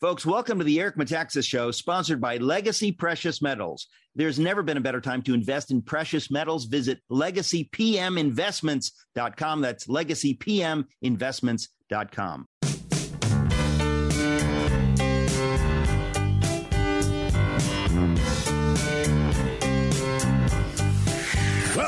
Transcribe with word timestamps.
Folks, 0.00 0.24
welcome 0.24 0.58
to 0.58 0.64
the 0.64 0.80
Eric 0.80 0.96
Metaxas 0.96 1.46
Show, 1.46 1.70
sponsored 1.72 2.22
by 2.22 2.38
Legacy 2.38 2.90
Precious 2.90 3.42
Metals. 3.42 3.86
There's 4.14 4.38
never 4.38 4.62
been 4.62 4.78
a 4.78 4.80
better 4.80 5.02
time 5.02 5.20
to 5.24 5.34
invest 5.34 5.70
in 5.70 5.82
precious 5.82 6.30
metals. 6.30 6.64
Visit 6.64 7.02
legacypminvestments.com. 7.10 9.60
That's 9.60 9.86
legacypminvestments.com. 9.88 12.46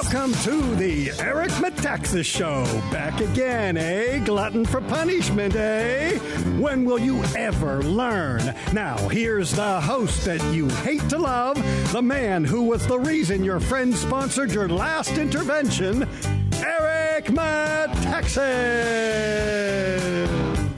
Welcome 0.02 0.32
to 0.42 0.74
the 0.74 1.12
Eric 1.20 1.50
Metaxas 1.52 2.24
Show. 2.24 2.64
Back 2.90 3.20
again, 3.20 3.76
eh? 3.76 4.18
Glutton 4.18 4.66
for 4.66 4.80
punishment, 4.80 5.54
eh? 5.54 6.18
When 6.58 6.84
will 6.84 6.98
you 6.98 7.22
ever 7.36 7.84
learn? 7.84 8.52
Now, 8.72 8.96
here's 9.08 9.52
the 9.52 9.80
host 9.80 10.24
that 10.24 10.42
you 10.52 10.68
hate 10.68 11.08
to 11.10 11.18
love, 11.18 11.56
the 11.92 12.02
man 12.02 12.42
who 12.44 12.64
was 12.64 12.84
the 12.84 12.98
reason 12.98 13.44
your 13.44 13.60
friend 13.60 13.94
sponsored 13.94 14.50
your 14.50 14.68
last 14.68 15.18
intervention, 15.18 16.08
Eric 16.54 17.26
Metaxas. 17.26 18.42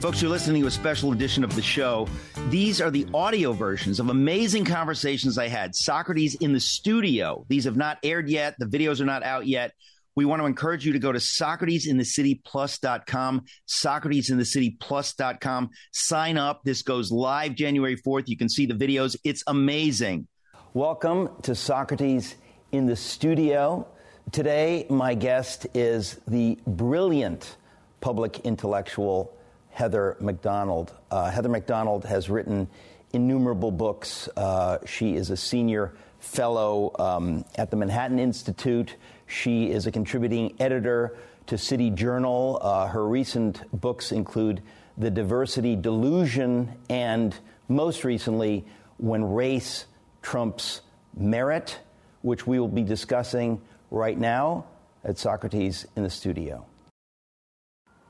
Folks, 0.05 0.21
you're 0.21 0.29
listening 0.29 0.61
to 0.61 0.67
a 0.67 0.71
special 0.71 1.13
edition 1.13 1.43
of 1.43 1.55
the 1.55 1.63
show. 1.63 2.07
These 2.49 2.79
are 2.79 2.91
the 2.91 3.07
audio 3.11 3.53
versions 3.53 3.99
of 3.99 4.09
amazing 4.09 4.63
conversations 4.63 5.39
I 5.39 5.47
had. 5.47 5.73
Socrates 5.73 6.35
in 6.35 6.53
the 6.53 6.59
studio. 6.59 7.43
These 7.49 7.63
have 7.63 7.75
not 7.75 7.97
aired 8.03 8.29
yet. 8.29 8.53
The 8.59 8.67
videos 8.67 9.01
are 9.01 9.05
not 9.05 9.23
out 9.23 9.47
yet. 9.47 9.73
We 10.15 10.25
want 10.25 10.43
to 10.43 10.45
encourage 10.45 10.85
you 10.85 10.93
to 10.93 10.99
go 10.99 11.11
to 11.11 11.17
SocratesInTheCityPlus.com, 11.17 13.45
SocratesInTheCityPlus.com. 13.67 15.69
Sign 15.91 16.37
up. 16.37 16.61
This 16.63 16.83
goes 16.83 17.11
live 17.11 17.55
January 17.55 17.97
4th. 17.97 18.27
You 18.27 18.37
can 18.37 18.47
see 18.47 18.67
the 18.67 18.75
videos. 18.75 19.15
It's 19.23 19.43
amazing. 19.47 20.27
Welcome 20.75 21.29
to 21.41 21.55
Socrates 21.55 22.35
in 22.71 22.85
the 22.85 22.95
Studio. 22.95 23.87
Today, 24.31 24.85
my 24.87 25.15
guest 25.15 25.65
is 25.73 26.19
the 26.27 26.59
brilliant 26.67 27.57
public 28.01 28.41
intellectual 28.41 29.35
Heather 29.75 30.15
Mac 30.21 30.41
Donald. 30.41 30.93
Uh, 31.11 31.29
Heather 31.29 31.49
Mac 31.49 31.65
Donald 31.65 32.05
has 32.05 32.29
written 32.29 32.69
innumerable 33.11 33.71
books. 33.71 34.29
Uh, 34.37 34.77
she 34.85 35.15
is 35.15 35.31
a 35.31 35.35
senior 35.35 35.93
fellow 36.19 36.95
um, 36.97 37.43
at 37.55 37.71
the 37.71 37.75
Manhattan 37.75 38.17
Institute. 38.17 38.95
She 39.27 39.69
is 39.69 39.85
a 39.85 39.91
contributing 39.91 40.55
editor 40.61 41.17
to 41.47 41.57
City 41.57 41.89
Journal. 41.89 42.57
Uh, 42.61 42.87
her 42.87 43.05
recent 43.05 43.69
books 43.81 44.13
include 44.13 44.61
The 44.97 45.11
Diversity 45.11 45.75
Delusion 45.75 46.71
and, 46.89 47.37
most 47.67 48.05
recently, 48.05 48.63
When 48.95 49.25
Race 49.25 49.87
Trumps 50.21 50.79
Merit, 51.17 51.79
which 52.21 52.47
we 52.47 52.61
will 52.61 52.69
be 52.69 52.83
discussing 52.83 53.59
right 53.91 54.17
now 54.17 54.67
at 55.03 55.17
Socrates 55.17 55.85
in 55.97 56.03
the 56.03 56.09
studio. 56.09 56.65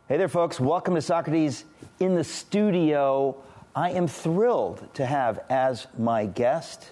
Hey 0.08 0.18
there, 0.18 0.28
folks. 0.28 0.60
Welcome 0.60 0.94
to 0.94 1.02
Socrates 1.02 1.66
in 2.00 2.14
the 2.14 2.24
studio. 2.24 3.42
I 3.76 3.90
am 3.90 4.08
thrilled 4.08 4.88
to 4.94 5.04
have 5.04 5.40
as 5.50 5.88
my 5.98 6.28
guest 6.28 6.92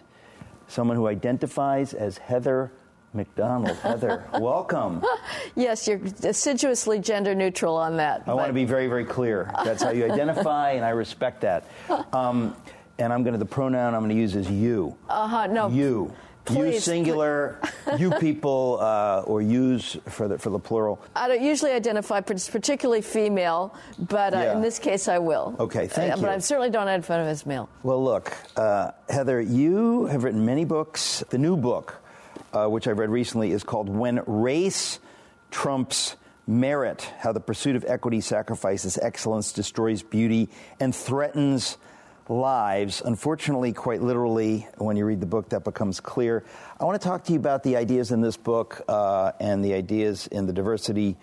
someone 0.68 0.97
who 0.97 1.06
identifies 1.07 1.94
as 1.94 2.18
Heather 2.18 2.72
Mac 3.13 3.28
Donald. 3.35 3.78
Heather, 3.78 4.28
welcome. 4.40 5.03
Yes, 5.56 5.88
you're 5.88 6.01
assiduously 6.24 6.97
gender 6.97 7.35
neutral 7.35 7.75
on 7.75 7.97
that. 7.97 8.24
I 8.25 8.34
want 8.34 8.47
to 8.47 8.53
be 8.53 8.66
very, 8.66 8.88
very 8.88 9.06
clear. 9.06 9.51
That's 9.63 9.84
how 9.84 9.91
you 9.91 10.06
identify, 10.06 10.72
and 10.72 10.84
I 10.84 10.90
respect 10.90 11.41
that. 11.41 11.66
Um, 12.13 12.56
and 13.00 13.12
I'm 13.12 13.24
going 13.24 13.34
to, 13.34 13.40
the 13.40 13.45
pronoun 13.45 13.94
I'm 13.95 14.01
going 14.01 14.16
to 14.16 14.22
use 14.22 14.35
is 14.35 14.50
you. 14.50 14.95
Uh 15.09 15.28
huh, 15.28 15.47
no. 15.47 15.68
You. 15.69 16.13
Please, 16.45 16.73
you 16.73 16.79
singular, 16.81 17.57
you 17.97 18.11
people, 18.11 18.77
uh, 18.81 19.21
or 19.25 19.41
use 19.41 19.95
for 20.09 20.27
the 20.27 20.37
for 20.37 20.49
the 20.49 20.59
plural. 20.59 20.99
I 21.15 21.27
don't 21.29 21.41
usually 21.41 21.71
identify 21.71 22.19
particularly 22.21 23.01
female, 23.01 23.73
but 23.97 24.33
uh, 24.33 24.37
Yeah. 24.39 24.55
in 24.55 24.61
this 24.61 24.77
case 24.77 25.07
I 25.07 25.19
will. 25.19 25.55
Okay, 25.59 25.87
thank 25.87 26.11
Uh, 26.13 26.15
you. 26.17 26.21
But 26.21 26.31
I 26.31 26.37
certainly 26.39 26.69
don't 26.69 26.87
identify 26.87 27.19
as 27.21 27.45
male. 27.45 27.69
Well, 27.83 28.03
look, 28.03 28.33
uh, 28.57 28.91
Heather, 29.09 29.39
you 29.39 30.05
have 30.07 30.23
written 30.25 30.45
many 30.45 30.65
books. 30.65 31.23
The 31.29 31.37
new 31.37 31.55
book, 31.55 31.95
uh, 32.53 32.67
which 32.67 32.87
I've 32.87 32.99
read 32.99 33.09
recently, 33.09 33.51
is 33.51 33.63
called 33.63 33.87
When 33.87 34.21
Race 34.27 34.99
Trumps 35.49 36.17
Merit 36.45 37.09
How 37.19 37.31
the 37.31 37.39
Pursuit 37.39 37.77
of 37.77 37.85
Equity 37.87 38.19
Sacrifices 38.19 38.97
Excellence, 39.01 39.53
Destroys 39.53 40.03
Beauty, 40.03 40.49
and 40.79 40.93
Threatens 40.93 41.77
Lives. 42.29 43.01
Unfortunately, 43.03 43.73
quite 43.73 44.01
literally, 44.01 44.67
when 44.78 44.95
you 44.95 45.06
read 45.06 45.19
the 45.19 45.25
book, 45.25 45.50
that 45.50 45.63
becomes 45.63 46.00
clear. 46.00 46.44
I 46.79 46.85
want 46.85 47.01
to 47.01 47.07
talk 47.07 47.25
to 47.25 47.34
you 47.34 47.39
about 47.39 47.63
the 47.63 47.75
ideas 47.75 48.11
in 48.11 48.22
this 48.22 48.38
book 48.38 48.81
uh, 48.88 49.34
and 49.39 49.63
the 49.63 49.73
ideas 49.73 50.28
in 50.28 50.45
the 50.45 50.53
diversity 50.53 51.17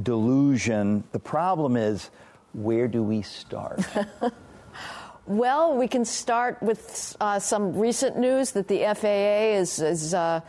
delusion. 0.00 1.04
The 1.12 1.18
problem 1.18 1.76
is, 1.76 2.10
where 2.52 2.88
do 2.88 3.02
we 3.02 3.22
start? 3.22 3.80
Well, 5.26 5.74
we 5.78 5.88
can 5.88 6.04
start 6.04 6.62
with 6.62 7.16
uh, 7.18 7.38
some 7.38 7.78
recent 7.78 8.18
news 8.18 8.50
that 8.50 8.68
the 8.68 8.80
FAA 8.94 9.58
is, 9.58 9.80
is 9.80 10.12
uh, 10.12 10.42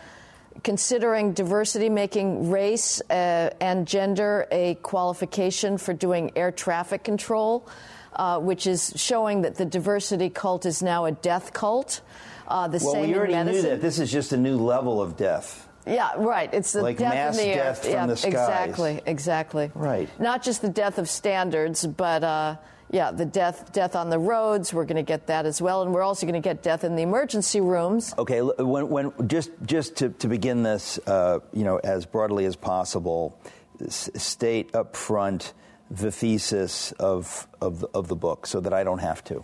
considering 0.63 1.31
diversity, 1.31 1.87
making 1.87 2.49
race 2.49 3.01
uh, 3.09 3.51
and 3.61 3.87
gender 3.87 4.47
a 4.51 4.75
qualification 4.75 5.77
for 5.77 5.93
doing 5.93 6.33
air 6.35 6.51
traffic 6.51 7.05
control, 7.05 7.69
uh, 8.15 8.39
which 8.39 8.67
is 8.67 8.93
showing 8.95 9.41
that 9.41 9.55
the 9.55 9.65
diversity 9.65 10.29
cult 10.29 10.65
is 10.65 10.81
now 10.81 11.05
a 11.05 11.11
death 11.11 11.53
cult. 11.53 12.01
Uh, 12.47 12.67
the 12.67 12.79
well, 12.83 12.93
same 12.93 13.09
we 13.09 13.15
already 13.15 13.51
knew 13.51 13.61
that. 13.61 13.81
This 13.81 13.99
is 13.99 14.11
just 14.11 14.31
a 14.33 14.37
new 14.37 14.57
level 14.57 15.01
of 15.01 15.17
death. 15.17 15.67
Yeah, 15.87 16.11
right. 16.17 16.51
It's 16.51 16.73
the 16.73 16.81
Like 16.81 16.97
death 16.97 17.13
mass 17.13 17.37
in 17.37 17.49
the 17.49 17.55
death 17.55 17.81
from 17.83 17.91
yeah, 17.91 18.05
the 18.07 18.17
skies. 18.17 18.33
Exactly, 18.33 19.01
exactly. 19.05 19.71
Right. 19.75 20.09
Not 20.19 20.41
just 20.43 20.61
the 20.61 20.69
death 20.69 20.97
of 20.97 21.07
standards, 21.07 21.85
but 21.85 22.23
uh, 22.23 22.55
yeah, 22.89 23.11
the 23.11 23.25
death 23.25 23.71
death 23.71 23.95
on 23.95 24.09
the 24.09 24.17
roads. 24.17 24.73
We're 24.73 24.85
going 24.85 24.95
to 24.97 25.03
get 25.03 25.27
that 25.27 25.45
as 25.45 25.61
well, 25.61 25.83
and 25.83 25.93
we're 25.93 26.01
also 26.01 26.25
going 26.25 26.41
to 26.41 26.47
get 26.47 26.63
death 26.63 26.83
in 26.83 26.95
the 26.95 27.03
emergency 27.03 27.61
rooms. 27.61 28.15
Okay, 28.17 28.41
when, 28.41 28.89
when 28.89 29.27
just 29.27 29.51
just 29.63 29.97
to, 29.97 30.09
to 30.09 30.27
begin 30.27 30.63
this, 30.63 30.99
uh, 31.05 31.39
you 31.53 31.63
know, 31.63 31.77
as 31.77 32.05
broadly 32.07 32.45
as 32.45 32.55
possible, 32.55 33.39
s- 33.83 34.09
state 34.15 34.73
up 34.73 34.95
front 34.95 35.53
the 35.89 36.11
thesis 36.11 36.91
of 36.93 37.47
of 37.61 37.79
the, 37.79 37.87
of 37.93 38.07
the 38.07 38.15
book, 38.15 38.47
so 38.47 38.59
that 38.59 38.73
I 38.73 38.83
don't 38.83 38.99
have 38.99 39.23
to. 39.25 39.43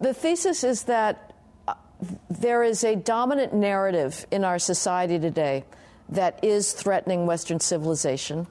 The 0.00 0.14
thesis 0.14 0.64
is 0.64 0.84
that 0.84 1.34
uh, 1.68 1.74
there 2.30 2.62
is 2.62 2.84
a 2.84 2.96
dominant 2.96 3.52
narrative 3.54 4.26
in 4.30 4.44
our 4.44 4.58
society 4.58 5.18
today 5.18 5.64
that 6.08 6.42
is 6.42 6.72
threatening 6.72 7.26
Western 7.26 7.60
civilization. 7.60 8.46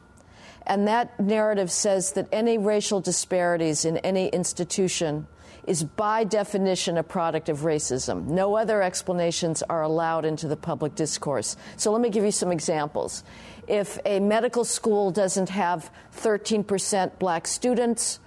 And 0.66 0.88
that 0.88 1.20
narrative 1.20 1.72
says 1.72 2.14
that 2.14 2.28
any 2.32 2.58
racial 2.58 3.02
disparities 3.02 3.86
in 3.86 3.98
any 3.98 4.28
institution 4.28 5.28
is 5.66 5.84
by 5.84 6.24
definition 6.24 6.98
a 6.98 7.04
product 7.04 7.50
of 7.50 7.60
racism. 7.60 8.28
No 8.28 8.56
other 8.56 8.82
explanations 8.82 9.62
are 9.64 9.82
allowed 9.82 10.26
into 10.26 10.48
the 10.48 10.56
public 10.56 10.96
discourse. 10.96 11.58
So 11.78 11.92
let 11.92 12.02
me 12.02 12.10
give 12.10 12.24
you 12.24 12.32
some 12.32 12.52
examples. 12.52 13.24
If 13.70 14.00
a 14.06 14.20
medical 14.20 14.66
school 14.66 15.12
doesn't 15.12 15.50
have 15.50 15.92
13% 16.18 17.20
black 17.20 17.48
students, 17.48 18.20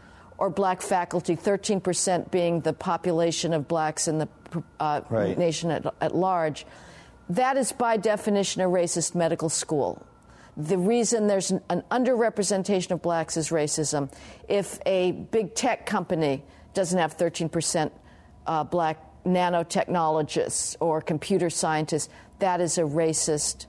or 0.43 0.51
black 0.51 0.83
faculty, 0.83 1.37
13% 1.37 2.33
being 2.33 2.63
the 2.63 2.73
population 2.73 3.53
of 3.53 3.69
blacks 3.69 4.09
in 4.09 4.19
the 4.19 4.29
uh, 4.81 5.01
Right. 5.09 5.39
nation 5.39 5.71
at, 5.71 5.87
at 6.01 6.17
large. 6.17 6.67
That 7.29 7.57
is 7.57 7.71
by 7.71 7.97
definition 7.97 8.61
a 8.61 8.65
racist 8.65 9.15
medical 9.15 9.49
school. 9.49 10.05
The 10.57 10.77
reason 10.77 11.29
there's 11.29 11.53
an, 11.53 11.61
an 11.71 11.85
underrepresentation 11.93 12.91
of 12.91 13.03
blacks 13.03 13.37
is 13.37 13.51
racism. 13.51 14.13
If 14.49 14.81
a 14.85 15.13
big 15.13 15.55
tech 15.55 15.87
company 15.87 16.43
doesn't 16.75 16.99
have 16.99 17.17
13% 17.17 17.93
uh, 18.45 18.65
black 18.65 18.99
nanotechnologists 19.25 20.77
or 20.81 21.01
computer 21.01 21.51
scientists, 21.51 22.09
that 22.41 22.61
is 22.61 22.79
a 22.79 22.83
racist 22.83 23.67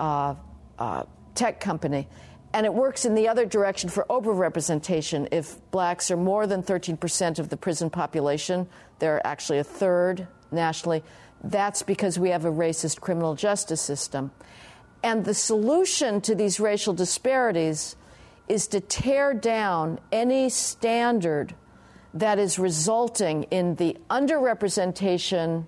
uh, 0.00 0.36
uh, 0.78 1.04
tech 1.34 1.60
company. 1.60 2.08
And 2.52 2.64
it 2.64 2.72
works 2.72 3.04
in 3.04 3.14
the 3.14 3.28
other 3.28 3.46
direction 3.46 3.90
for 3.90 4.04
overrepresentation. 4.08 5.28
If 5.32 5.58
blacks 5.72 6.10
are 6.10 6.16
more 6.16 6.46
than 6.46 6.62
13% 6.62 7.38
of 7.40 7.48
the 7.48 7.56
prison 7.56 7.90
population, 7.90 8.68
they're 9.00 9.24
actually 9.26 9.58
a 9.58 9.64
third 9.64 10.28
nationally. 10.52 11.02
That's 11.42 11.82
because 11.82 12.18
we 12.18 12.30
have 12.30 12.44
a 12.44 12.52
racist 12.52 13.00
criminal 13.00 13.34
justice 13.34 13.80
system. 13.80 14.30
And 15.02 15.24
the 15.24 15.34
solution 15.34 16.20
to 16.22 16.34
these 16.34 16.60
racial 16.60 16.94
disparities 16.94 17.96
is 18.48 18.68
to 18.68 18.80
tear 18.80 19.34
down 19.34 19.98
any 20.12 20.48
standard 20.48 21.54
that 22.14 22.38
is 22.38 22.58
resulting 22.58 23.42
in 23.44 23.74
the 23.74 23.96
underrepresentation 24.08 25.66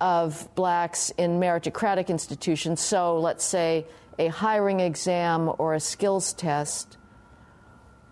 of 0.00 0.48
blacks 0.54 1.10
in 1.16 1.40
meritocratic 1.40 2.08
institutions. 2.08 2.80
So, 2.80 3.18
let's 3.18 3.44
say 3.44 3.86
a 4.20 4.28
hiring 4.28 4.80
exam 4.80 5.50
or 5.56 5.72
a 5.72 5.80
skills 5.80 6.34
test, 6.34 6.98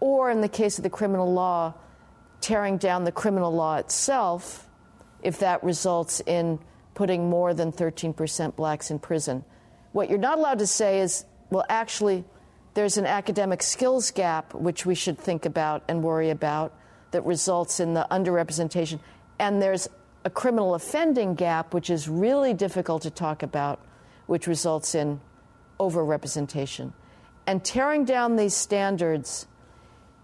or 0.00 0.30
in 0.30 0.40
the 0.40 0.48
case 0.48 0.78
of 0.78 0.82
the 0.82 0.90
criminal 0.90 1.30
law, 1.30 1.74
tearing 2.40 2.78
down 2.78 3.04
the 3.04 3.12
criminal 3.12 3.52
law 3.52 3.76
itself 3.76 4.70
if 5.22 5.38
that 5.40 5.62
results 5.62 6.22
in 6.26 6.58
putting 6.94 7.28
more 7.28 7.52
than 7.52 7.70
13% 7.70 8.56
blacks 8.56 8.90
in 8.90 8.98
prison. 8.98 9.44
What 9.92 10.08
you're 10.08 10.18
not 10.18 10.38
allowed 10.38 10.60
to 10.60 10.66
say 10.66 11.00
is, 11.00 11.26
well, 11.50 11.66
actually, 11.68 12.24
there's 12.72 12.96
an 12.96 13.04
academic 13.04 13.62
skills 13.62 14.10
gap 14.10 14.54
which 14.54 14.86
we 14.86 14.94
should 14.94 15.18
think 15.18 15.44
about 15.44 15.82
and 15.88 16.02
worry 16.02 16.30
about 16.30 16.72
that 17.10 17.22
results 17.26 17.80
in 17.80 17.92
the 17.92 18.06
underrepresentation. 18.10 18.98
And 19.38 19.60
there's 19.60 19.88
a 20.24 20.30
criminal 20.30 20.74
offending 20.74 21.34
gap, 21.34 21.74
which 21.74 21.90
is 21.90 22.08
really 22.08 22.54
difficult 22.54 23.02
to 23.02 23.10
talk 23.10 23.42
about, 23.42 23.84
which 24.26 24.46
results 24.46 24.94
in 24.94 25.20
overrepresentation. 25.78 26.92
And 27.46 27.64
tearing 27.64 28.04
down 28.04 28.36
these 28.36 28.54
standards 28.54 29.46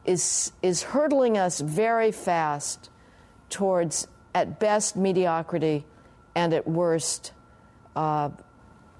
is, 0.04 0.52
is 0.62 0.82
hurtling 0.82 1.38
us 1.38 1.60
very 1.60 2.12
fast 2.12 2.90
towards, 3.48 4.06
at 4.34 4.60
best, 4.60 4.96
mediocrity 4.96 5.86
and 6.34 6.52
at 6.52 6.66
worst, 6.66 7.32
uh, 7.96 8.30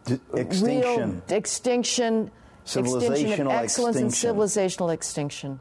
D- 0.07 0.21
extinction. 0.35 1.23
Extinction, 1.29 2.31
extinction 2.65 3.47
of 3.47 3.53
excellence 3.53 3.97
extinction. 3.97 4.31
and 4.31 4.39
civilizational 4.39 4.93
extinction. 4.93 5.61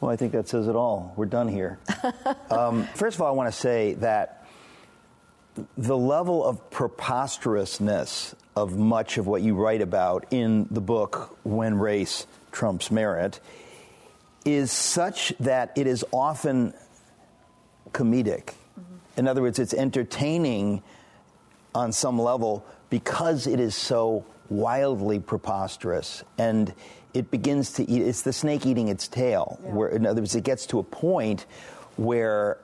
Well, 0.00 0.10
I 0.10 0.16
think 0.16 0.32
that 0.32 0.48
says 0.48 0.68
it 0.68 0.76
all. 0.76 1.12
We're 1.16 1.26
done 1.26 1.48
here. 1.48 1.78
um, 2.50 2.84
first 2.94 3.16
of 3.16 3.22
all, 3.22 3.28
I 3.28 3.32
want 3.32 3.52
to 3.52 3.58
say 3.58 3.94
that 3.94 4.37
the 5.76 5.96
level 5.96 6.44
of 6.44 6.70
preposterousness 6.70 8.34
of 8.56 8.76
much 8.76 9.18
of 9.18 9.26
what 9.26 9.42
you 9.42 9.54
write 9.54 9.80
about 9.80 10.26
in 10.30 10.66
the 10.70 10.80
book, 10.80 11.38
When 11.44 11.78
Race 11.78 12.26
Trumps 12.50 12.90
Merit, 12.90 13.40
is 14.44 14.72
such 14.72 15.32
that 15.40 15.72
it 15.76 15.86
is 15.86 16.04
often 16.12 16.74
comedic. 17.92 18.46
Mm-hmm. 18.46 18.96
In 19.18 19.28
other 19.28 19.42
words, 19.42 19.58
it's 19.58 19.74
entertaining 19.74 20.82
on 21.74 21.92
some 21.92 22.20
level 22.20 22.64
because 22.90 23.46
it 23.46 23.60
is 23.60 23.74
so 23.74 24.24
wildly 24.48 25.18
preposterous 25.18 26.24
and 26.38 26.72
it 27.14 27.30
begins 27.30 27.72
to 27.72 27.88
eat 27.88 28.02
it's 28.02 28.22
the 28.22 28.32
snake 28.32 28.64
eating 28.64 28.88
its 28.88 29.06
tail 29.06 29.58
yeah. 29.62 29.70
where 29.70 29.88
in 29.88 30.06
other 30.06 30.22
words 30.22 30.34
it 30.34 30.44
gets 30.44 30.64
to 30.66 30.78
a 30.78 30.82
point 30.82 31.44
where 31.96 32.58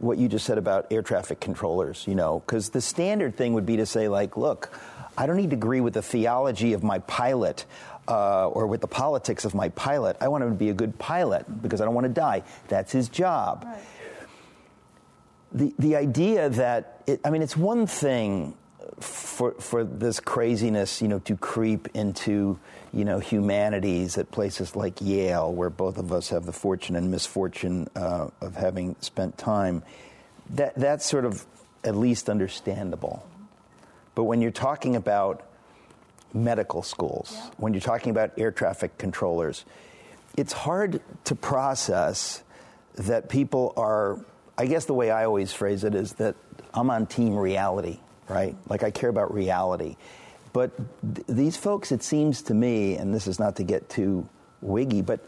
what 0.00 0.18
you 0.18 0.28
just 0.28 0.44
said 0.44 0.58
about 0.58 0.86
air 0.90 1.02
traffic 1.02 1.40
controllers 1.40 2.04
you 2.06 2.14
know 2.14 2.40
because 2.40 2.70
the 2.70 2.80
standard 2.80 3.36
thing 3.36 3.54
would 3.54 3.66
be 3.66 3.76
to 3.76 3.86
say 3.86 4.08
like 4.08 4.36
look 4.36 4.70
i 5.16 5.26
don't 5.26 5.36
need 5.36 5.50
to 5.50 5.56
agree 5.56 5.80
with 5.80 5.94
the 5.94 6.02
theology 6.02 6.72
of 6.72 6.82
my 6.82 6.98
pilot 7.00 7.64
uh, 8.08 8.48
or 8.48 8.66
with 8.66 8.80
the 8.80 8.86
politics 8.86 9.44
of 9.44 9.54
my 9.54 9.70
pilot. 9.70 10.16
I 10.20 10.28
want 10.28 10.44
him 10.44 10.50
to 10.50 10.56
be 10.56 10.68
a 10.68 10.74
good 10.74 10.98
pilot 10.98 11.46
because 11.62 11.80
i 11.80 11.84
don't 11.84 11.94
want 11.94 12.06
to 12.06 12.12
die. 12.12 12.42
That's 12.68 12.92
his 12.92 13.08
job. 13.08 13.64
Right. 13.64 13.82
the, 15.52 15.74
the 15.78 15.96
idea 15.96 16.50
that 16.50 17.02
it, 17.06 17.20
i 17.24 17.30
mean 17.30 17.42
it's 17.42 17.56
one 17.56 17.86
thing 17.86 18.54
for 19.00 19.52
for 19.52 19.84
this 19.84 20.20
craziness, 20.20 21.02
you 21.02 21.08
know, 21.08 21.18
to 21.20 21.36
creep 21.36 21.88
into 21.94 22.58
you 22.92 23.04
know 23.04 23.18
humanities 23.18 24.16
at 24.18 24.30
places 24.30 24.76
like 24.76 25.00
Yale, 25.00 25.52
where 25.52 25.70
both 25.70 25.98
of 25.98 26.12
us 26.12 26.28
have 26.28 26.46
the 26.46 26.52
fortune 26.52 26.96
and 26.96 27.10
misfortune 27.10 27.88
uh, 27.96 28.28
of 28.40 28.56
having 28.56 28.96
spent 29.00 29.36
time, 29.36 29.82
that 30.50 30.74
that's 30.76 31.04
sort 31.04 31.24
of 31.24 31.44
at 31.82 31.96
least 31.96 32.28
understandable. 32.28 33.26
But 34.14 34.24
when 34.24 34.40
you're 34.40 34.52
talking 34.52 34.96
about 34.96 35.44
medical 36.32 36.82
schools, 36.82 37.32
yeah. 37.34 37.50
when 37.56 37.74
you're 37.74 37.80
talking 37.80 38.10
about 38.10 38.32
air 38.38 38.52
traffic 38.52 38.96
controllers, 38.98 39.64
it's 40.36 40.52
hard 40.52 41.02
to 41.24 41.34
process 41.34 42.42
that 42.94 43.28
people 43.28 43.72
are. 43.76 44.24
I 44.56 44.66
guess 44.66 44.84
the 44.84 44.94
way 44.94 45.10
I 45.10 45.24
always 45.24 45.52
phrase 45.52 45.82
it 45.82 45.96
is 45.96 46.12
that 46.14 46.36
I'm 46.72 46.88
on 46.88 47.06
team 47.06 47.34
reality 47.34 47.98
right? 48.28 48.56
Like 48.68 48.82
I 48.82 48.90
care 48.90 49.10
about 49.10 49.32
reality. 49.32 49.96
But 50.52 50.72
th- 51.14 51.26
these 51.26 51.56
folks, 51.56 51.92
it 51.92 52.02
seems 52.02 52.42
to 52.42 52.54
me, 52.54 52.96
and 52.96 53.12
this 53.12 53.26
is 53.26 53.38
not 53.38 53.56
to 53.56 53.64
get 53.64 53.88
too 53.88 54.28
wiggy, 54.60 55.02
but 55.02 55.20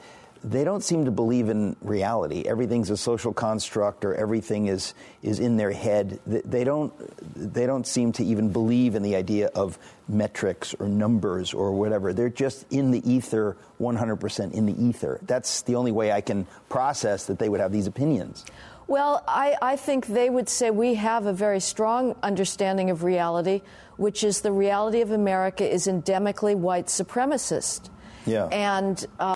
they 0.45 0.63
don't 0.63 0.83
seem 0.83 1.07
to 1.07 1.11
believe 1.11 1.49
in 1.49 1.75
reality. 1.83 2.45
Everything's 2.47 2.91
a 2.91 2.97
social 2.97 3.33
construct, 3.33 4.05
or 4.05 4.15
everything 4.15 4.69
is 4.69 4.95
is 5.23 5.41
in 5.41 5.57
their 5.57 5.73
head. 5.73 6.21
They 6.27 6.63
don't 6.63 6.93
they 7.35 7.67
don't 7.67 7.87
seem 7.87 8.13
to 8.13 8.25
even 8.25 8.53
believe 8.53 8.95
in 8.95 9.03
the 9.03 9.17
idea 9.17 9.49
of 9.49 9.79
metrics 10.09 10.75
or 10.79 10.87
numbers 10.87 11.53
or 11.53 11.73
whatever. 11.73 12.13
They're 12.13 12.29
just 12.29 12.65
in 12.71 12.93
the 12.93 13.11
ether, 13.11 13.57
100% 13.81 14.53
in 14.53 14.67
the 14.67 14.85
ether. 14.85 15.19
That's 15.23 15.63
the 15.63 15.75
only 15.75 15.91
way 15.91 16.13
I 16.13 16.21
can 16.21 16.47
process 16.69 17.27
that 17.27 17.41
they 17.41 17.49
would 17.49 17.61
have 17.61 17.73
these 17.73 17.89
opinions. 17.89 18.45
Well, 18.89 19.25
I, 19.27 19.57
I 19.61 19.77
think 19.77 20.07
they 20.07 20.31
would 20.31 20.49
say 20.49 20.71
we 20.71 20.95
have 20.95 21.27
a 21.27 21.33
very 21.33 21.59
strong 21.59 22.15
understanding 22.23 22.89
of 22.89 23.03
reality, 23.03 23.63
which 23.97 24.23
is 24.23 24.43
the 24.43 24.53
reality 24.53 25.01
of 25.01 25.11
America 25.11 25.69
is 25.69 25.89
endemically 25.89 26.55
white 26.55 26.87
supremacist. 26.87 27.91
Yeah. 28.27 28.47
And 28.47 29.05
uh, 29.19 29.35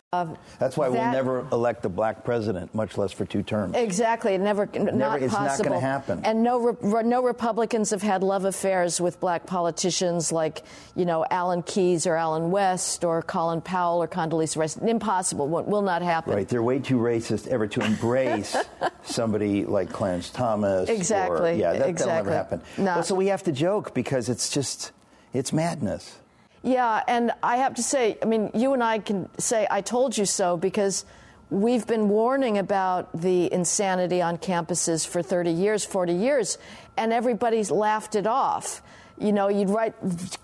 that's 0.59 0.77
why 0.77 0.89
that, 0.89 0.93
we'll 0.93 1.13
never 1.13 1.47
elect 1.53 1.85
a 1.85 1.89
black 1.89 2.25
president, 2.25 2.75
much 2.75 2.99
less 2.99 3.13
for 3.13 3.25
two 3.25 3.43
terms. 3.43 3.77
Exactly. 3.77 4.35
It 4.35 4.41
never, 4.41 4.67
never 4.67 4.93
not 4.93 5.23
it's 5.23 5.33
possible. 5.33 5.65
not 5.65 5.69
going 5.71 5.81
to 5.81 5.87
happen. 5.87 6.25
And 6.25 6.43
no, 6.43 6.59
re- 6.59 7.03
no 7.05 7.23
Republicans 7.23 7.91
have 7.91 8.03
had 8.03 8.23
love 8.23 8.45
affairs 8.45 9.01
with 9.01 9.21
black 9.21 9.47
politicians 9.47 10.33
like, 10.33 10.63
you 10.97 11.05
know, 11.05 11.25
Alan 11.31 11.63
Keyes 11.63 12.07
or 12.07 12.17
Allen 12.17 12.51
West 12.51 13.05
or 13.05 13.23
Colin 13.23 13.61
Powell 13.61 14.03
or 14.03 14.09
Condoleezza 14.09 14.57
Rice. 14.57 14.77
Impossible. 14.77 15.47
What 15.47 15.69
will 15.69 15.83
not 15.83 16.03
happen. 16.03 16.35
Right. 16.35 16.49
They're 16.49 16.63
way 16.63 16.81
too 16.81 16.97
racist 16.97 17.47
ever 17.47 17.69
to 17.69 17.81
embrace 17.81 18.57
somebody 19.05 19.65
like 19.65 19.93
Clarence 19.93 20.31
Thomas. 20.31 20.89
Exactly. 20.89 21.53
Or, 21.53 21.55
yeah, 21.55 21.73
that, 21.75 21.89
exactly. 21.89 21.93
that'll 21.95 22.25
never 22.25 22.37
happen. 22.37 22.63
No. 22.79 22.95
Well, 22.97 23.03
so 23.05 23.15
we 23.15 23.29
have 23.29 23.45
to 23.45 23.53
joke 23.53 23.95
because 23.95 24.29
it's 24.29 24.51
just, 24.51 24.91
it's 25.33 25.53
madness. 25.53 26.17
Yeah, 26.63 27.03
and 27.09 27.33
I 27.43 27.57
have 27.57 27.75
to 27.75 27.83
say, 27.83 28.19
I 28.23 28.27
mean, 28.27 28.51
you 28.55 28.75
and 28.75 28.83
I 28.83 28.99
can 28.99 29.29
say, 29.39 29.67
I 29.71 29.81
told 29.81 30.19
you 30.19 30.27
so, 30.27 30.59
because 30.59 31.07
we've 31.49 31.87
been 31.87 32.09
warning 32.09 32.59
about 32.59 33.09
the 33.19 33.51
insanity 33.53 34.21
on 34.21 34.37
campuses 34.37 35.07
for 35.07 35.23
30 35.23 35.51
years, 35.51 35.85
40 35.85 36.13
years, 36.13 36.59
and 36.99 37.13
everybody's 37.13 37.71
laughed 37.71 38.15
it 38.15 38.27
off. 38.27 38.83
You 39.19 39.33
know, 39.33 39.49
you'd 39.49 39.71
write, 39.71 39.95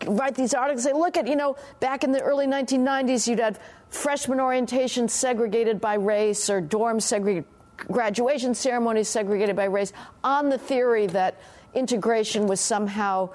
write 0.07 0.35
these 0.35 0.55
articles, 0.55 0.85
say, 0.85 0.93
look 0.95 1.17
at, 1.19 1.27
you 1.27 1.37
know, 1.37 1.57
back 1.81 2.03
in 2.03 2.13
the 2.13 2.21
early 2.21 2.47
1990s, 2.47 3.29
you'd 3.29 3.39
have 3.39 3.61
freshman 3.91 4.41
orientation 4.41 5.09
segregated 5.09 5.81
by 5.81 5.95
race 5.95 6.49
or 6.49 6.61
dorm 6.63 6.99
segregated, 6.99 7.45
graduation 7.77 8.55
ceremonies 8.55 9.09
segregated 9.09 9.55
by 9.55 9.65
race, 9.65 9.93
on 10.25 10.49
the 10.49 10.59
theory 10.59 11.07
that 11.09 11.39
integration 11.75 12.47
was 12.47 12.59
somehow 12.59 13.29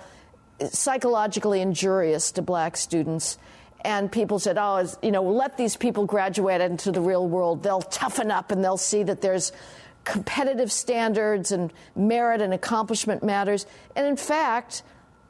psychologically 0.69 1.61
injurious 1.61 2.31
to 2.33 2.41
black 2.41 2.77
students. 2.77 3.37
And 3.83 4.11
people 4.11 4.39
said, 4.39 4.57
oh, 4.57 4.87
you 5.01 5.11
know, 5.11 5.23
let 5.23 5.57
these 5.57 5.75
people 5.75 6.05
graduate 6.05 6.61
into 6.61 6.91
the 6.91 7.01
real 7.01 7.27
world. 7.27 7.63
They'll 7.63 7.81
toughen 7.81 8.29
up 8.29 8.51
and 8.51 8.63
they'll 8.63 8.77
see 8.77 9.03
that 9.03 9.21
there's 9.21 9.51
competitive 10.03 10.71
standards 10.71 11.51
and 11.51 11.71
merit 11.95 12.41
and 12.41 12.53
accomplishment 12.53 13.23
matters. 13.23 13.65
And 13.95 14.05
in 14.05 14.17
fact, 14.17 14.83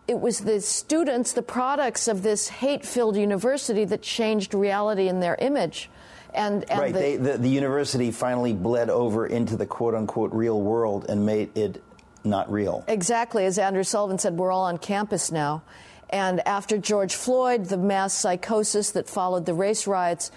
it 0.07 0.19
was 0.19 0.39
the 0.39 0.59
students, 0.61 1.33
the 1.33 1.41
products 1.41 2.07
of 2.07 2.23
this 2.23 2.49
hate 2.49 2.85
filled 2.85 3.15
university 3.15 3.85
that 3.85 4.01
changed 4.01 4.53
reality 4.53 5.07
in 5.07 5.19
their 5.19 5.35
image. 5.35 5.89
And, 6.33 6.69
and 6.69 6.79
right, 6.79 6.93
the, 6.93 6.99
they, 6.99 7.15
the, 7.17 7.37
the 7.37 7.49
university 7.49 8.11
finally 8.11 8.53
bled 8.53 8.89
over 8.89 9.27
into 9.27 9.57
the 9.57 9.65
quote 9.65 9.93
unquote 9.93 10.31
real 10.33 10.61
world 10.61 11.05
and 11.09 11.25
made 11.25 11.55
it 11.57 11.83
not 12.23 12.51
real. 12.51 12.83
Exactly. 12.87 13.45
As 13.45 13.57
Andrew 13.57 13.83
Sullivan 13.83 14.19
said, 14.19 14.37
we're 14.37 14.51
all 14.51 14.65
on 14.65 14.77
campus 14.77 15.31
now. 15.31 15.63
And 16.09 16.45
after 16.47 16.77
George 16.77 17.15
Floyd, 17.15 17.65
the 17.65 17.77
mass 17.77 18.13
psychosis 18.13 18.91
that 18.91 19.07
followed 19.07 19.45
the 19.45 19.53
race 19.53 19.87
riots, 19.87 20.31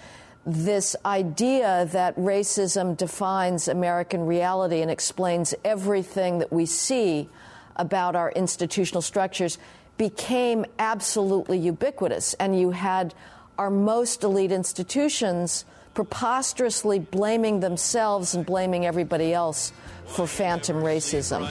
this 0.45 0.95
idea 1.05 1.87
that 1.91 2.15
racism 2.15 2.95
defines 2.95 3.67
American 3.67 4.25
reality 4.25 4.81
and 4.81 4.91
explains 4.91 5.53
everything 5.63 6.39
that 6.39 6.53
we 6.53 6.65
see 6.65 7.29
about 7.75 8.15
our 8.15 8.31
institutional 8.31 9.01
structures 9.01 9.57
became 9.97 10.65
absolutely 10.77 11.57
ubiquitous. 11.57 12.35
And 12.35 12.59
you 12.59 12.71
had 12.71 13.13
our 13.57 13.69
most 13.69 14.23
elite 14.23 14.51
institutions 14.51 15.65
preposterously 15.95 16.99
blaming 16.99 17.61
themselves 17.61 18.35
and 18.35 18.45
blaming 18.45 18.85
everybody 18.85 19.33
else 19.33 19.71
for 20.05 20.27
phantom 20.27 20.75
racism. 20.77 21.49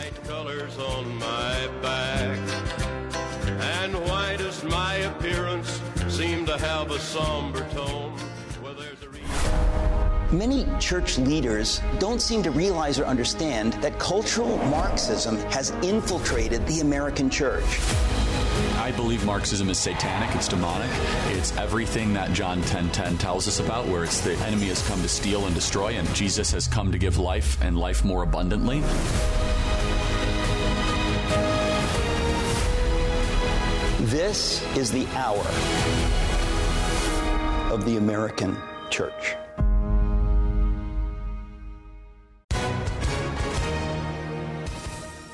And 3.47 3.95
why 4.09 4.37
does 4.37 4.63
my 4.63 4.95
appearance 4.97 5.81
seem 6.09 6.47
to 6.47 6.59
have 6.59 6.91
a 6.91 6.99
somber 6.99 7.67
tone? 7.71 8.15
Well, 8.63 8.75
there's 8.75 9.03
a 9.03 9.09
reason. 9.09 10.39
Many 10.39 10.67
church 10.79 11.19
leaders 11.19 11.81
don't 11.99 12.21
seem 12.21 12.43
to 12.43 12.51
realize 12.51 12.99
or 12.99 13.05
understand 13.05 13.73
that 13.75 13.99
cultural 13.99 14.59
Marxism 14.67 15.39
has 15.51 15.71
infiltrated 15.83 16.67
the 16.67 16.81
American 16.81 17.31
church. 17.31 17.65
I 18.79 18.93
believe 18.93 19.25
Marxism 19.25 19.71
is 19.71 19.79
satanic, 19.79 20.35
it's 20.37 20.49
demonic. 20.49 20.91
It's 21.29 21.57
everything 21.57 22.13
that 22.15 22.33
John 22.33 22.61
10:10 22.63 22.91
10, 22.91 22.91
10 22.91 23.19
tells 23.19 23.49
us 23.49 23.61
about 23.61 23.87
where 23.87 24.05
it's 24.05 24.21
the 24.21 24.35
enemy 24.45 24.67
has 24.67 24.87
come 24.87 25.01
to 25.03 25.09
steal 25.09 25.47
and 25.47 25.55
destroy 25.55 25.95
and 25.95 26.07
Jesus 26.15 26.51
has 26.53 26.67
come 26.67 26.93
to 26.93 26.99
give 26.99 27.19
life 27.19 27.61
and 27.63 27.79
life 27.79 28.05
more 28.05 28.23
abundantly. 28.23 28.81
This 34.01 34.63
is 34.77 34.91
the 34.91 35.07
hour 35.17 35.45
of 37.73 37.85
the 37.85 37.97
American 37.97 38.57
church. 38.91 39.35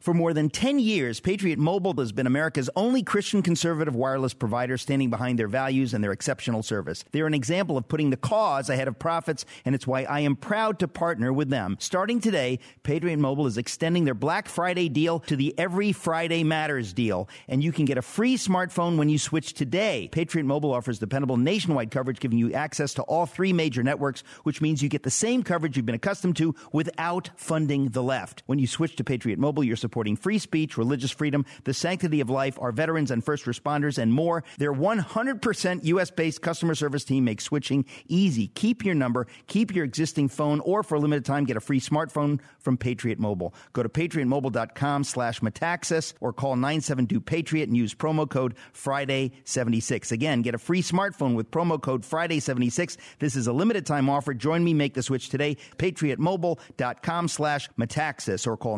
For 0.00 0.14
more 0.14 0.32
than 0.32 0.48
10 0.48 0.78
years, 0.78 1.18
Patriot 1.18 1.58
Mobile 1.58 1.92
has 1.98 2.12
been 2.12 2.28
America's 2.28 2.70
only 2.76 3.02
Christian 3.02 3.42
conservative 3.42 3.96
wireless 3.96 4.32
provider 4.32 4.78
standing 4.78 5.10
behind 5.10 5.40
their 5.40 5.48
values 5.48 5.92
and 5.92 6.04
their 6.04 6.12
exceptional 6.12 6.62
service. 6.62 7.04
They're 7.10 7.26
an 7.26 7.34
example 7.34 7.76
of 7.76 7.88
putting 7.88 8.10
the 8.10 8.16
cause 8.16 8.70
ahead 8.70 8.86
of 8.86 8.96
profits, 8.96 9.44
and 9.64 9.74
it's 9.74 9.88
why 9.88 10.04
I 10.04 10.20
am 10.20 10.36
proud 10.36 10.78
to 10.78 10.88
partner 10.88 11.32
with 11.32 11.50
them. 11.50 11.76
Starting 11.80 12.20
today, 12.20 12.60
Patriot 12.84 13.18
Mobile 13.18 13.48
is 13.48 13.58
extending 13.58 14.04
their 14.04 14.14
Black 14.14 14.48
Friday 14.48 14.88
deal 14.88 15.18
to 15.18 15.34
the 15.34 15.52
Every 15.58 15.90
Friday 15.90 16.44
Matters 16.44 16.92
deal, 16.92 17.28
and 17.48 17.60
you 17.60 17.72
can 17.72 17.84
get 17.84 17.98
a 17.98 18.02
free 18.02 18.36
smartphone 18.36 18.98
when 18.98 19.08
you 19.08 19.18
switch 19.18 19.52
today. 19.52 20.08
Patriot 20.12 20.44
Mobile 20.44 20.72
offers 20.72 21.00
dependable 21.00 21.36
nationwide 21.36 21.90
coverage, 21.90 22.20
giving 22.20 22.38
you 22.38 22.52
access 22.52 22.94
to 22.94 23.02
all 23.02 23.26
three 23.26 23.52
major 23.52 23.82
networks, 23.82 24.22
which 24.44 24.60
means 24.60 24.80
you 24.80 24.88
get 24.88 25.02
the 25.02 25.10
same 25.10 25.42
coverage 25.42 25.76
you've 25.76 25.86
been 25.86 25.96
accustomed 25.96 26.36
to 26.36 26.54
without 26.72 27.30
funding 27.34 27.88
the 27.88 28.02
left. 28.02 28.44
When 28.46 28.60
you 28.60 28.68
switch 28.68 28.94
to 28.94 29.02
Patriot 29.02 29.40
Mobile, 29.40 29.64
you're 29.64 29.76
supporting 29.88 30.16
free 30.16 30.38
speech, 30.38 30.76
religious 30.76 31.10
freedom, 31.10 31.46
the 31.64 31.72
sanctity 31.72 32.20
of 32.20 32.28
life, 32.28 32.58
our 32.60 32.72
veterans 32.72 33.10
and 33.10 33.24
first 33.24 33.46
responders, 33.46 33.96
and 33.96 34.12
more. 34.12 34.44
Their 34.58 34.74
100% 34.74 35.84
U.S. 35.84 36.10
based 36.10 36.42
customer 36.42 36.74
service 36.74 37.04
team 37.04 37.24
makes 37.24 37.44
switching 37.44 37.86
easy. 38.06 38.48
Keep 38.48 38.84
your 38.84 38.94
number, 38.94 39.26
keep 39.46 39.74
your 39.74 39.86
existing 39.86 40.28
phone, 40.28 40.60
or 40.60 40.82
for 40.82 40.96
a 40.96 41.00
limited 41.00 41.24
time, 41.24 41.46
get 41.46 41.56
a 41.56 41.60
free 41.60 41.80
smartphone 41.80 42.38
from 42.58 42.76
Patriot 42.76 43.18
Mobile. 43.18 43.54
Go 43.72 43.82
to 43.82 43.88
patriotmobile.com 43.88 45.04
slash 45.04 45.40
metaxas 45.40 46.12
or 46.20 46.34
call 46.34 46.54
972-PATRIOT 46.56 47.62
and 47.62 47.76
use 47.76 47.94
promo 47.94 48.28
code 48.28 48.54
Friday76. 48.74 50.12
Again, 50.12 50.42
get 50.42 50.54
a 50.54 50.58
free 50.58 50.82
smartphone 50.82 51.34
with 51.34 51.50
promo 51.50 51.80
code 51.80 52.02
Friday76. 52.02 52.98
This 53.20 53.36
is 53.36 53.46
a 53.46 53.54
limited 53.54 53.86
time 53.86 54.10
offer. 54.10 54.34
Join 54.34 54.62
me, 54.62 54.74
make 54.74 54.92
the 54.92 55.02
switch 55.02 55.30
today. 55.30 55.56
patriotmobile.com 55.78 57.28
slash 57.28 57.70
metaxas 57.78 58.46
or 58.46 58.58
call 58.58 58.76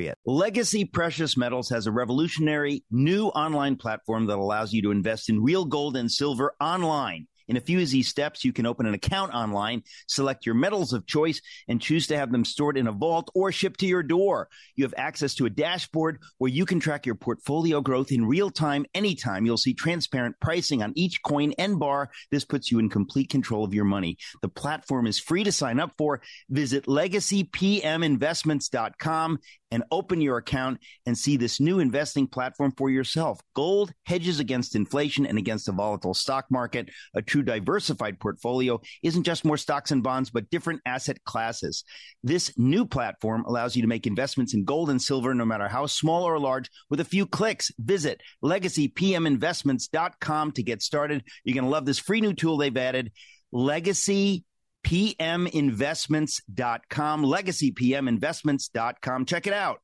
972-PATRIOT. 0.00 0.14
Legacy 0.26 0.84
Precious 0.84 1.36
Metals 1.36 1.68
has 1.70 1.86
a 1.86 1.92
revolutionary 1.92 2.84
new 2.90 3.28
online 3.28 3.76
platform 3.76 4.26
that 4.26 4.38
allows 4.38 4.72
you 4.72 4.82
to 4.82 4.90
invest 4.90 5.28
in 5.28 5.42
real 5.42 5.64
gold 5.64 5.96
and 5.96 6.10
silver 6.10 6.54
online. 6.60 7.26
In 7.50 7.56
a 7.56 7.60
few 7.60 7.80
easy 7.80 8.04
steps, 8.04 8.44
you 8.44 8.52
can 8.52 8.64
open 8.64 8.86
an 8.86 8.94
account 8.94 9.34
online, 9.34 9.82
select 10.06 10.46
your 10.46 10.54
metals 10.54 10.92
of 10.92 11.04
choice, 11.04 11.42
and 11.66 11.82
choose 11.82 12.06
to 12.06 12.16
have 12.16 12.30
them 12.30 12.44
stored 12.44 12.76
in 12.76 12.86
a 12.86 12.92
vault 12.92 13.28
or 13.34 13.50
shipped 13.50 13.80
to 13.80 13.88
your 13.88 14.04
door. 14.04 14.48
You 14.76 14.84
have 14.84 14.94
access 14.96 15.34
to 15.34 15.46
a 15.46 15.50
dashboard 15.50 16.20
where 16.38 16.52
you 16.52 16.64
can 16.64 16.78
track 16.78 17.06
your 17.06 17.16
portfolio 17.16 17.80
growth 17.80 18.12
in 18.12 18.24
real 18.24 18.50
time, 18.50 18.86
anytime. 18.94 19.44
You'll 19.44 19.56
see 19.56 19.74
transparent 19.74 20.36
pricing 20.40 20.80
on 20.80 20.92
each 20.94 21.24
coin 21.24 21.52
and 21.58 21.80
bar. 21.80 22.10
This 22.30 22.44
puts 22.44 22.70
you 22.70 22.78
in 22.78 22.88
complete 22.88 23.30
control 23.30 23.64
of 23.64 23.74
your 23.74 23.84
money. 23.84 24.16
The 24.42 24.48
platform 24.48 25.08
is 25.08 25.18
free 25.18 25.42
to 25.42 25.50
sign 25.50 25.80
up 25.80 25.94
for. 25.98 26.20
Visit 26.50 26.86
legacypminvestments.com 26.86 29.38
and 29.70 29.84
open 29.90 30.20
your 30.20 30.36
account 30.36 30.80
and 31.06 31.16
see 31.16 31.36
this 31.36 31.60
new 31.60 31.78
investing 31.78 32.26
platform 32.26 32.72
for 32.76 32.90
yourself. 32.90 33.40
Gold 33.54 33.92
hedges 34.04 34.40
against 34.40 34.74
inflation 34.74 35.26
and 35.26 35.38
against 35.38 35.68
a 35.68 35.72
volatile 35.72 36.14
stock 36.14 36.46
market. 36.50 36.90
A 37.14 37.22
true 37.22 37.39
diversified 37.42 38.20
portfolio 38.20 38.80
isn't 39.02 39.24
just 39.24 39.44
more 39.44 39.56
stocks 39.56 39.90
and 39.90 40.00
bonds, 40.02 40.30
but 40.30 40.50
different 40.50 40.80
asset 40.86 41.22
classes. 41.24 41.84
This 42.22 42.52
new 42.56 42.86
platform 42.86 43.44
allows 43.46 43.76
you 43.76 43.82
to 43.82 43.88
make 43.88 44.06
investments 44.06 44.54
in 44.54 44.64
gold 44.64 44.90
and 44.90 45.00
silver, 45.00 45.32
no 45.34 45.44
matter 45.44 45.68
how 45.68 45.86
small 45.86 46.24
or 46.24 46.38
large, 46.38 46.68
with 46.88 47.00
a 47.00 47.04
few 47.04 47.26
clicks. 47.26 47.70
Visit 47.78 48.20
legacypminvestments.com 48.42 50.52
to 50.52 50.62
get 50.62 50.82
started. 50.82 51.24
You're 51.44 51.54
going 51.54 51.64
to 51.64 51.70
love 51.70 51.86
this 51.86 51.98
free 51.98 52.20
new 52.20 52.34
tool 52.34 52.56
they've 52.56 52.76
added. 52.76 53.12
Legacy 53.52 54.44
pminvestments.com, 54.84 57.24
legacypminvestments.com. 57.24 59.26
Check 59.26 59.46
it 59.46 59.52
out. 59.52 59.80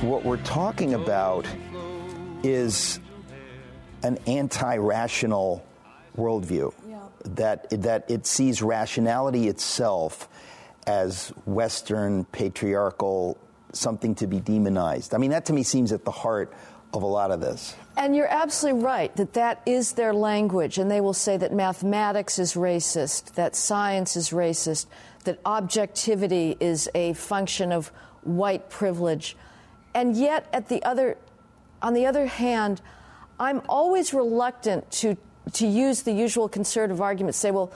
What 0.00 0.24
we're 0.24 0.38
talking 0.38 0.94
about 0.94 1.46
is 2.42 3.00
an 4.02 4.18
anti 4.26 4.76
rational 4.78 5.62
worldview. 6.16 6.72
Yeah. 6.88 7.00
That, 7.34 7.68
that 7.82 8.10
it 8.10 8.26
sees 8.26 8.62
rationality 8.62 9.48
itself 9.48 10.26
as 10.86 11.28
Western 11.44 12.24
patriarchal 12.24 13.36
something 13.72 14.14
to 14.16 14.26
be 14.26 14.40
demonized. 14.40 15.14
I 15.14 15.18
mean, 15.18 15.32
that 15.32 15.44
to 15.46 15.52
me 15.52 15.62
seems 15.62 15.92
at 15.92 16.06
the 16.06 16.10
heart 16.10 16.54
of 16.94 17.02
a 17.02 17.06
lot 17.06 17.30
of 17.30 17.42
this. 17.42 17.76
And 17.98 18.16
you're 18.16 18.26
absolutely 18.26 18.82
right 18.82 19.14
that 19.16 19.34
that 19.34 19.60
is 19.66 19.92
their 19.92 20.14
language, 20.14 20.78
and 20.78 20.90
they 20.90 21.02
will 21.02 21.12
say 21.12 21.36
that 21.36 21.52
mathematics 21.52 22.38
is 22.38 22.54
racist, 22.54 23.34
that 23.34 23.54
science 23.54 24.16
is 24.16 24.30
racist, 24.30 24.86
that 25.24 25.38
objectivity 25.44 26.56
is 26.58 26.88
a 26.94 27.12
function 27.12 27.70
of 27.70 27.88
white 28.22 28.70
privilege. 28.70 29.36
And 29.94 30.16
yet, 30.16 30.46
at 30.52 30.68
the 30.68 30.82
other, 30.84 31.16
on 31.82 31.94
the 31.94 32.06
other 32.06 32.26
hand, 32.26 32.80
I'm 33.38 33.62
always 33.68 34.14
reluctant 34.14 34.90
to, 34.92 35.16
to 35.54 35.66
use 35.66 36.02
the 36.02 36.12
usual 36.12 36.48
conservative 36.48 37.00
argument, 37.00 37.34
say, 37.34 37.50
well, 37.50 37.72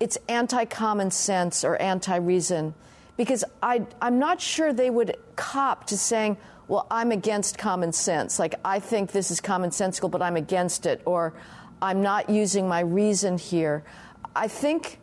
it's 0.00 0.18
anti 0.28 0.64
common 0.64 1.10
sense 1.10 1.64
or 1.64 1.76
anti 1.80 2.16
reason 2.16 2.74
because 3.16 3.44
I, 3.62 3.86
I'm 4.00 4.18
not 4.18 4.40
sure 4.40 4.72
they 4.72 4.90
would 4.90 5.16
cop 5.36 5.86
to 5.88 5.98
saying, 5.98 6.36
well, 6.66 6.86
I'm 6.90 7.12
against 7.12 7.58
common 7.58 7.92
sense. 7.92 8.38
Like, 8.38 8.54
I 8.64 8.78
think 8.80 9.12
this 9.12 9.30
is 9.30 9.40
commonsensical, 9.40 10.10
but 10.10 10.22
I'm 10.22 10.36
against 10.36 10.86
it, 10.86 11.02
or 11.04 11.34
I'm 11.80 12.02
not 12.02 12.30
using 12.30 12.66
my 12.66 12.80
reason 12.80 13.38
here. 13.38 13.84
I 14.34 14.48
think 14.48 14.98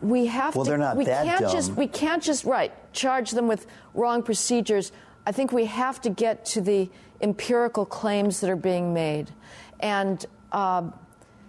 we 0.00 0.26
have 0.26 0.54
well, 0.54 0.64
to. 0.64 0.70
They're 0.70 0.78
not 0.78 0.96
we 0.96 1.06
that 1.06 1.24
can't 1.24 1.40
dumb. 1.42 1.52
just 1.52 1.72
we 1.72 1.86
can't 1.86 2.22
just 2.22 2.44
right 2.44 2.72
charge 2.92 3.30
them 3.30 3.48
with 3.48 3.66
wrong 3.94 4.22
procedures, 4.22 4.92
I 5.26 5.32
think 5.32 5.52
we 5.52 5.66
have 5.66 6.00
to 6.02 6.10
get 6.10 6.44
to 6.46 6.60
the 6.60 6.90
empirical 7.20 7.86
claims 7.86 8.40
that 8.40 8.50
are 8.50 8.56
being 8.56 8.92
made. 8.92 9.30
And 9.80 10.24
uh, 10.50 10.90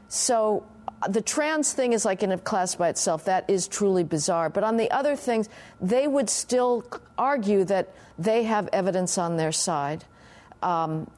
so 0.07 0.65
the 1.09 1.21
trans 1.21 1.73
thing 1.73 1.93
is 1.93 2.05
like 2.05 2.23
in 2.23 2.31
a 2.31 2.37
class 2.37 2.75
by 2.75 2.89
itself. 2.89 3.25
That 3.25 3.49
is 3.49 3.67
truly 3.67 4.03
bizarre. 4.03 4.49
But 4.49 4.63
on 4.63 4.77
the 4.77 4.91
other 4.91 5.15
things, 5.15 5.49
they 5.81 6.07
would 6.07 6.29
still 6.29 6.85
argue 7.17 7.63
that 7.65 7.93
they 8.17 8.43
have 8.43 8.69
evidence 8.71 9.17
on 9.17 9.37
their 9.37 9.51
side. 9.51 10.05
Um, 10.61 11.09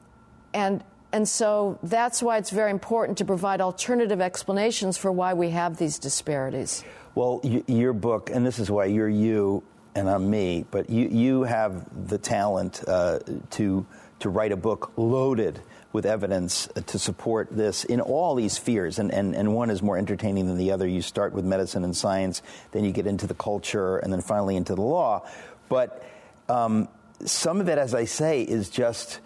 and 0.54 0.82
and 1.12 1.26
so 1.26 1.78
that's 1.82 2.22
why 2.22 2.36
it's 2.36 2.50
very 2.50 2.70
important 2.70 3.18
to 3.18 3.24
provide 3.24 3.60
alternative 3.60 4.20
explanations 4.20 4.98
for 4.98 5.12
why 5.12 5.34
we 5.34 5.50
have 5.50 5.76
these 5.76 5.98
disparities. 5.98 6.84
Well, 7.14 7.40
y- 7.42 7.62
your 7.68 7.92
book, 7.92 8.28
and 8.28 8.44
this 8.44 8.58
is 8.58 8.70
why 8.70 8.86
you're 8.86 9.08
you 9.08 9.62
and 9.96 10.10
I'm 10.10 10.28
me, 10.28 10.66
but 10.70 10.90
you, 10.90 11.08
you 11.08 11.42
have 11.44 12.08
the 12.08 12.18
talent 12.18 12.84
uh, 12.86 13.20
to, 13.52 13.86
to 14.20 14.28
write 14.28 14.52
a 14.52 14.56
book 14.56 14.92
loaded 14.96 15.60
with 15.92 16.04
evidence 16.04 16.68
to 16.86 16.98
support 16.98 17.48
this 17.50 17.82
in 17.84 18.02
all 18.02 18.34
these 18.34 18.52
spheres, 18.52 18.98
and, 18.98 19.10
and, 19.10 19.34
and 19.34 19.54
one 19.54 19.70
is 19.70 19.82
more 19.82 19.96
entertaining 19.96 20.48
than 20.48 20.58
the 20.58 20.70
other. 20.70 20.86
You 20.86 21.00
start 21.00 21.32
with 21.32 21.46
medicine 21.46 21.82
and 21.82 21.96
science, 21.96 22.42
then 22.72 22.84
you 22.84 22.92
get 22.92 23.06
into 23.06 23.26
the 23.26 23.34
culture, 23.34 23.96
and 23.96 24.12
then 24.12 24.20
finally 24.20 24.56
into 24.56 24.74
the 24.74 24.82
law. 24.82 25.26
But 25.70 26.06
um, 26.50 26.88
some 27.24 27.62
of 27.62 27.70
it, 27.70 27.78
as 27.78 27.94
I 27.94 28.04
say, 28.04 28.42
is 28.42 28.68
just 28.68 29.20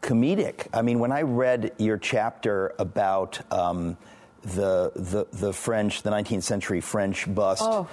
comedic. 0.00 0.68
I 0.72 0.82
mean, 0.82 1.00
when 1.00 1.10
I 1.10 1.22
read 1.22 1.72
your 1.78 1.98
chapter 1.98 2.72
about 2.78 3.40
um, 3.52 3.96
the, 4.42 4.92
the, 4.94 5.26
the 5.32 5.52
French, 5.52 6.02
the 6.02 6.10
19th 6.10 6.44
century 6.44 6.80
French 6.80 7.32
bust. 7.34 7.62
Oh. 7.64 7.88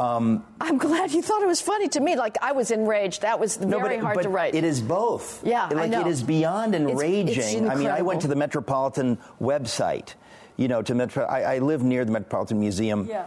Um, 0.00 0.44
I'm 0.60 0.78
glad 0.78 1.12
you 1.12 1.20
thought 1.22 1.42
it 1.42 1.46
was 1.46 1.60
funny 1.60 1.88
to 1.88 2.00
me. 2.00 2.16
Like 2.16 2.38
I 2.42 2.52
was 2.52 2.70
enraged. 2.70 3.22
That 3.22 3.38
was 3.38 3.60
no, 3.60 3.78
very 3.78 3.96
but, 3.96 4.02
hard 4.04 4.14
but 4.16 4.22
to 4.22 4.28
write. 4.30 4.54
It 4.54 4.64
is 4.64 4.80
both. 4.80 5.44
Yeah, 5.46 5.66
like 5.66 5.76
I 5.76 5.86
know. 5.86 6.00
it 6.00 6.06
is 6.06 6.22
beyond 6.22 6.74
enraging. 6.74 7.28
It's, 7.38 7.52
it's 7.52 7.68
I 7.70 7.74
mean, 7.74 7.88
I 7.88 8.02
went 8.02 8.22
to 8.22 8.28
the. 8.28 8.36
Metropolitan 8.40 9.18
website. 9.40 10.14
You 10.56 10.68
know, 10.68 10.80
to 10.82 10.94
Metro. 10.94 11.24
I, 11.24 11.56
I 11.56 11.58
live 11.58 11.82
near 11.82 12.04
the 12.06 12.12
Metropolitan 12.12 12.58
Museum 12.58 13.06
Yeah. 13.06 13.26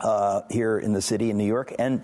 uh, 0.00 0.42
here 0.50 0.78
in 0.78 0.92
the 0.94 1.02
city 1.02 1.30
in 1.30 1.36
New 1.36 1.46
York, 1.46 1.74
and 1.78 2.02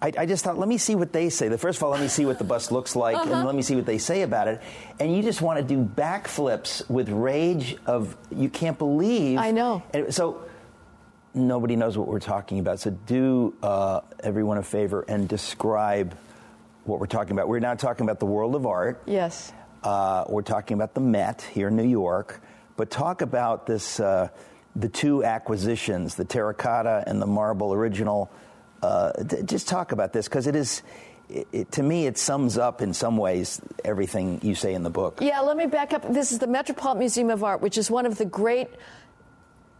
I, 0.00 0.12
I 0.18 0.26
just 0.26 0.44
thought, 0.44 0.58
let 0.58 0.68
me 0.68 0.78
see 0.78 0.94
what 0.94 1.12
they 1.12 1.28
say. 1.28 1.48
The 1.48 1.58
first 1.58 1.78
of 1.78 1.82
all, 1.84 1.90
let 1.90 2.00
me 2.00 2.08
see 2.08 2.24
what 2.24 2.38
the 2.38 2.44
bus 2.44 2.70
looks 2.76 2.94
like, 2.96 3.16
Uh-huh. 3.16 3.32
and 3.34 3.46
let 3.46 3.54
me 3.56 3.62
see 3.62 3.74
what 3.76 3.86
they 3.86 3.98
say 3.98 4.22
about 4.22 4.46
it. 4.48 4.60
And 5.00 5.14
you 5.14 5.22
just 5.22 5.42
want 5.42 5.58
to 5.58 5.64
do 5.64 5.82
backflips 5.84 6.88
with 6.88 7.08
rage 7.08 7.76
of 7.86 8.16
you 8.30 8.48
can't 8.48 8.78
believe. 8.78 9.38
I 9.38 9.50
know. 9.50 9.82
And 9.92 10.12
so 10.14 10.42
nobody 11.34 11.76
knows 11.76 11.96
what 11.96 12.08
we're 12.08 12.20
talking 12.20 12.58
about. 12.58 12.80
So 12.80 12.90
do 12.90 13.54
uh, 13.62 14.00
everyone 14.20 14.58
a 14.58 14.62
favor 14.62 15.04
and 15.08 15.28
describe 15.28 16.16
what 16.84 17.00
we're 17.00 17.06
talking 17.06 17.32
about. 17.32 17.48
We're 17.48 17.60
now 17.60 17.74
talking 17.74 18.04
about 18.04 18.18
the 18.18 18.26
world 18.26 18.54
of 18.54 18.66
art. 18.66 19.02
Yes. 19.06 19.52
Uh, 19.82 20.24
we're 20.28 20.42
talking 20.42 20.74
about 20.74 20.94
the 20.94 21.00
Met 21.00 21.42
here 21.42 21.68
in 21.68 21.76
New 21.76 21.88
York, 21.88 22.40
but 22.76 22.90
talk 22.90 23.20
about 23.20 23.66
this 23.66 23.98
uh, 23.98 24.28
the 24.74 24.88
two 24.88 25.24
acquisitions, 25.24 26.14
the 26.14 26.24
terracotta 26.24 27.04
and 27.06 27.20
the 27.20 27.26
marble 27.26 27.74
original. 27.74 28.30
Uh, 28.82 29.12
d- 29.12 29.42
just 29.44 29.68
talk 29.68 29.92
about 29.92 30.12
this 30.12 30.28
because 30.28 30.46
it 30.46 30.56
is, 30.56 30.82
it, 31.28 31.46
it, 31.52 31.72
to 31.72 31.82
me, 31.82 32.06
it 32.06 32.16
sums 32.16 32.56
up 32.58 32.80
in 32.80 32.94
some 32.94 33.16
ways 33.16 33.60
everything 33.84 34.40
you 34.42 34.54
say 34.54 34.72
in 34.74 34.82
the 34.82 34.90
book. 34.90 35.18
Yeah, 35.20 35.40
let 35.40 35.56
me 35.56 35.66
back 35.66 35.92
up. 35.92 36.10
This 36.12 36.32
is 36.32 36.38
the 36.38 36.46
Metropolitan 36.46 37.00
Museum 37.00 37.30
of 37.30 37.44
Art, 37.44 37.60
which 37.60 37.76
is 37.76 37.90
one 37.90 38.06
of 38.06 38.18
the 38.18 38.24
great 38.24 38.68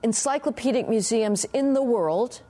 encyclopedic 0.02 0.88
museums 0.88 1.44
in 1.52 1.74
the 1.74 1.82
world 1.82 2.40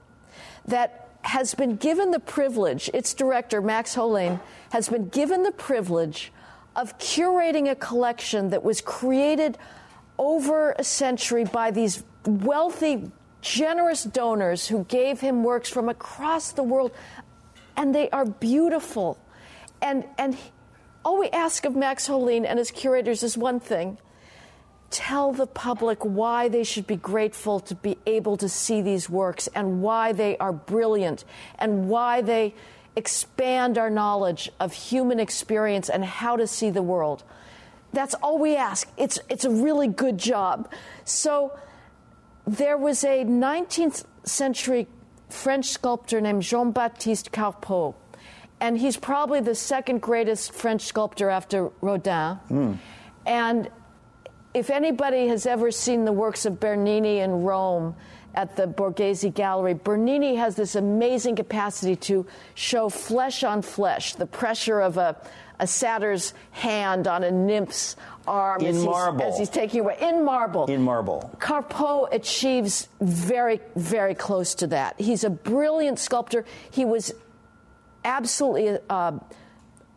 that 0.65 1.09
has 1.21 1.53
been 1.53 1.75
given 1.75 2.11
the 2.11 2.19
privilege, 2.19 2.89
its 2.93 3.13
director, 3.13 3.61
Max 3.61 3.95
Hollein, 3.95 4.39
has 4.71 4.89
been 4.89 5.07
given 5.09 5.43
the 5.43 5.51
privilege 5.51 6.31
of 6.75 6.97
curating 6.97 7.69
a 7.69 7.75
collection 7.75 8.49
that 8.49 8.63
was 8.63 8.81
created 8.81 9.57
over 10.17 10.75
a 10.77 10.83
century 10.83 11.43
by 11.45 11.71
these 11.71 12.03
wealthy, 12.25 13.11
generous 13.41 14.03
donors 14.03 14.67
who 14.67 14.83
gave 14.85 15.21
him 15.21 15.43
works 15.43 15.69
from 15.69 15.89
across 15.89 16.51
the 16.51 16.63
world. 16.63 16.91
And 17.77 17.93
they 17.93 18.09
are 18.09 18.25
beautiful. 18.25 19.17
And, 19.81 20.05
and 20.17 20.37
all 21.05 21.19
we 21.19 21.29
ask 21.29 21.65
of 21.65 21.75
Max 21.75 22.07
Hollein 22.07 22.45
and 22.45 22.59
his 22.59 22.71
curators 22.71 23.23
is 23.23 23.37
one 23.37 23.59
thing 23.59 23.97
tell 24.93 25.33
the 25.33 25.47
public 25.47 26.05
why 26.05 26.47
they 26.47 26.63
should 26.63 26.85
be 26.85 26.95
grateful 26.95 27.59
to 27.59 27.73
be 27.73 27.97
able 28.05 28.37
to 28.37 28.47
see 28.47 28.79
these 28.79 29.09
works 29.09 29.49
and 29.55 29.81
why 29.81 30.13
they 30.13 30.37
are 30.37 30.53
brilliant 30.53 31.25
and 31.57 31.89
why 31.89 32.21
they 32.21 32.53
expand 32.95 33.79
our 33.79 33.89
knowledge 33.89 34.51
of 34.59 34.71
human 34.71 35.19
experience 35.19 35.89
and 35.89 36.05
how 36.05 36.35
to 36.35 36.45
see 36.45 36.69
the 36.69 36.83
world. 36.83 37.23
That's 37.91 38.13
all 38.15 38.37
we 38.37 38.55
ask. 38.55 38.87
It's, 38.95 39.19
it's 39.29 39.45
a 39.45 39.49
really 39.49 39.87
good 39.87 40.19
job. 40.19 40.71
So 41.05 41.57
there 42.45 42.77
was 42.77 43.03
a 43.03 43.25
19th 43.25 44.05
century 44.23 44.87
French 45.27 45.65
sculptor 45.69 46.21
named 46.21 46.43
Jean 46.43 46.71
Baptiste 46.71 47.31
Carpeaux, 47.31 47.95
and 48.61 48.77
he's 48.77 48.97
probably 48.97 49.41
the 49.41 49.55
second 49.55 50.03
greatest 50.03 50.53
French 50.53 50.83
sculptor 50.83 51.31
after 51.31 51.71
Rodin. 51.81 52.35
Hmm. 52.47 52.73
And 53.25 53.69
if 54.53 54.69
anybody 54.69 55.27
has 55.27 55.45
ever 55.45 55.71
seen 55.71 56.05
the 56.05 56.11
works 56.11 56.45
of 56.45 56.59
Bernini 56.59 57.19
in 57.19 57.43
Rome 57.43 57.95
at 58.35 58.55
the 58.55 58.67
Borghese 58.67 59.33
Gallery, 59.33 59.73
Bernini 59.73 60.35
has 60.35 60.55
this 60.55 60.75
amazing 60.75 61.35
capacity 61.35 61.95
to 61.95 62.25
show 62.55 62.89
flesh 62.89 63.43
on 63.43 63.61
flesh, 63.61 64.15
the 64.15 64.25
pressure 64.25 64.79
of 64.79 64.97
a, 64.97 65.15
a 65.59 65.67
satyr's 65.67 66.33
hand 66.51 67.07
on 67.07 67.23
a 67.23 67.31
nymph's 67.31 67.95
arm 68.27 68.61
In 68.61 68.67
as, 68.67 68.75
he's, 68.77 68.85
marble. 68.85 69.23
as 69.25 69.37
he's 69.37 69.49
taking 69.49 69.81
away 69.81 69.97
in 70.01 70.23
marble. 70.23 70.65
In 70.65 70.81
marble. 70.81 71.35
Carpeaux 71.39 72.07
achieves 72.11 72.87
very, 73.01 73.59
very 73.75 74.15
close 74.15 74.55
to 74.55 74.67
that. 74.67 74.99
He's 74.99 75.23
a 75.23 75.29
brilliant 75.29 75.99
sculptor. 75.99 76.45
He 76.71 76.85
was 76.85 77.13
absolutely 78.05 78.77
uh, 78.89 79.19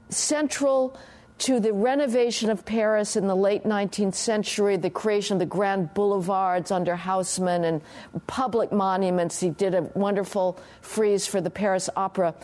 central 0.09 0.99
to 1.39 1.61
the 1.61 1.73
renovation 1.73 2.51
of 2.51 2.65
Paris 2.65 3.15
in 3.17 3.27
the 3.27 3.35
late 3.35 3.65
19th 3.65 4.15
century, 4.15 4.77
the 4.77 4.91
creation 4.91 5.35
of 5.35 5.39
the 5.41 5.47
grand 5.47 5.93
boulevards 5.93 6.71
under 6.71 6.97
Haussmann 6.97 7.65
and 7.65 7.83
public 8.27 8.73
monuments. 8.73 9.41
He 9.41 9.51
did 9.51 9.75
a 9.75 9.83
wonderful 9.95 10.59
frieze 10.81 11.27
for 11.27 11.41
the 11.41 11.51
Paris 11.51 11.91
Opera. 11.95 12.35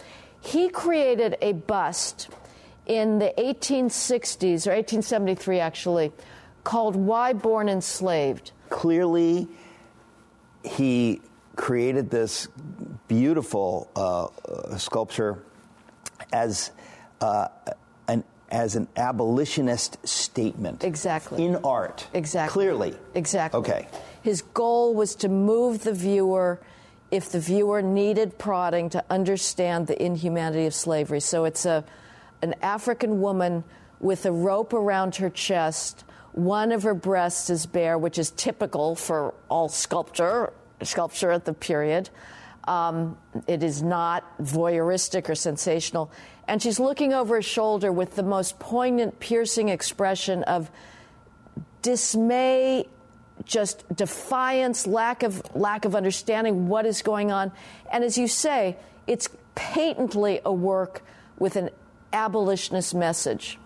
He 0.40 0.68
created 0.68 1.38
a 1.40 1.52
bust 1.52 2.28
in 2.86 3.18
the 3.18 3.32
1860s, 3.38 4.66
or 4.66 4.74
1873 4.74 5.60
actually, 5.60 6.12
called 6.64 6.96
Why 6.96 7.32
Born 7.32 7.68
Enslaved. 7.68 8.52
Clearly, 8.68 9.48
he 10.64 11.20
created 11.56 12.10
this 12.10 12.48
beautiful 13.08 13.90
uh, 13.94 14.24
uh, 14.24 14.76
sculpture 14.78 15.42
as 16.32 16.72
uh, 17.20 17.48
an 18.08 18.24
as 18.52 18.76
an 18.76 18.86
abolitionist 18.96 20.06
statement. 20.06 20.84
Exactly. 20.84 21.44
In 21.44 21.56
art. 21.64 22.06
Exactly. 22.12 22.52
Clearly. 22.52 22.94
Exactly. 23.14 23.58
Okay. 23.60 23.88
His 24.22 24.42
goal 24.42 24.94
was 24.94 25.16
to 25.16 25.28
move 25.28 25.82
the 25.82 25.94
viewer, 25.94 26.60
if 27.10 27.32
the 27.32 27.40
viewer 27.40 27.82
needed 27.82 28.38
prodding, 28.38 28.90
to 28.90 29.02
understand 29.10 29.86
the 29.86 30.00
inhumanity 30.00 30.66
of 30.66 30.74
slavery. 30.74 31.20
So 31.20 31.46
it's 31.46 31.64
a, 31.64 31.82
an 32.42 32.54
African 32.62 33.20
woman 33.20 33.64
with 33.98 34.26
a 34.26 34.32
rope 34.32 34.74
around 34.74 35.16
her 35.16 35.30
chest. 35.30 36.04
One 36.32 36.72
of 36.72 36.82
her 36.82 36.94
breasts 36.94 37.48
is 37.50 37.66
bare, 37.66 37.96
which 37.96 38.18
is 38.18 38.30
typical 38.30 38.94
for 38.94 39.34
all 39.48 39.68
sculpture, 39.68 40.52
sculpture 40.82 41.30
at 41.30 41.46
the 41.46 41.54
period. 41.54 42.10
Um, 42.64 43.16
it 43.46 43.62
is 43.62 43.82
not 43.82 44.24
voyeuristic 44.40 45.28
or 45.28 45.34
sensational. 45.34 46.10
And 46.46 46.62
she's 46.62 46.78
looking 46.78 47.12
over 47.12 47.36
her 47.36 47.42
shoulder 47.42 47.90
with 47.90 48.14
the 48.14 48.22
most 48.22 48.58
poignant, 48.58 49.18
piercing 49.20 49.68
expression 49.68 50.42
of 50.44 50.70
dismay, 51.82 52.86
just 53.44 53.84
defiance, 53.94 54.86
lack 54.86 55.22
of 55.22 55.42
lack 55.56 55.84
of 55.84 55.96
understanding 55.96 56.68
what 56.68 56.86
is 56.86 57.02
going 57.02 57.32
on. 57.32 57.50
And 57.90 58.04
as 58.04 58.16
you 58.16 58.28
say, 58.28 58.76
it's 59.06 59.28
patently 59.54 60.40
a 60.44 60.52
work 60.52 61.02
with 61.38 61.56
an 61.56 61.70
abolitionist 62.12 62.94
message. 62.94 63.58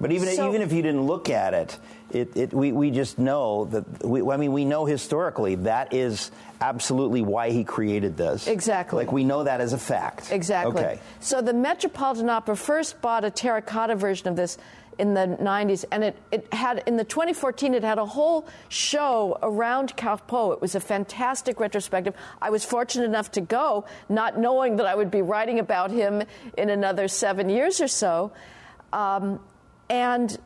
But 0.00 0.12
even 0.12 0.28
So- 0.34 0.48
even 0.48 0.60
if 0.60 0.72
you 0.72 0.82
didn't 0.82 1.06
look 1.06 1.30
at 1.30 1.54
it, 1.54 1.78
it, 2.14 2.36
it 2.36 2.52
we, 2.52 2.72
we 2.72 2.90
just 2.90 3.18
know 3.18 3.64
that 3.66 4.04
we, 4.04 4.22
I 4.22 4.36
mean 4.36 4.52
we 4.52 4.64
know 4.64 4.84
historically 4.84 5.56
that 5.56 5.92
is 5.92 6.30
absolutely 6.60 7.22
why 7.22 7.50
he 7.50 7.64
created 7.64 8.16
this. 8.16 8.46
Exactly. 8.46 9.04
Like 9.04 9.12
we 9.12 9.24
know 9.24 9.44
that 9.44 9.60
as 9.60 9.72
a 9.72 9.78
fact. 9.78 10.32
Exactly. 10.32 10.82
Okay. 10.82 11.00
So 11.20 11.42
the 11.42 11.52
Metropolitan 11.52 12.30
Opera 12.30 12.56
first 12.56 13.00
bought 13.00 13.24
a 13.24 13.30
terracotta 13.30 13.96
version 13.96 14.28
of 14.28 14.36
this 14.36 14.56
in 14.98 15.14
the 15.14 15.36
90s, 15.40 15.84
and 15.90 16.04
it, 16.04 16.16
it 16.30 16.52
had, 16.52 16.82
in 16.86 16.96
the 16.96 17.04
2014, 17.04 17.74
it 17.74 17.82
had 17.82 17.98
a 17.98 18.06
whole 18.06 18.46
show 18.68 19.38
around 19.42 19.96
Carpeaux. 19.96 20.52
It 20.52 20.60
was 20.60 20.76
a 20.76 20.80
fantastic 20.80 21.58
retrospective. 21.58 22.14
I 22.40 22.50
was 22.50 22.64
fortunate 22.64 23.04
enough 23.04 23.32
to 23.32 23.40
go, 23.40 23.86
not 24.08 24.38
knowing 24.38 24.76
that 24.76 24.86
I 24.86 24.94
would 24.94 25.10
be 25.10 25.22
writing 25.22 25.58
about 25.58 25.90
him 25.90 26.22
in 26.56 26.70
another 26.70 27.08
seven 27.08 27.48
years 27.48 27.80
or 27.80 27.88
so. 27.88 28.32
Um, 28.92 29.40
and 29.90 30.38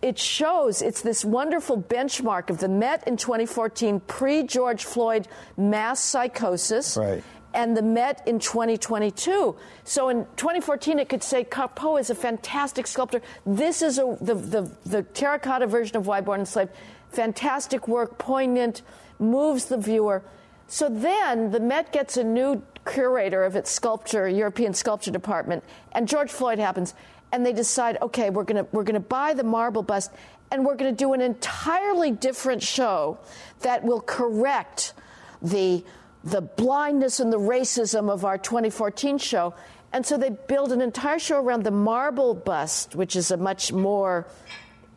it 0.00 0.18
shows 0.18 0.82
it's 0.82 1.02
this 1.02 1.24
wonderful 1.24 1.80
benchmark 1.80 2.50
of 2.50 2.58
the 2.58 2.68
Met 2.68 3.06
in 3.06 3.16
2014 3.16 4.00
pre 4.00 4.42
George 4.44 4.84
Floyd 4.84 5.26
mass 5.56 6.00
psychosis. 6.00 6.96
Right. 6.96 7.22
And 7.54 7.76
the 7.76 7.82
Met 7.82 8.22
in 8.26 8.38
2022. 8.38 9.56
So 9.84 10.08
in 10.10 10.26
2014, 10.36 10.98
it 10.98 11.08
could 11.08 11.22
say 11.22 11.44
Carpeaux 11.44 11.96
is 11.96 12.10
a 12.10 12.14
fantastic 12.14 12.86
sculptor. 12.86 13.22
This 13.46 13.82
is 13.82 13.98
a, 13.98 14.16
the, 14.20 14.34
the, 14.34 14.70
the 14.84 15.02
terracotta 15.02 15.66
version 15.66 15.96
of 15.96 16.06
Why 16.06 16.20
Born 16.20 16.40
Enslaved. 16.40 16.70
Fantastic 17.10 17.88
work, 17.88 18.18
poignant, 18.18 18.82
moves 19.18 19.64
the 19.64 19.78
viewer. 19.78 20.22
So 20.68 20.90
then 20.90 21.50
the 21.50 21.60
Met 21.60 21.90
gets 21.90 22.18
a 22.18 22.22
new 22.22 22.62
curator 22.86 23.44
of 23.44 23.56
its 23.56 23.70
sculpture, 23.70 24.28
European 24.28 24.74
sculpture 24.74 25.10
department, 25.10 25.64
and 25.92 26.06
George 26.06 26.30
Floyd 26.30 26.58
happens 26.58 26.94
and 27.32 27.44
they 27.44 27.52
decide, 27.52 27.98
okay, 28.02 28.30
we're 28.30 28.44
to 28.44 28.66
we're 28.72 28.84
to 28.84 29.00
buy 29.00 29.34
the 29.34 29.44
marble 29.44 29.82
bust 29.82 30.10
and 30.50 30.64
we're 30.64 30.76
to 30.76 30.92
do 30.92 31.12
an 31.12 31.20
entirely 31.20 32.10
different 32.10 32.62
show 32.62 33.18
that 33.60 33.84
will 33.84 34.00
correct 34.00 34.94
the 35.42 35.84
the 36.24 36.40
blindness 36.40 37.20
and 37.20 37.32
the 37.32 37.38
racism 37.38 38.10
of 38.10 38.24
our 38.24 38.38
2014 38.38 39.18
show. 39.18 39.54
And 39.92 40.04
so 40.04 40.18
they 40.18 40.30
build 40.30 40.72
an 40.72 40.80
entire 40.80 41.18
show 41.18 41.40
around 41.40 41.64
the 41.64 41.70
marble 41.70 42.34
bust, 42.34 42.94
which 42.94 43.16
is 43.16 43.30
a 43.30 43.36
much 43.36 43.72
more 43.72 44.26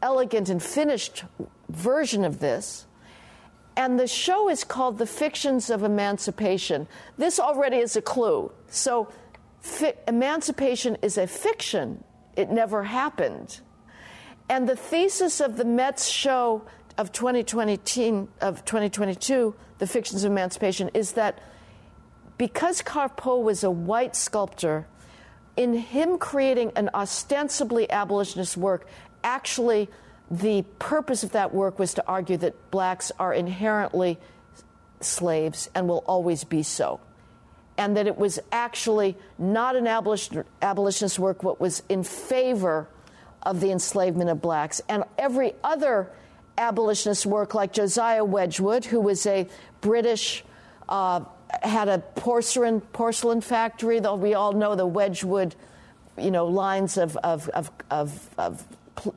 elegant 0.02 0.50
and 0.50 0.62
finished 0.62 1.24
version 1.70 2.26
of 2.26 2.40
this. 2.40 2.86
And 3.78 3.98
the 3.98 4.08
show 4.08 4.50
is 4.50 4.66
called 4.66 4.98
The 4.98 5.06
Fictions 5.06 5.70
of 5.70 5.84
Emancipation. 5.84 6.88
This 7.18 7.40
already 7.40 7.78
is 7.78 7.96
a 7.96 8.02
clue. 8.02 8.52
So, 8.68 9.08
fi- 9.62 9.94
emancipation 10.10 10.98
is 11.02 11.18
a 11.18 11.26
fiction 11.26 12.04
it 12.36 12.50
never 12.50 12.84
happened. 12.84 13.62
And 14.50 14.68
the 14.68 14.76
thesis 14.76 15.40
of 15.40 15.58
the 15.58 15.66
Met's 15.66 16.08
show 16.08 16.64
of 16.98 17.12
2020, 17.12 17.80
of 18.42 18.66
2022, 18.66 19.56
The 19.78 19.88
Fictions 19.88 20.24
of 20.24 20.32
Emancipation, 20.32 20.90
is 20.94 21.14
that 21.14 21.40
because 22.38 22.82
Carpeaux 22.82 23.40
was 23.40 23.64
a 23.64 23.72
white 23.72 24.16
sculptor, 24.16 24.88
in 25.56 25.74
him 25.74 26.18
creating 26.18 26.72
an 26.76 26.90
ostensibly 26.94 27.90
abolitionist 27.92 28.58
work, 28.58 28.88
actually 29.24 29.90
the 30.30 30.64
purpose 30.80 31.24
of 31.24 31.34
that 31.34 31.54
work 31.54 31.78
was 31.78 31.94
to 31.94 32.04
argue 32.08 32.38
that 32.38 32.72
blacks 32.72 33.12
are 33.20 33.34
inherently 33.34 34.18
slaves 35.02 35.70
and 35.76 35.88
will 35.88 36.04
always 36.08 36.44
be 36.44 36.64
so 36.64 37.00
and 37.78 37.98
that 37.98 38.08
it 38.08 38.18
was 38.18 38.40
actually 38.52 39.18
not 39.38 39.76
an 39.76 39.88
abolition, 39.88 40.44
abolitionist 40.62 41.18
work, 41.20 41.42
but 41.42 41.60
was 41.60 41.84
in 41.90 42.04
favor 42.04 42.88
of 43.44 43.60
the 43.60 43.72
enslavement 43.72 44.30
of 44.30 44.42
blacks. 44.42 44.82
And 44.88 45.04
every 45.18 45.54
other 45.64 46.10
abolitionist 46.58 47.26
work, 47.26 47.54
like 47.54 47.74
Josiah 47.74 48.24
Wedgwood, 48.24 48.86
who 48.86 49.00
was 49.00 49.26
a 49.26 49.48
British, 49.82 50.44
uh, 50.90 51.22
had 51.64 51.88
a 51.90 52.00
porcelain 52.00 52.82
porcelain 52.82 53.42
factory. 53.42 54.00
Though 54.00 54.16
we 54.16 54.34
all 54.34 54.54
know 54.54 54.76
the 54.76 54.86
Wedgwood, 54.86 55.56
you 56.18 56.32
know, 56.32 56.46
lines 56.46 56.98
of 56.98 57.18
of 57.18 57.50
of, 57.50 57.72
of, 57.90 58.30
of 58.38 58.66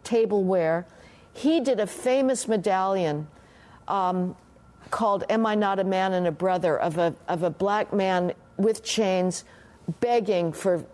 tableware. 0.03 0.87
He 1.33 1.61
did 1.61 1.81
a 1.81 1.87
famous 1.87 2.47
medallion 2.49 3.27
um, 3.88 4.37
called 4.90 5.25
"Am 5.29 5.47
I 5.47 5.55
Not 5.55 5.79
a 5.79 5.85
Man 5.85 6.12
and 6.12 6.27
a 6.27 6.33
Brother?" 6.33 6.79
of 6.79 6.99
a 6.99 7.14
of 7.29 7.43
a 7.43 7.51
black 7.51 7.93
man 7.93 8.33
with 8.57 8.83
chains, 8.85 9.45
begging 10.01 10.53
for 10.53 10.85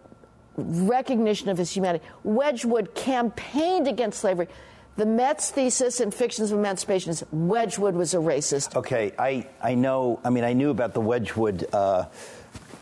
recognition 0.57 1.49
of 1.49 1.59
his 1.59 1.71
humanity. 1.71 2.05
Wedgwood 2.25 2.95
campaigned 2.95 3.89
against 3.89 4.21
slavery. 4.21 4.49
The 4.97 5.07
Met's 5.07 5.51
thesis 5.51 6.01
in 6.01 6.11
Fictions 6.11 6.51
of 6.51 6.59
Emancipation 6.59 7.11
is 7.11 7.25
Wedgwood 7.33 7.95
was 7.95 8.13
a 8.13 8.19
racist. 8.19 8.77
Okay, 8.77 9.13
I, 9.19 9.47
I 9.63 9.75
know, 9.75 10.21
I 10.25 10.31
mean, 10.31 10.45
I 10.45 10.53
knew 10.53 10.71
about 10.71 10.93
the 10.93 11.01
Wedgwood 11.01 11.67
uh, 11.73 12.07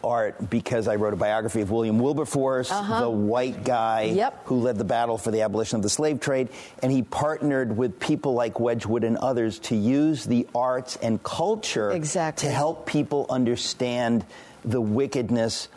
art 0.02 0.50
because 0.50 0.88
I 0.88 0.96
wrote 0.96 1.12
a 1.12 1.16
biography 1.16 1.60
of 1.60 1.70
William 1.70 1.98
Wilberforce, 1.98 2.70
uh-huh. 2.70 3.00
the 3.02 3.10
white 3.10 3.64
guy 3.64 4.04
yep. 4.04 4.44
who 4.46 4.56
led 4.56 4.78
the 4.78 4.84
battle 4.84 5.18
for 5.18 5.30
the 5.30 5.42
abolition 5.42 5.76
of 5.76 5.82
the 5.82 5.90
slave 5.90 6.20
trade. 6.20 6.48
And 6.82 6.90
he 6.90 7.02
partnered 7.02 7.76
with 7.76 8.00
people 8.00 8.34
like 8.34 8.58
Wedgwood 8.58 9.04
and 9.04 9.16
others 9.18 9.58
to 9.60 9.76
use 9.76 10.24
the 10.24 10.48
arts 10.54 10.96
and 10.96 11.22
culture 11.22 11.90
exactly. 11.92 12.48
to 12.48 12.54
help 12.54 12.86
people 12.86 13.26
understand 13.28 14.24
the 14.64 14.80
wickedness 14.80 15.68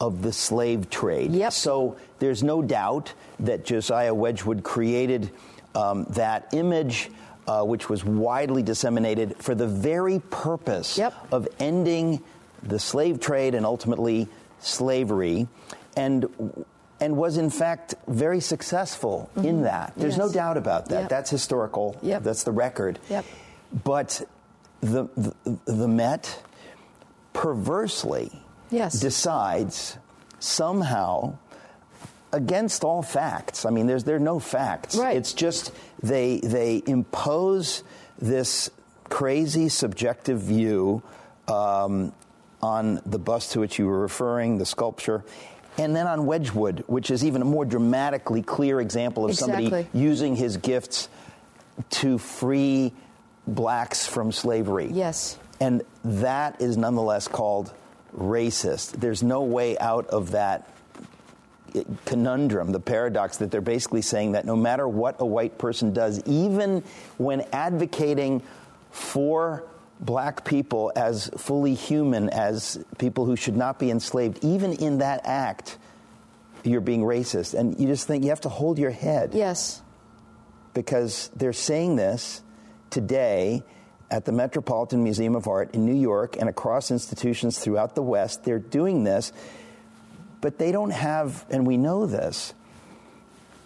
of 0.00 0.22
the 0.22 0.32
slave 0.32 0.88
trade. 0.90 1.32
Yep. 1.32 1.52
So 1.52 1.96
there's 2.18 2.42
no 2.42 2.62
doubt 2.62 3.12
that 3.40 3.64
Josiah 3.64 4.14
Wedgwood 4.14 4.62
created 4.62 5.30
um, 5.74 6.04
that 6.10 6.52
image. 6.52 7.10
Uh, 7.46 7.64
which 7.64 7.88
was 7.88 8.04
widely 8.04 8.62
disseminated 8.62 9.34
for 9.38 9.56
the 9.56 9.66
very 9.66 10.20
purpose 10.30 10.96
yep. 10.98 11.14
of 11.32 11.48
ending 11.58 12.22
the 12.62 12.78
slave 12.78 13.18
trade 13.18 13.56
and 13.56 13.66
ultimately 13.66 14.28
slavery, 14.60 15.48
and 15.96 16.28
and 17.00 17.16
was 17.16 17.38
in 17.38 17.50
fact 17.50 17.94
very 18.06 18.40
successful 18.40 19.30
mm-hmm. 19.34 19.48
in 19.48 19.62
that. 19.62 19.94
There's 19.96 20.16
yes. 20.16 20.26
no 20.26 20.32
doubt 20.32 20.58
about 20.58 20.90
that. 20.90 21.02
Yep. 21.02 21.08
That's 21.08 21.30
historical. 21.30 21.96
Yep. 22.02 22.22
That's 22.22 22.44
the 22.44 22.52
record. 22.52 22.98
Yep. 23.08 23.24
But 23.84 24.22
the, 24.80 25.08
the, 25.16 25.58
the 25.64 25.88
Met 25.88 26.42
perversely 27.32 28.30
yes. 28.70 28.98
decides 28.98 29.98
somehow 30.38 31.36
against 32.32 32.84
all 32.84 33.02
facts. 33.02 33.64
I 33.64 33.70
mean, 33.70 33.86
there's 33.86 34.04
there 34.04 34.16
are 34.16 34.20
no 34.20 34.38
facts. 34.38 34.96
Right. 34.96 35.16
It's 35.16 35.32
just 35.32 35.72
they 36.02 36.40
they 36.40 36.82
impose 36.86 37.82
this 38.18 38.70
crazy 39.08 39.68
subjective 39.68 40.40
view 40.40 41.02
um, 41.48 42.12
on 42.62 43.00
the 43.06 43.18
bust 43.18 43.52
to 43.52 43.60
which 43.60 43.78
you 43.78 43.86
were 43.86 44.00
referring, 44.00 44.58
the 44.58 44.66
sculpture. 44.66 45.24
And 45.78 45.96
then 45.96 46.06
on 46.06 46.26
Wedgwood, 46.26 46.84
which 46.86 47.10
is 47.10 47.24
even 47.24 47.42
a 47.42 47.44
more 47.44 47.64
dramatically 47.64 48.42
clear 48.42 48.80
example 48.80 49.24
of 49.24 49.30
exactly. 49.30 49.64
somebody 49.64 49.88
using 49.94 50.36
his 50.36 50.56
gifts 50.56 51.08
to 51.90 52.18
free 52.18 52.92
blacks 53.46 54.06
from 54.06 54.32
slavery. 54.32 54.88
Yes. 54.92 55.38
And 55.60 55.82
that 56.04 56.60
is 56.60 56.76
nonetheless 56.76 57.28
called 57.28 57.72
racist. 58.16 58.92
There's 58.92 59.22
no 59.22 59.42
way 59.42 59.78
out 59.78 60.06
of 60.06 60.32
that 60.32 60.68
conundrum, 62.04 62.72
the 62.72 62.80
paradox 62.80 63.36
that 63.36 63.50
they're 63.50 63.60
basically 63.60 64.02
saying 64.02 64.32
that 64.32 64.44
no 64.44 64.56
matter 64.56 64.88
what 64.88 65.16
a 65.20 65.26
white 65.26 65.58
person 65.58 65.92
does, 65.92 66.20
even 66.26 66.82
when 67.16 67.44
advocating 67.52 68.42
for 68.90 69.64
black 70.00 70.44
people 70.44 70.90
as 70.96 71.30
fully 71.36 71.74
human, 71.74 72.28
as 72.30 72.82
people 72.98 73.26
who 73.26 73.36
should 73.36 73.56
not 73.56 73.78
be 73.78 73.90
enslaved, 73.90 74.42
even 74.42 74.72
in 74.72 74.98
that 74.98 75.20
act, 75.24 75.78
you're 76.64 76.80
being 76.80 77.02
racist. 77.02 77.54
And 77.54 77.78
you 77.78 77.86
just 77.86 78.06
think 78.06 78.24
you 78.24 78.30
have 78.30 78.40
to 78.42 78.48
hold 78.48 78.78
your 78.78 78.90
head. 78.90 79.34
Yes. 79.34 79.82
Because 80.74 81.30
they're 81.36 81.52
saying 81.52 81.96
this 81.96 82.42
today 82.90 83.62
at 84.10 84.24
the 84.24 84.32
Metropolitan 84.32 85.04
Museum 85.04 85.36
of 85.36 85.46
Art 85.46 85.74
in 85.74 85.86
New 85.86 85.94
York 85.94 86.36
and 86.36 86.48
across 86.48 86.90
institutions 86.90 87.58
throughout 87.58 87.94
the 87.94 88.02
West. 88.02 88.44
They're 88.44 88.58
doing 88.58 89.04
this, 89.04 89.32
but 90.40 90.58
they 90.58 90.72
don't 90.72 90.90
have, 90.90 91.44
and 91.50 91.66
we 91.66 91.76
know 91.76 92.06
this, 92.06 92.52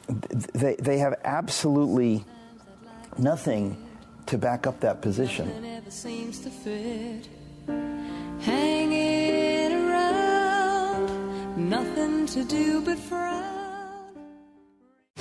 they, 0.09 0.77
they 0.77 0.99
have 0.99 1.15
absolutely 1.25 2.25
nothing 3.17 3.77
to 4.27 4.37
back 4.39 4.67
up 4.67 4.81
that 4.81 5.01
position. 5.01 5.49
Hanging 8.41 9.73
around, 9.73 11.57
nothing 11.71 12.27
to 12.27 12.45
do 12.45 12.83
but 12.83 12.99
frown. 12.99 13.54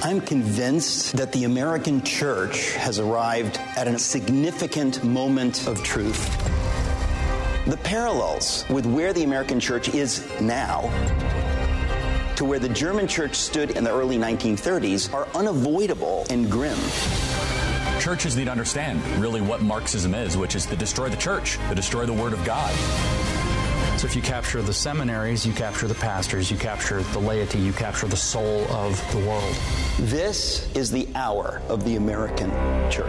I'm 0.01 0.19
convinced 0.19 1.15
that 1.15 1.32
the 1.32 1.45
American 1.45 2.01
church 2.01 2.73
has 2.73 2.99
arrived 2.99 3.58
at 3.77 3.88
a 3.88 3.97
significant 3.97 5.01
moment 5.03 5.65
of 5.65 5.82
truth. 5.82 6.29
The 7.67 7.77
parallels 7.77 8.65
with 8.69 8.86
where 8.86 9.13
the 9.13 9.23
American 9.23 9.62
church 9.62 9.88
is 9.89 10.29
now 10.41 10.82
to 12.36 12.43
where 12.43 12.60
the 12.60 12.67
German 12.67 13.08
church 13.08 13.36
stood 13.36 13.71
in 13.71 13.86
the 13.86 13.91
early 13.91 14.17
1930s 14.17 15.13
are 15.13 15.27
unavoidable 15.36 16.25
and 16.29 16.51
grim. 16.51 16.77
Churches 18.01 18.36
need 18.36 18.45
to 18.45 18.51
understand 18.51 19.01
really 19.21 19.39
what 19.39 19.62
Marxism 19.62 20.13
is, 20.13 20.36
which 20.36 20.56
is 20.56 20.65
to 20.65 20.75
destroy 20.75 21.08
the 21.08 21.15
church, 21.15 21.58
to 21.69 21.75
destroy 21.75 22.06
the 22.06 22.12
Word 22.12 22.34
of 22.34 22.43
God. 22.43 22.73
So 24.04 24.08
if 24.08 24.18
you 24.18 24.22
capture 24.22 24.62
the 24.62 24.74
seminaries, 24.74 25.48
you 25.48 25.54
capture 25.54 25.88
the 25.88 25.96
pastors, 25.96 26.52
you 26.52 26.58
capture 26.58 27.02
the 27.02 27.20
laity, 27.20 27.58
you 27.60 27.72
capture 27.72 28.06
the 28.06 28.18
soul 28.18 28.66
of 28.70 29.00
the 29.13 29.20
world. 29.20 29.56
This 29.98 30.70
is 30.76 30.92
the 30.92 31.08
hour 31.16 31.62
of 31.70 31.86
the 31.86 31.96
American 31.96 32.50
church. 32.92 33.08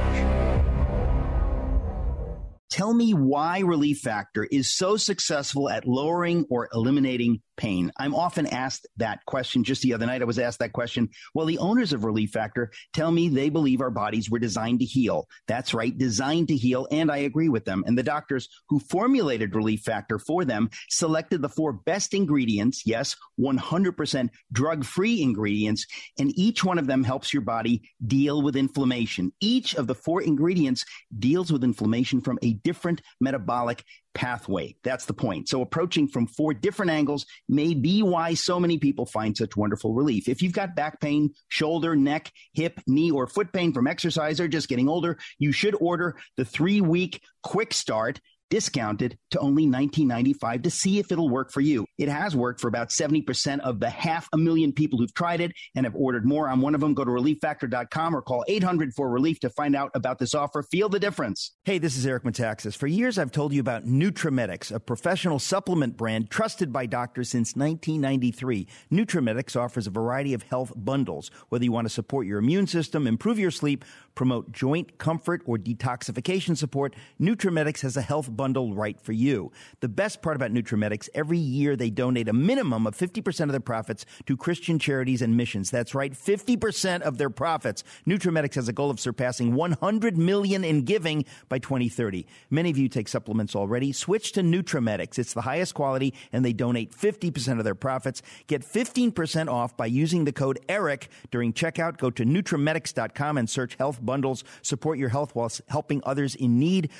Tell 2.70 2.94
me 2.94 3.12
why 3.12 3.59
Relief 3.59 4.02
Factor 4.04 4.44
is 4.44 4.72
so 4.72 4.96
successful 4.96 5.68
at 5.68 5.85
lowering 5.85 6.46
or 6.48 6.68
eliminating 6.72 7.42
pain? 7.56 7.92
I'm 7.98 8.14
often 8.14 8.46
asked 8.46 8.86
that 8.96 9.24
question. 9.26 9.64
Just 9.64 9.82
the 9.82 9.94
other 9.94 10.06
night, 10.06 10.22
I 10.22 10.26
was 10.26 10.38
asked 10.38 10.58
that 10.60 10.72
question. 10.72 11.08
Well, 11.34 11.46
the 11.46 11.58
owners 11.58 11.92
of 11.92 12.04
Relief 12.04 12.30
Factor 12.30 12.70
tell 12.92 13.10
me 13.10 13.28
they 13.28 13.48
believe 13.48 13.80
our 13.80 13.90
bodies 13.90 14.30
were 14.30 14.38
designed 14.38 14.80
to 14.80 14.84
heal. 14.84 15.28
That's 15.46 15.74
right, 15.74 15.96
designed 15.96 16.48
to 16.48 16.56
heal, 16.56 16.86
and 16.90 17.10
I 17.10 17.18
agree 17.18 17.48
with 17.48 17.64
them. 17.64 17.84
And 17.86 17.96
the 17.96 18.02
doctors 18.02 18.48
who 18.68 18.78
formulated 18.78 19.54
Relief 19.54 19.80
Factor 19.80 20.18
for 20.18 20.44
them 20.44 20.70
selected 20.88 21.42
the 21.42 21.48
four 21.48 21.72
best 21.72 22.14
ingredients, 22.14 22.82
yes, 22.86 23.16
100% 23.40 24.28
drug 24.52 24.84
free 24.84 25.22
ingredients, 25.22 25.86
and 26.18 26.36
each 26.38 26.64
one 26.64 26.78
of 26.78 26.86
them 26.86 27.04
helps 27.04 27.32
your 27.32 27.42
body 27.42 27.82
deal 28.06 28.42
with 28.42 28.56
inflammation. 28.56 29.32
Each 29.40 29.74
of 29.74 29.86
the 29.86 29.94
four 29.94 30.22
ingredients 30.22 30.84
deals 31.18 31.52
with 31.52 31.64
inflammation 31.64 32.20
from 32.20 32.38
a 32.42 32.54
different 32.54 33.02
metabolic 33.20 33.84
pathway. 34.14 34.77
That's 34.83 35.05
the 35.05 35.12
point. 35.12 35.48
So 35.48 35.61
approaching 35.61 36.09
from 36.09 36.27
four 36.27 36.55
different 36.55 36.90
angles 36.90 37.27
may 37.48 37.74
be 37.74 38.03
why 38.03 38.35
so 38.35 38.59
many 38.59 38.79
people 38.79 39.07
find 39.07 39.37
such 39.37 39.57
wonderful 39.57 39.92
relief. 39.92 40.29
If 40.29 40.42
you've 40.42 40.53
got 40.53 40.77
back 40.77 41.00
pain, 41.00 41.35
shoulder, 41.48 41.96
neck, 41.96 42.33
hip, 42.53 42.81
knee, 42.87 43.11
or 43.11 43.27
foot 43.27 43.53
pain 43.53 43.72
from 43.72 43.87
exercise 43.87 44.40
or 44.40 44.48
just 44.48 44.68
getting 44.68 44.88
older, 44.88 45.18
you 45.38 45.53
should 45.53 45.77
order 45.81 46.16
the 46.37 46.44
three 46.44 46.81
week 46.81 47.20
quick 47.42 47.74
start 47.74 48.20
discounted 48.50 49.16
to 49.30 49.38
only 49.38 49.66
$19.95 49.66 50.62
to 50.62 50.70
see 50.70 50.98
if 50.98 51.11
it'll 51.11 51.28
work 51.28 51.50
for 51.50 51.61
you. 51.61 51.87
It 51.98 52.09
has 52.09 52.37
worked 52.37 52.61
for 52.61 52.68
about 52.68 52.90
70% 52.90 53.61
of 53.61 53.80
the 53.80 53.90
half 53.90 54.28
a 54.33 54.38
million 54.38 54.72
people 54.72 54.98
who've 54.98 55.14
tried 55.14 55.40
it 55.40 55.52
and 55.74 55.87
have 55.87 55.94
ordered 55.94 56.24
more. 56.24 56.48
I'm 56.48 56.61
one 56.61 56.74
of 56.74 56.80
them. 56.80 56.94
Go 56.94 57.04
to 57.04 57.11
relieffactor.com 57.11 58.14
or 58.14 58.22
call 58.22 58.44
800 58.48 58.92
for 58.94 59.11
relief 59.11 59.40
to 59.40 59.50
find 59.50 59.74
out 59.74 59.90
about 59.94 60.18
this 60.18 60.35
offer. 60.35 60.62
Feel 60.62 60.88
the 60.88 61.00
difference. 61.00 61.52
Hey, 61.64 61.78
this 61.78 61.96
is 61.96 62.07
Eric 62.07 62.24
Metaxas. 62.24 62.76
For 62.76 62.87
years, 62.87 63.18
I've 63.18 63.33
told 63.33 63.52
you 63.52 63.61
about 63.61 63.87
Nutramedix, 63.87 64.72
a 64.72 64.80
professional 64.80 65.38
supplement 65.38 65.96
brand 65.96 66.30
trusted 66.30 66.72
by 66.72 66.87
doctors 66.87 67.30
since 67.30 67.57
1993. 67.57 68.66
Nutramedix 68.92 69.57
offers 69.57 69.87
a 69.87 69.90
variety 69.90 70.35
of 70.35 70.42
health 70.42 70.72
bundles, 70.76 71.30
whether 71.48 71.64
you 71.64 71.72
want 71.72 71.87
to 71.87 71.92
support 71.92 72.26
your 72.26 72.38
immune 72.38 72.66
system, 72.66 73.07
improve 73.07 73.38
your 73.38 73.50
sleep, 73.50 73.85
promote 74.14 74.53
joint 74.53 74.98
comfort, 74.98 75.42
or 75.46 75.59
detoxification 75.59 76.57
support. 76.57 76.94
Nutramedix 77.20 77.81
has 77.81 77.96
a 77.96 78.03
health 78.03 78.35
bundle 78.35 78.74
right 78.74 79.00
for 79.00 79.12
you. 79.12 79.53
The 79.81 79.88
best 79.88 80.22
part 80.22 80.37
about 80.37 80.53
Nutramedix, 80.53 81.09
every 81.14 81.38
year 81.38 81.77
they 81.77 81.90
donate 81.90 82.29
a 82.29 82.33
minimum 82.33 82.87
of 82.87 82.96
50% 82.96 83.44
of 83.44 83.50
their 83.50 83.61
profits 83.61 84.05
to 84.27 84.37
Christian 84.37 84.79
charities 84.79 85.22
and 85.22 85.37
missions. 85.37 85.70
That's 85.70 85.94
right, 85.94 86.12
50% 86.12 87.03
of 87.03 87.18
their 87.18 87.31
profits. 87.31 87.85
Nutramedix 88.07 88.55
has 88.55 88.68
a 88.68 88.72
goal 88.72 88.90
of 88.90 89.00
surpassing 89.00 89.55
100 89.55 90.16
million 90.16 90.64
in 90.64 90.83
giving 90.83 91.24
by 91.48 91.59
2030. 91.59 92.27
Many 92.50 92.70
of 92.70 92.79
you 92.79 92.88
take 92.88 93.09
supplements 93.09 93.57
already. 93.57 93.92
Switch 93.92 94.33
to 94.33 94.42
Nutramedix. 94.42 95.18
It's 95.18 95.35
the 95.35 95.42
highest 95.42 95.74
quality 95.74 96.14
and 96.33 96.44
they 96.44 96.53
donate 96.53 96.92
50% 96.92 97.59
of 97.59 97.64
their 97.64 97.74
profits. 97.74 98.22
Get 98.46 98.62
15% 98.62 99.48
off 99.48 99.77
by 99.77 99.87
using 99.87 100.24
the 100.24 100.33
code 100.33 100.59
ERIC 100.68 101.09
during 101.31 101.53
checkout. 101.53 101.98
Go 101.98 102.11
to 102.11 102.24
Nutramedix.com 102.24 103.38
and 103.38 103.48
search 103.48 103.77
health 103.77 104.03
bundles. 104.04 104.44
Support 104.62 104.98
your 104.98 105.08
health 105.08 105.34
while 105.34 105.50
helping 105.68 106.02
others 106.04 106.34
in 106.34 106.58
need. 106.58 106.90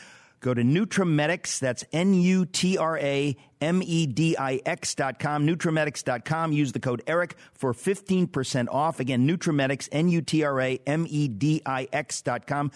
Go 0.45 0.53
to 0.53 0.61
Nutramedix, 0.61 1.59
that's 1.59 1.85
N 1.91 2.13
U 2.13 2.45
T 2.45 2.77
R 2.77 2.99
A 2.99 3.35
M 3.63 3.83
E 3.83 4.07
D 4.07 4.37
I 4.37 4.61
X 4.67 4.95
dot 4.95 5.19
com. 5.19 6.53
Use 6.53 6.73
the 6.73 6.81
code 6.81 7.03
ERIC 7.07 7.35
for 7.55 7.73
15% 7.73 8.69
off. 8.71 9.01
Again, 9.01 9.27
Nutramedix, 9.27 9.89
N 9.91 10.11
U 10.11 10.21
T 10.21 10.45
R 10.45 10.61
A 10.61 10.79
M 10.87 11.07
E 11.09 11.29
D 11.29 11.63
I 11.65 11.89
X 11.91 12.21
dot 12.21 12.47
com. 12.47 12.71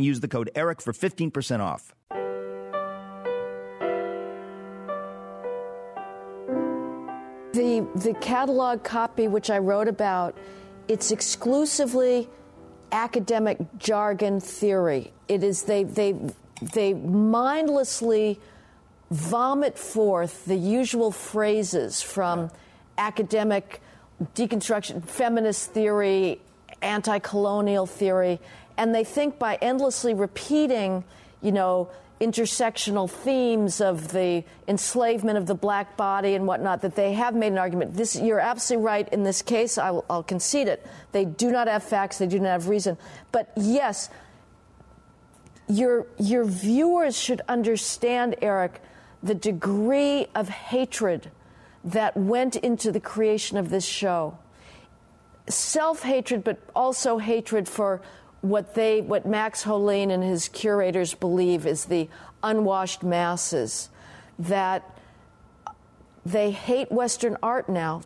Use 0.00 0.20
the 0.20 0.28
code 0.28 0.50
ERIC 0.54 0.80
for 0.80 0.94
15% 0.94 1.60
off. 1.60 1.94
The, 7.52 7.86
the 7.96 8.14
catalog 8.20 8.82
copy, 8.82 9.28
which 9.28 9.50
I 9.50 9.58
wrote 9.58 9.88
about, 9.88 10.38
it's 10.88 11.10
exclusively 11.10 12.30
academic 12.92 13.58
jargon 13.78 14.40
theory. 14.40 15.12
It 15.28 15.42
is 15.42 15.62
they 15.62 15.84
they 15.84 16.14
they 16.60 16.94
mindlessly 16.94 18.40
vomit 19.10 19.78
forth 19.78 20.44
the 20.46 20.56
usual 20.56 21.12
phrases 21.12 22.02
from 22.02 22.50
academic 22.98 23.80
deconstruction, 24.34 25.04
feminist 25.04 25.72
theory, 25.72 26.40
anti-colonial 26.82 27.86
theory, 27.86 28.40
and 28.76 28.94
they 28.94 29.04
think 29.04 29.38
by 29.38 29.56
endlessly 29.56 30.14
repeating, 30.14 31.04
you 31.42 31.52
know, 31.52 31.88
intersectional 32.20 33.10
themes 33.10 33.80
of 33.80 34.12
the 34.12 34.42
enslavement 34.66 35.36
of 35.36 35.46
the 35.46 35.54
black 35.54 35.96
body 35.96 36.34
and 36.34 36.46
whatnot 36.46 36.80
that 36.80 36.94
they 36.94 37.12
have 37.12 37.34
made 37.34 37.52
an 37.52 37.58
argument. 37.58 37.94
This, 37.94 38.16
you're 38.16 38.40
absolutely 38.40 38.86
right. 38.86 39.08
In 39.10 39.22
this 39.22 39.42
case, 39.42 39.76
I 39.76 39.90
will, 39.90 40.04
I'll 40.08 40.22
concede 40.22 40.68
it. 40.68 40.86
They 41.12 41.26
do 41.26 41.50
not 41.50 41.68
have 41.68 41.82
facts. 41.82 42.18
They 42.18 42.26
do 42.26 42.38
not 42.38 42.48
have 42.48 42.68
reason. 42.68 42.96
But 43.32 43.52
yes, 43.56 44.08
your 45.68 46.06
your 46.18 46.44
viewers 46.44 47.18
should 47.18 47.42
understand, 47.48 48.36
Eric, 48.40 48.80
the 49.22 49.34
degree 49.34 50.26
of 50.34 50.48
hatred 50.48 51.30
that 51.84 52.16
went 52.16 52.56
into 52.56 52.92
the 52.92 53.00
creation 53.00 53.58
of 53.58 53.70
this 53.70 53.84
show. 53.84 54.38
Self 55.48 56.02
hatred, 56.02 56.44
but 56.44 56.58
also 56.74 57.18
hatred 57.18 57.68
for 57.68 58.00
what 58.48 58.74
they 58.74 59.00
what 59.00 59.26
Max 59.26 59.64
Hollein 59.64 60.10
and 60.10 60.22
his 60.22 60.48
curators 60.48 61.14
believe 61.14 61.66
is 61.66 61.86
the 61.86 62.08
unwashed 62.42 63.02
masses 63.02 63.88
that 64.38 64.98
they 66.24 66.50
hate 66.50 66.90
western 66.90 67.36
art 67.42 67.68
now. 67.68 68.02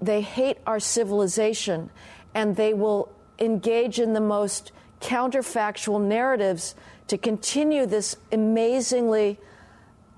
They 0.00 0.20
hate 0.20 0.58
our 0.66 0.80
civilization 0.80 1.90
and 2.34 2.56
they 2.56 2.74
will 2.74 3.10
engage 3.38 4.00
in 4.00 4.12
the 4.12 4.20
most 4.20 4.72
counterfactual 5.00 6.00
narratives 6.00 6.74
to 7.08 7.18
continue 7.18 7.86
this 7.86 8.16
amazingly 8.32 9.38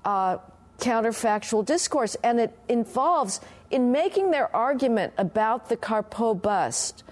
uh, 0.05 0.37
counterfactual 0.79 1.65
discourse. 1.65 2.15
And 2.23 2.39
it 2.39 2.57
involves 2.67 3.41
in 3.69 3.91
making 3.91 4.31
their 4.31 4.53
argument 4.55 5.13
about 5.17 5.69
the 5.69 5.77
Carpeaux 5.77 6.33
bust 6.33 7.03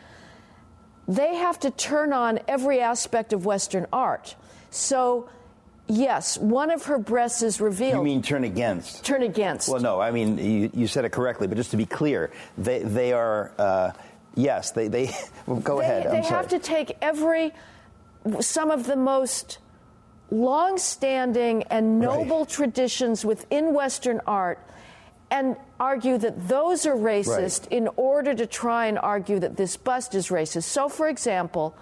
they 1.08 1.36
have 1.36 1.60
to 1.60 1.72
turn 1.72 2.14
on 2.14 2.40
every 2.48 2.80
aspect 2.80 3.34
of 3.34 3.46
Western 3.46 3.86
art. 3.94 4.36
So, 4.72 5.30
yes, 5.88 6.38
one 6.38 6.72
of 6.72 6.86
her 6.86 6.98
breasts 6.98 7.44
is 7.44 7.62
revealed. 7.62 7.98
You 7.98 8.04
mean 8.04 8.22
turn 8.22 8.44
against? 8.44 9.06
Turn 9.06 9.22
against. 9.22 9.70
Well, 9.70 9.82
no, 9.82 10.02
I 10.02 10.12
mean, 10.12 10.38
you, 10.38 10.72
you 10.74 10.88
said 10.88 11.06
it 11.06 11.12
correctly, 11.12 11.48
but 11.48 11.58
just 11.58 11.72
to 11.72 11.78
be 11.78 11.86
clear, 11.86 12.32
they, 12.58 12.80
they 12.80 13.14
are, 13.14 13.52
uh, 13.58 13.92
yes, 14.36 14.72
they, 14.72 14.88
they 14.88 15.12
well, 15.46 15.60
go 15.60 15.80
they, 15.80 15.86
ahead. 15.86 16.12
They 16.12 16.18
I'm 16.18 16.24
have 16.24 16.48
to 16.50 16.60
take 16.60 16.98
every, 17.02 17.54
some 18.40 18.72
of 18.72 18.86
the 18.86 18.96
most 18.96 19.60
long-standing 20.32 21.64
and 21.64 22.00
noble 22.00 22.40
right. 22.40 22.50
traditions 22.50 23.24
within 23.24 23.74
Western 23.74 24.22
art 24.26 24.60
and 25.30 25.56
argue 25.80 26.18
that 26.18 26.48
those 26.48 26.86
are 26.86 26.96
racist 26.96 27.64
right. 27.64 27.72
in 27.72 27.90
order 27.96 28.34
to 28.34 28.46
try 28.46 28.88
and 28.88 28.98
argue 29.00 29.40
that 29.40 29.58
this 29.58 29.78
bust 29.78 30.16
is 30.16 30.30
racist. 30.30 30.64
So, 30.64 30.90
for 30.90 31.08
example, 31.08 31.76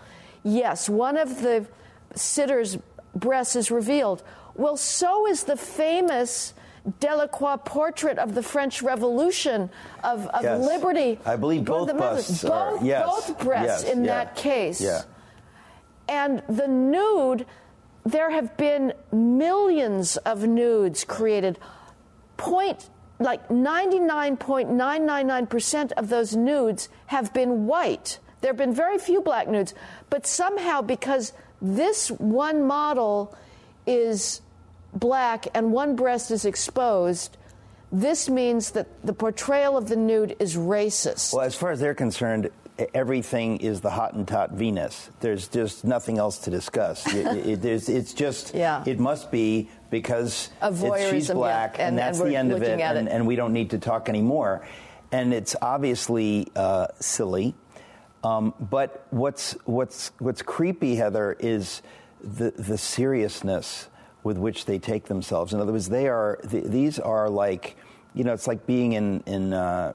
yes, 0.43 0.89
one 0.89 1.17
of 1.17 1.41
the 1.41 1.67
sitters' 2.15 2.77
breasts 3.15 3.55
is 3.55 3.71
revealed. 3.71 4.23
Well, 4.55 4.77
so 4.77 5.27
is 5.27 5.43
the 5.43 5.57
famous 5.57 6.53
Delacroix 6.99 7.57
portrait 7.57 8.19
of 8.19 8.35
the 8.35 8.43
French 8.43 8.81
Revolution 8.81 9.69
of, 10.03 10.27
of 10.27 10.43
yes. 10.43 10.65
liberty. 10.65 11.19
I 11.25 11.37
believe 11.37 11.65
both 11.65 11.95
busts 11.97 12.43
both, 12.43 12.51
are, 12.51 12.85
yes. 12.85 13.05
both 13.05 13.39
breasts 13.39 13.83
yes. 13.83 13.93
in 13.93 14.03
yeah. 14.03 14.25
that 14.25 14.35
case. 14.35 14.81
Yeah. 14.81 15.03
And 16.09 16.43
the 16.49 16.67
nude, 16.67 17.45
there 18.05 18.29
have 18.29 18.57
been 18.57 18.93
millions 19.11 20.17
of 20.17 20.45
nudes 20.45 21.05
created. 21.05 21.57
Point 22.35 22.89
like 23.23 23.49
99.999% 23.49 25.91
of 25.93 26.09
those 26.09 26.35
nudes 26.35 26.89
have 27.07 27.33
been 27.33 27.65
white. 27.65 28.19
There 28.41 28.49
have 28.49 28.57
been 28.57 28.73
very 28.73 28.97
few 28.97 29.21
black 29.21 29.47
nudes, 29.47 29.73
but 30.09 30.27
somehow 30.27 30.81
because 30.81 31.31
this 31.61 32.11
one 32.11 32.67
model 32.67 33.33
is 33.87 34.41
black 34.93 35.47
and 35.53 35.71
one 35.71 35.95
breast 35.95 36.29
is 36.31 36.43
exposed, 36.45 37.37
this 37.91 38.29
means 38.29 38.71
that 38.71 38.87
the 39.05 39.13
portrayal 39.13 39.77
of 39.77 39.87
the 39.87 39.95
nude 39.95 40.35
is 40.39 40.57
racist. 40.57 41.33
Well, 41.33 41.45
as 41.45 41.55
far 41.55 41.71
as 41.71 41.79
they're 41.79 41.93
concerned, 41.93 42.49
everything 42.93 43.57
is 43.57 43.81
the 43.81 43.89
Hottentot 43.89 44.51
Venus. 44.51 45.09
There's 45.19 45.47
just 45.47 45.85
nothing 45.85 46.17
else 46.17 46.39
to 46.39 46.49
discuss. 46.49 47.05
it, 47.13 47.65
it, 47.65 47.89
it's 47.89 48.13
just, 48.13 48.53
yeah. 48.53 48.83
it 48.85 48.99
must 48.99 49.31
be 49.31 49.69
because 49.93 50.49
she's 51.09 51.29
black 51.29 51.77
yeah. 51.77 51.87
and, 51.87 51.89
and, 51.89 51.97
that's 51.97 52.19
and 52.19 52.29
the 52.29 52.35
end 52.35 52.51
of 52.51 52.61
it, 52.61 52.79
and, 52.79 53.07
it, 53.07 53.11
and, 53.11 53.25
we 53.25 53.35
don't 53.35 53.53
need 53.53 53.69
to 53.69 53.77
talk 53.77 54.09
anymore. 54.09 54.65
And 55.11 55.33
it's 55.33 55.55
obviously 55.61 56.51
uh, 56.55 56.87
silly. 56.99 57.55
Um, 58.23 58.53
but 58.59 59.05
what's, 59.11 59.53
what's, 59.65 60.11
what's 60.19 60.41
creepy, 60.41 60.95
Heather, 60.95 61.37
is 61.39 61.81
the, 62.21 62.51
the 62.51 62.77
seriousness 62.77 63.87
with 64.23 64.37
which 64.37 64.65
they 64.65 64.79
take 64.79 65.05
themselves. 65.05 65.53
In 65.53 65.59
other 65.59 65.71
words, 65.71 65.89
they 65.89 66.07
are, 66.07 66.39
th- 66.49 66.65
these 66.65 66.99
are 66.99 67.29
like, 67.29 67.77
you 68.13 68.23
know, 68.23 68.33
it's 68.33 68.47
like 68.47 68.65
being 68.65 68.93
in 68.93 69.23
in 69.25 69.53
uh, 69.53 69.93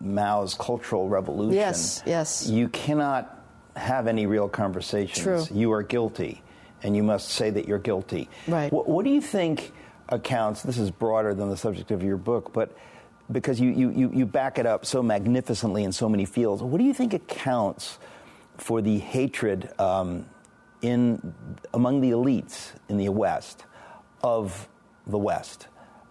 Mao's 0.00 0.54
Cultural 0.54 1.08
Revolution. 1.08 1.54
Yes, 1.54 2.02
yes. 2.06 2.48
You 2.48 2.68
cannot 2.68 3.38
have 3.76 4.06
any 4.06 4.26
real 4.26 4.48
conversations. 4.48 5.48
True. 5.48 5.56
You 5.56 5.72
are 5.72 5.82
guilty, 5.82 6.42
and 6.82 6.96
you 6.96 7.02
must 7.02 7.28
say 7.30 7.50
that 7.50 7.66
you're 7.66 7.78
guilty. 7.78 8.28
Right. 8.46 8.72
What, 8.72 8.88
what 8.88 9.04
do 9.04 9.10
you 9.10 9.20
think 9.20 9.72
accounts? 10.08 10.62
This 10.62 10.78
is 10.78 10.90
broader 10.90 11.34
than 11.34 11.50
the 11.50 11.56
subject 11.56 11.90
of 11.90 12.02
your 12.02 12.16
book, 12.16 12.52
but 12.52 12.76
because 13.30 13.60
you, 13.60 13.70
you, 13.70 13.90
you, 13.90 14.10
you 14.12 14.26
back 14.26 14.58
it 14.58 14.66
up 14.66 14.84
so 14.84 15.02
magnificently 15.02 15.84
in 15.84 15.92
so 15.92 16.08
many 16.08 16.24
fields, 16.24 16.62
what 16.62 16.78
do 16.78 16.84
you 16.84 16.94
think 16.94 17.14
accounts 17.14 17.98
for 18.56 18.82
the 18.82 18.98
hatred 18.98 19.70
um, 19.78 20.26
in 20.82 21.34
among 21.72 22.00
the 22.00 22.10
elites 22.10 22.72
in 22.88 22.96
the 22.96 23.08
West 23.08 23.64
of 24.22 24.68
the 25.06 25.18
West? 25.18 25.68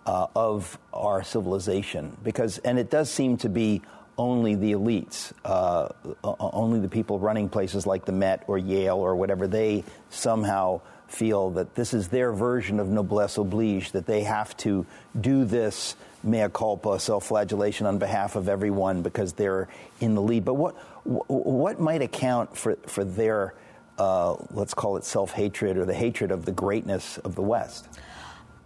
uh, 0.10 0.26
of 0.36 0.80
our 0.92 1.24
civilization 1.24 2.18
because 2.24 2.58
and 2.60 2.80
it 2.80 2.90
does 2.90 3.12
seem 3.12 3.38
to 3.38 3.48
be 3.48 3.82
only 4.20 4.54
the 4.54 4.74
elites, 4.74 5.32
uh, 5.46 5.88
only 6.24 6.80
the 6.80 6.90
people 6.90 7.20
running 7.20 7.48
places 7.48 7.88
like 7.88 8.04
the 8.04 8.12
Met 8.12 8.44
or 8.48 8.58
Yale 8.58 8.98
or 8.98 9.16
whatever, 9.16 9.48
they 9.48 9.86
somehow 10.10 10.82
feel 11.08 11.52
that 11.52 11.74
this 11.74 11.94
is 11.94 12.10
their 12.10 12.34
version 12.34 12.80
of 12.82 12.90
noblesse 12.90 13.38
oblige, 13.38 13.94
that 13.94 14.06
they 14.06 14.24
have 14.24 14.56
to 14.58 14.86
do 15.20 15.46
this 15.46 15.96
mea 16.22 16.50
culpa, 16.50 17.00
self 17.00 17.28
flagellation 17.28 17.88
on 17.88 17.98
behalf 17.98 18.36
of 18.36 18.50
everyone 18.50 19.02
because 19.02 19.34
they're 19.34 19.70
in 20.02 20.16
the 20.16 20.22
lead. 20.22 20.44
But 20.44 20.56
what, 20.56 20.76
what 21.06 21.80
might 21.80 22.02
account 22.02 22.58
for, 22.58 22.76
for 22.88 23.06
their, 23.06 23.54
uh, 23.98 24.36
let's 24.52 24.74
call 24.74 24.98
it 24.98 25.06
self 25.06 25.32
hatred 25.32 25.78
or 25.78 25.86
the 25.86 25.94
hatred 25.94 26.32
of 26.32 26.44
the 26.44 26.52
greatness 26.52 27.18
of 27.20 27.36
the 27.36 27.42
West? 27.42 27.88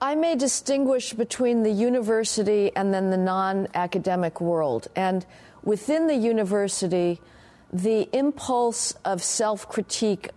I 0.03 0.15
may 0.15 0.35
distinguish 0.35 1.13
between 1.13 1.63
the 1.63 1.71
university 1.71 2.75
and 2.75 2.93
then 2.93 3.09
the 3.09 3.15
non 3.15 3.69
academic 3.73 4.41
world. 4.41 4.89
And 4.97 5.25
within 5.63 6.07
the 6.07 6.15
university, 6.15 7.21
the 7.71 8.09
impulse 8.11 8.95
of 9.05 9.23
self 9.23 9.69
critique 9.69 10.31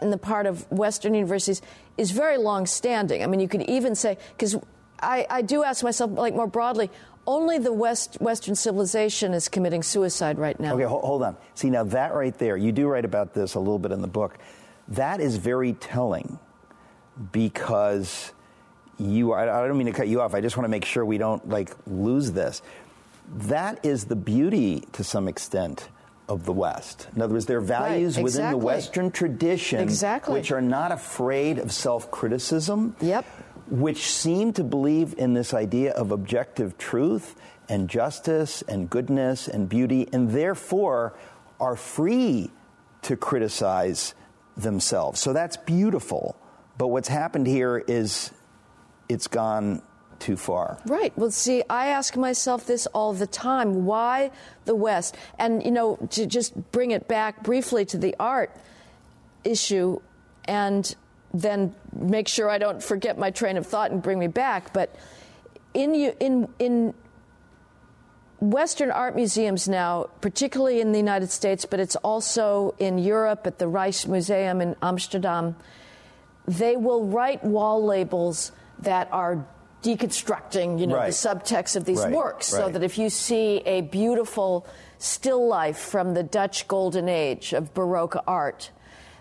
in 0.00 0.08
the 0.08 0.16
part 0.16 0.46
of 0.46 0.68
Western 0.72 1.12
universities 1.12 1.60
is 1.98 2.10
very 2.12 2.38
long 2.38 2.64
standing. 2.64 3.22
I 3.22 3.26
mean, 3.26 3.38
you 3.38 3.48
could 3.48 3.68
even 3.68 3.94
say, 3.94 4.16
because 4.30 4.56
I, 5.02 5.26
I, 5.28 5.42
do 5.42 5.62
ask 5.62 5.84
myself, 5.84 6.12
like 6.12 6.34
more 6.34 6.46
broadly, 6.46 6.90
only 7.26 7.58
the 7.58 7.74
West, 7.74 8.16
Western 8.18 8.54
civilization 8.54 9.34
is 9.34 9.46
committing 9.46 9.82
suicide 9.82 10.38
right 10.38 10.58
now. 10.58 10.72
Okay, 10.72 10.84
hold 10.84 11.22
on. 11.22 11.36
See, 11.54 11.68
now 11.68 11.84
that 11.84 12.14
right 12.14 12.36
there, 12.38 12.56
you 12.56 12.72
do 12.72 12.88
write 12.88 13.04
about 13.04 13.34
this 13.34 13.56
a 13.56 13.58
little 13.58 13.78
bit 13.78 13.92
in 13.92 14.00
the 14.00 14.08
book. 14.08 14.38
That 14.88 15.20
is 15.20 15.36
very 15.36 15.74
telling 15.74 16.38
because 17.30 18.32
you 19.00 19.32
I 19.32 19.66
don't 19.66 19.78
mean 19.78 19.86
to 19.86 19.92
cut 19.92 20.08
you 20.08 20.20
off. 20.20 20.34
I 20.34 20.40
just 20.40 20.56
want 20.56 20.64
to 20.66 20.70
make 20.70 20.84
sure 20.84 21.04
we 21.04 21.18
don't 21.18 21.48
like 21.48 21.74
lose 21.86 22.32
this. 22.32 22.62
That 23.32 23.84
is 23.84 24.04
the 24.04 24.16
beauty 24.16 24.84
to 24.92 25.04
some 25.04 25.28
extent 25.28 25.88
of 26.28 26.44
the 26.44 26.52
West. 26.52 27.08
In 27.14 27.22
other 27.22 27.34
words, 27.34 27.46
there 27.46 27.58
are 27.58 27.60
values 27.60 28.16
right, 28.16 28.22
exactly. 28.24 28.24
within 28.24 28.50
the 28.50 28.64
Western 28.64 29.10
tradition 29.10 29.80
exactly. 29.80 30.34
which 30.34 30.52
are 30.52 30.62
not 30.62 30.92
afraid 30.92 31.58
of 31.58 31.72
self 31.72 32.10
criticism. 32.10 32.94
Yep. 33.00 33.24
Which 33.68 34.10
seem 34.10 34.52
to 34.54 34.64
believe 34.64 35.14
in 35.18 35.34
this 35.34 35.54
idea 35.54 35.92
of 35.92 36.10
objective 36.10 36.76
truth 36.78 37.36
and 37.68 37.88
justice 37.88 38.62
and 38.62 38.90
goodness 38.90 39.46
and 39.46 39.68
beauty, 39.68 40.08
and 40.12 40.30
therefore 40.30 41.14
are 41.60 41.76
free 41.76 42.50
to 43.02 43.16
criticize 43.16 44.14
themselves. 44.56 45.20
So 45.20 45.32
that's 45.32 45.56
beautiful. 45.56 46.36
But 46.78 46.88
what's 46.88 47.08
happened 47.08 47.46
here 47.46 47.78
is 47.78 48.32
it's 49.10 49.26
gone 49.26 49.82
too 50.20 50.36
far. 50.36 50.78
Right. 50.86 51.12
Well, 51.18 51.30
see, 51.30 51.64
I 51.68 51.88
ask 51.88 52.16
myself 52.16 52.66
this 52.66 52.86
all 52.86 53.12
the 53.12 53.26
time. 53.26 53.84
Why 53.84 54.30
the 54.66 54.74
West? 54.74 55.16
And, 55.38 55.64
you 55.64 55.72
know, 55.72 55.96
to 56.10 56.26
just 56.26 56.54
bring 56.70 56.92
it 56.92 57.08
back 57.08 57.42
briefly 57.42 57.84
to 57.86 57.98
the 57.98 58.14
art 58.20 58.54
issue 59.42 60.00
and 60.44 60.94
then 61.34 61.74
make 61.92 62.28
sure 62.28 62.48
I 62.48 62.58
don't 62.58 62.82
forget 62.82 63.18
my 63.18 63.30
train 63.30 63.56
of 63.56 63.66
thought 63.66 63.90
and 63.90 64.02
bring 64.02 64.18
me 64.18 64.26
back. 64.28 64.72
But 64.72 64.94
in, 65.74 65.94
in, 65.94 66.48
in 66.58 66.94
Western 68.40 68.90
art 68.90 69.16
museums 69.16 69.68
now, 69.68 70.10
particularly 70.20 70.80
in 70.80 70.92
the 70.92 70.98
United 70.98 71.30
States, 71.30 71.64
but 71.64 71.80
it's 71.80 71.96
also 71.96 72.74
in 72.78 72.98
Europe 72.98 73.46
at 73.46 73.58
the 73.58 73.66
Rijksmuseum 73.66 74.62
in 74.62 74.76
Amsterdam, 74.82 75.56
they 76.46 76.76
will 76.76 77.06
write 77.06 77.42
wall 77.44 77.84
labels 77.84 78.52
that 78.82 79.08
are 79.12 79.46
deconstructing, 79.82 80.78
you 80.78 80.86
know, 80.86 80.96
right. 80.96 81.06
the 81.06 81.12
subtext 81.12 81.76
of 81.76 81.84
these 81.84 82.00
right. 82.00 82.12
works, 82.12 82.52
right. 82.52 82.58
so 82.58 82.68
that 82.68 82.82
if 82.82 82.98
you 82.98 83.08
see 83.08 83.58
a 83.64 83.80
beautiful 83.80 84.66
still 84.98 85.46
life 85.46 85.78
from 85.78 86.14
the 86.14 86.22
Dutch 86.22 86.68
Golden 86.68 87.08
Age 87.08 87.52
of 87.52 87.72
Baroque 87.72 88.16
art, 88.26 88.70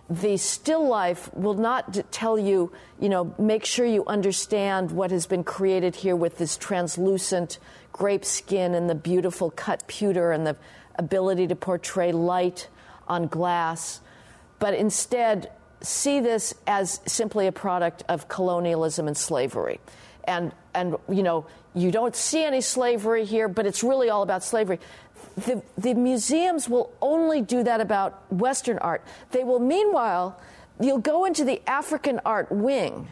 the 0.09 0.37
still 0.37 0.87
life 0.87 1.33
will 1.33 1.53
not 1.53 2.11
tell 2.11 2.37
you, 2.37 2.71
you 2.99 3.09
know, 3.09 3.33
make 3.37 3.63
sure 3.63 3.85
you 3.85 4.03
understand 4.05 4.91
what 4.91 5.11
has 5.11 5.27
been 5.27 5.43
created 5.43 5.95
here 5.95 6.15
with 6.15 6.37
this 6.37 6.57
translucent 6.57 7.59
grape 7.91 8.25
skin 8.25 8.73
and 8.73 8.89
the 8.89 8.95
beautiful 8.95 9.51
cut 9.51 9.87
pewter 9.87 10.31
and 10.31 10.47
the 10.47 10.57
ability 10.95 11.47
to 11.47 11.55
portray 11.55 12.11
light 12.11 12.67
on 13.07 13.27
glass, 13.27 14.01
but 14.57 14.73
instead 14.73 15.51
see 15.81 16.19
this 16.19 16.53
as 16.67 16.99
simply 17.05 17.47
a 17.47 17.51
product 17.51 18.03
of 18.09 18.27
colonialism 18.27 19.07
and 19.07 19.17
slavery. 19.17 19.79
And, 20.25 20.51
and 20.73 20.95
you 21.09 21.23
know, 21.23 21.45
you 21.73 21.91
don't 21.91 22.15
see 22.15 22.43
any 22.43 22.61
slavery 22.61 23.25
here, 23.25 23.47
but 23.47 23.65
it's 23.65 23.83
really 23.83 24.09
all 24.09 24.23
about 24.23 24.43
slavery. 24.43 24.79
The, 25.37 25.61
the 25.77 25.93
museums 25.93 26.67
will 26.67 26.91
only 27.01 27.41
do 27.41 27.63
that 27.63 27.81
about 27.81 28.31
Western 28.31 28.77
art. 28.79 29.03
They 29.31 29.43
will, 29.43 29.59
meanwhile, 29.59 30.39
you'll 30.79 30.99
go 30.99 31.25
into 31.25 31.43
the 31.43 31.61
African 31.67 32.19
art 32.25 32.51
wing 32.51 33.07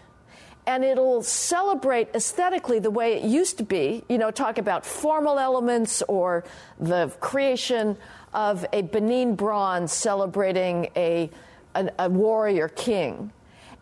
and 0.66 0.84
it'll 0.84 1.24
celebrate 1.24 2.10
aesthetically 2.14 2.80
the 2.80 2.92
way 2.92 3.14
it 3.14 3.24
used 3.24 3.58
to 3.58 3.64
be, 3.64 4.04
you 4.10 4.18
know, 4.18 4.32
talk 4.32 4.58
about 4.58 4.86
formal 4.86 5.40
elements 5.40 6.04
or 6.10 6.44
the 6.78 7.08
creation 7.22 7.98
of 8.34 8.66
a 8.74 8.82
Benin 8.82 9.36
bronze 9.36 9.94
celebrating 9.94 10.90
a 10.98 11.30
a, 11.78 11.92
a 12.00 12.10
warrior 12.10 12.68
king. 12.68 13.32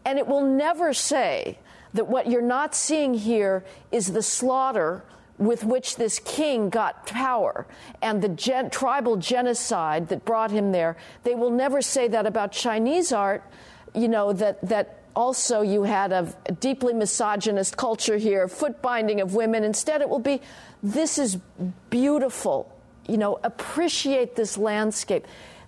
And 0.04 0.20
it 0.20 0.28
will 0.28 0.46
never 0.46 0.94
say 0.94 1.58
that 1.94 2.08
what 2.08 2.30
you're 2.30 2.42
not 2.42 2.76
seeing 2.76 3.14
here 3.14 3.64
is 3.92 4.12
the 4.12 4.22
slaughter 4.22 5.04
with 5.38 5.64
which 5.64 5.96
this 5.96 6.20
king 6.20 6.70
got 6.70 7.06
power 7.08 7.66
and 8.02 8.22
the 8.22 8.30
gen- 8.30 8.70
tribal 8.70 9.18
genocide 9.18 10.08
that 10.10 10.24
brought 10.24 10.52
him 10.52 10.72
there. 10.72 10.96
They 11.24 11.36
will 11.36 11.50
never 11.50 11.82
say 11.82 12.08
that 12.10 12.26
about 12.26 12.52
Chinese 12.52 13.12
art, 13.12 13.44
you 13.94 14.08
know, 14.08 14.32
that, 14.34 14.62
that 14.68 15.00
also 15.16 15.62
you 15.62 15.84
had 15.84 16.12
a, 16.12 16.34
a 16.46 16.52
deeply 16.54 16.94
misogynist 16.94 17.76
culture 17.76 18.18
here, 18.18 18.48
foot 18.48 18.82
binding 18.82 19.22
of 19.22 19.34
women. 19.34 19.64
Instead, 19.64 20.02
it 20.02 20.10
will 20.10 20.20
be 20.20 20.42
this 20.84 21.18
is 21.18 21.38
beautiful, 21.90 22.72
you 23.08 23.18
know, 23.18 23.40
appreciate 23.44 24.36
this 24.36 24.58
landscape 24.58 25.26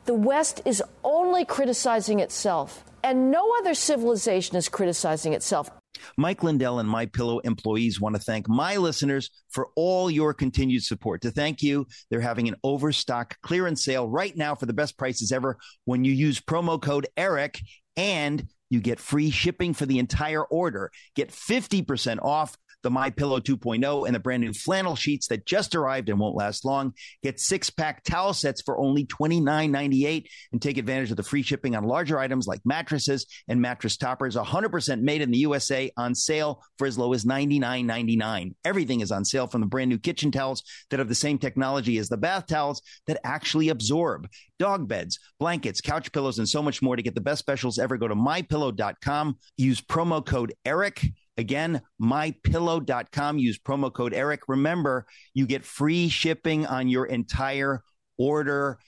the 0.08 0.14
West 0.14 0.62
is 0.64 0.82
only 1.04 1.44
criticizing 1.44 2.22
itself, 2.22 2.86
and 3.04 3.30
no 3.30 3.54
other 3.60 3.74
civilization 3.74 4.56
is 4.56 4.70
criticizing 4.70 5.34
itself. 5.34 5.70
Mike 6.18 6.44
Lindell 6.44 6.80
and 6.80 6.88
My 6.88 7.08
Pillow 7.08 7.40
employees 7.40 8.00
want 8.00 8.16
to 8.16 8.22
thank 8.22 8.48
my 8.48 8.78
listeners 8.78 9.30
for 9.50 9.68
all 9.76 10.10
your 10.10 10.34
continued 10.34 10.84
support. 10.84 11.22
To 11.24 11.32
thank 11.32 11.62
you, 11.62 11.88
they're 12.10 12.22
having 12.22 12.48
an 12.48 12.56
overstock 12.64 13.36
clearance 13.42 13.84
sale 13.84 14.08
right 14.08 14.36
now 14.36 14.56
for 14.56 14.66
the 14.66 14.74
best 14.74 14.98
prices 14.98 15.34
ever 15.34 15.58
when 15.84 16.06
you 16.06 16.14
use 16.14 16.40
promo 16.40 16.82
code 16.82 17.08
ERIC 17.18 17.60
and 17.98 18.48
you 18.70 18.80
get 18.80 19.00
free 19.00 19.30
shipping 19.30 19.74
for 19.74 19.86
the 19.86 20.00
entire 20.00 20.44
order. 20.44 20.90
Get 21.16 21.32
50% 21.32 22.20
off 22.22 22.58
the 22.84 22.92
My 22.92 23.10
Pillow 23.10 23.40
2.0 23.40 24.06
and 24.06 24.16
the 24.16 24.20
brand 24.20 24.44
new 24.44 24.54
flannel 24.54 24.96
sheets 24.96 25.28
that 25.28 25.46
just 25.46 25.76
arrived 25.76 26.10
and 26.10 26.20
won't 26.20 26.36
last 26.36 26.66
long. 26.66 26.94
Get 27.24 27.40
six 27.40 27.70
pack 27.70 28.04
towel 28.04 28.34
sets 28.34 28.62
for 28.62 28.78
only 28.80 29.06
$29.98 29.06 30.26
and 30.52 30.62
take 30.62 30.78
advantage 30.78 31.12
of 31.12 31.18
the 31.18 31.24
free 31.24 31.42
shipping 31.42 31.76
on 31.76 31.84
larger 31.84 32.20
items 32.20 32.48
like 32.48 32.62
mattresses 32.66 33.26
and 33.48 33.62
mattress 33.62 33.98
toppers. 33.98 34.36
100% 34.36 35.02
made 35.02 35.22
in 35.22 35.32
the 35.32 35.40
USA 35.40 35.92
on 35.98 36.16
sale 36.16 36.64
for 36.78 36.88
as 36.88 36.98
low 36.98 37.14
as 37.14 37.26
$99.99. 37.26 38.56
Everything 38.64 39.02
is 39.02 39.12
on 39.12 39.26
sale 39.26 39.48
from 39.48 39.62
the 39.62 39.68
brand 39.68 39.90
new 39.90 40.00
kitchen 40.00 40.32
towels 40.32 40.64
that 40.90 41.00
have 41.00 41.10
the 41.10 41.16
same 41.16 41.38
technology 41.38 41.98
as 41.98 42.10
the 42.10 42.18
bath 42.18 42.48
towels 42.48 42.82
that 43.08 43.20
actually 43.24 43.70
absorb. 43.70 44.30
Dog 44.60 44.88
beds, 44.88 45.20
blankets, 45.40 45.82
couch 45.82 46.12
pillows, 46.12 46.40
and 46.40 46.50
so 46.50 46.64
much 46.64 46.82
more 46.82 46.96
to 46.96 47.04
get 47.04 47.16
the 47.16 47.22
best 47.22 47.40
specials 47.40 47.78
ever. 47.78 47.98
Go 47.98 48.08
to 48.08 48.16
mypillow.com. 48.16 49.38
Use 49.58 49.82
promo 49.82 50.26
code 50.26 50.54
ERIC 50.66 51.14
Again, 51.38 51.82
mypillow.com. 52.02 53.38
Use 53.38 53.60
promo 53.60 53.94
code 53.94 54.14
Eric. 54.14 54.42
Remember, 54.48 55.06
you 55.34 55.46
get 55.46 55.64
free 55.64 56.10
shipping 56.10 56.66
on 56.66 56.88
your 56.88 57.06
entire 57.06 57.84
order. 58.18 58.80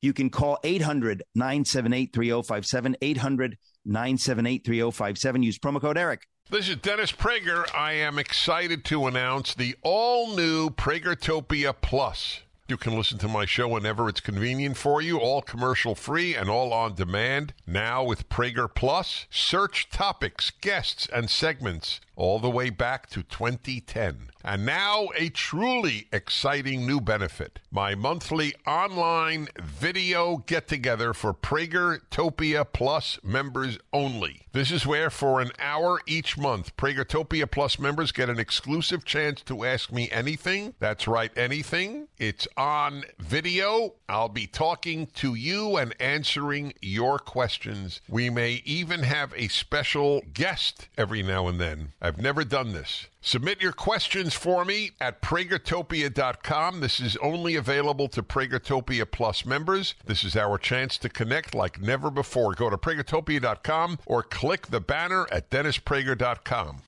You 0.00 0.12
can 0.12 0.30
call 0.30 0.58
800 0.64 1.22
978 1.34 2.12
3057. 2.12 2.96
800 3.00 3.56
978 3.84 4.64
3057. 4.64 5.42
Use 5.42 5.58
promo 5.58 5.80
code 5.80 5.96
Eric. 5.96 6.26
This 6.50 6.68
is 6.68 6.76
Dennis 6.76 7.12
Prager. 7.12 7.64
I 7.74 7.92
am 7.92 8.18
excited 8.18 8.84
to 8.86 9.06
announce 9.06 9.54
the 9.54 9.76
all 9.82 10.34
new 10.36 10.70
Pragertopia 10.70 11.74
Plus. 11.80 12.40
You 12.72 12.78
can 12.78 12.96
listen 12.96 13.18
to 13.18 13.28
my 13.28 13.44
show 13.44 13.68
whenever 13.68 14.08
it's 14.08 14.22
convenient 14.22 14.78
for 14.78 15.02
you, 15.02 15.18
all 15.18 15.42
commercial 15.42 15.94
free 15.94 16.34
and 16.34 16.48
all 16.48 16.72
on 16.72 16.94
demand. 16.94 17.52
Now 17.66 18.02
with 18.02 18.30
Prager 18.30 18.66
Plus, 18.74 19.26
search 19.28 19.90
topics, 19.90 20.48
guests, 20.48 21.06
and 21.12 21.28
segments 21.28 22.00
all 22.16 22.38
the 22.38 22.50
way 22.50 22.70
back 22.70 23.08
to 23.10 23.22
2010. 23.22 24.28
And 24.44 24.66
now 24.66 25.08
a 25.16 25.28
truly 25.28 26.08
exciting 26.12 26.84
new 26.84 27.00
benefit. 27.00 27.60
My 27.70 27.94
monthly 27.94 28.54
online 28.66 29.48
video 29.62 30.38
get 30.38 30.66
together 30.66 31.14
for 31.14 31.32
Pragertopia 31.32 32.66
Plus 32.72 33.20
members 33.22 33.78
only. 33.92 34.46
This 34.52 34.72
is 34.72 34.86
where 34.86 35.10
for 35.10 35.40
an 35.40 35.52
hour 35.60 36.00
each 36.06 36.36
month, 36.36 36.76
Pragertopia 36.76 37.48
Plus 37.50 37.78
members 37.78 38.10
get 38.10 38.28
an 38.28 38.40
exclusive 38.40 39.04
chance 39.04 39.42
to 39.42 39.64
ask 39.64 39.92
me 39.92 40.10
anything. 40.10 40.74
That's 40.80 41.06
right, 41.06 41.30
anything. 41.36 42.08
It's 42.18 42.48
on 42.56 43.04
video. 43.20 43.94
I'll 44.08 44.28
be 44.28 44.46
talking 44.46 45.06
to 45.14 45.34
you 45.34 45.76
and 45.76 45.94
answering 46.00 46.74
your 46.82 47.18
questions. 47.18 48.00
We 48.08 48.28
may 48.28 48.60
even 48.64 49.04
have 49.04 49.32
a 49.36 49.48
special 49.48 50.22
guest 50.34 50.88
every 50.98 51.22
now 51.22 51.46
and 51.46 51.60
then. 51.60 51.92
I've 52.04 52.20
never 52.20 52.42
done 52.42 52.72
this. 52.72 53.06
Submit 53.20 53.62
your 53.62 53.70
questions 53.70 54.34
for 54.34 54.64
me 54.64 54.90
at 55.00 55.22
pragertopia.com. 55.22 56.80
This 56.80 56.98
is 56.98 57.16
only 57.18 57.54
available 57.54 58.08
to 58.08 58.24
Pragertopia 58.24 59.08
Plus 59.08 59.46
members. 59.46 59.94
This 60.04 60.24
is 60.24 60.34
our 60.34 60.58
chance 60.58 60.98
to 60.98 61.08
connect 61.08 61.54
like 61.54 61.80
never 61.80 62.10
before. 62.10 62.54
Go 62.54 62.68
to 62.68 62.76
pragertopia.com 62.76 64.00
or 64.04 64.24
click 64.24 64.66
the 64.66 64.80
banner 64.80 65.28
at 65.30 65.48
dennisprager.com. 65.50 66.82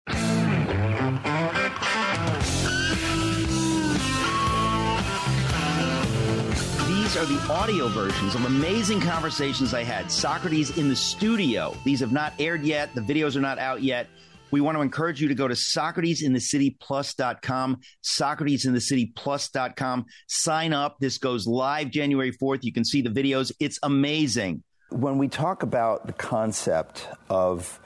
These 6.88 7.16
are 7.16 7.26
the 7.26 7.46
audio 7.52 7.86
versions 7.86 8.34
of 8.34 8.44
amazing 8.46 9.00
conversations 9.00 9.74
I 9.74 9.84
had. 9.84 10.10
Socrates 10.10 10.76
in 10.76 10.88
the 10.88 10.96
studio. 10.96 11.76
These 11.84 12.00
have 12.00 12.10
not 12.10 12.32
aired 12.40 12.64
yet. 12.64 12.92
The 12.96 13.00
videos 13.00 13.36
are 13.36 13.40
not 13.40 13.60
out 13.60 13.80
yet. 13.80 14.08
We 14.55 14.61
want 14.61 14.78
to 14.78 14.82
encourage 14.82 15.20
you 15.20 15.26
to 15.26 15.34
go 15.34 15.48
to 15.48 15.55
SocratesInTheCityPlus.com, 15.55 17.80
SocratesInTheCityPlus.com. 18.05 20.07
Sign 20.28 20.72
up. 20.72 20.96
This 21.00 21.18
goes 21.18 21.48
live 21.48 21.90
January 21.90 22.30
4th. 22.30 22.62
You 22.62 22.72
can 22.72 22.84
see 22.84 23.02
the 23.02 23.11
videos. 23.11 23.50
It's 23.59 23.80
amazing. 23.82 24.62
When 24.90 25.18
we 25.18 25.26
talk 25.26 25.64
about 25.64 26.07
the 26.07 26.12
concept 26.12 27.09
of 27.28 27.80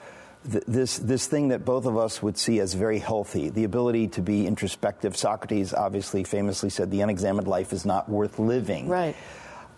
th- 0.51 0.63
this, 0.67 0.99
this 0.99 1.25
thing 1.25 1.47
that 1.47 1.65
both 1.65 1.87
of 1.87 1.97
us 1.97 2.21
would 2.21 2.37
see 2.37 2.59
as 2.59 2.75
very 2.75 2.99
healthy, 2.99 3.49
the 3.49 3.63
ability 3.63 4.09
to 4.09 4.21
be 4.21 4.45
introspective, 4.45 5.17
Socrates 5.17 5.73
obviously 5.73 6.23
famously 6.23 6.69
said, 6.69 6.91
the 6.91 7.01
unexamined 7.01 7.47
life 7.47 7.73
is 7.73 7.83
not 7.83 8.07
worth 8.07 8.37
living. 8.37 8.87
Right. 8.87 9.15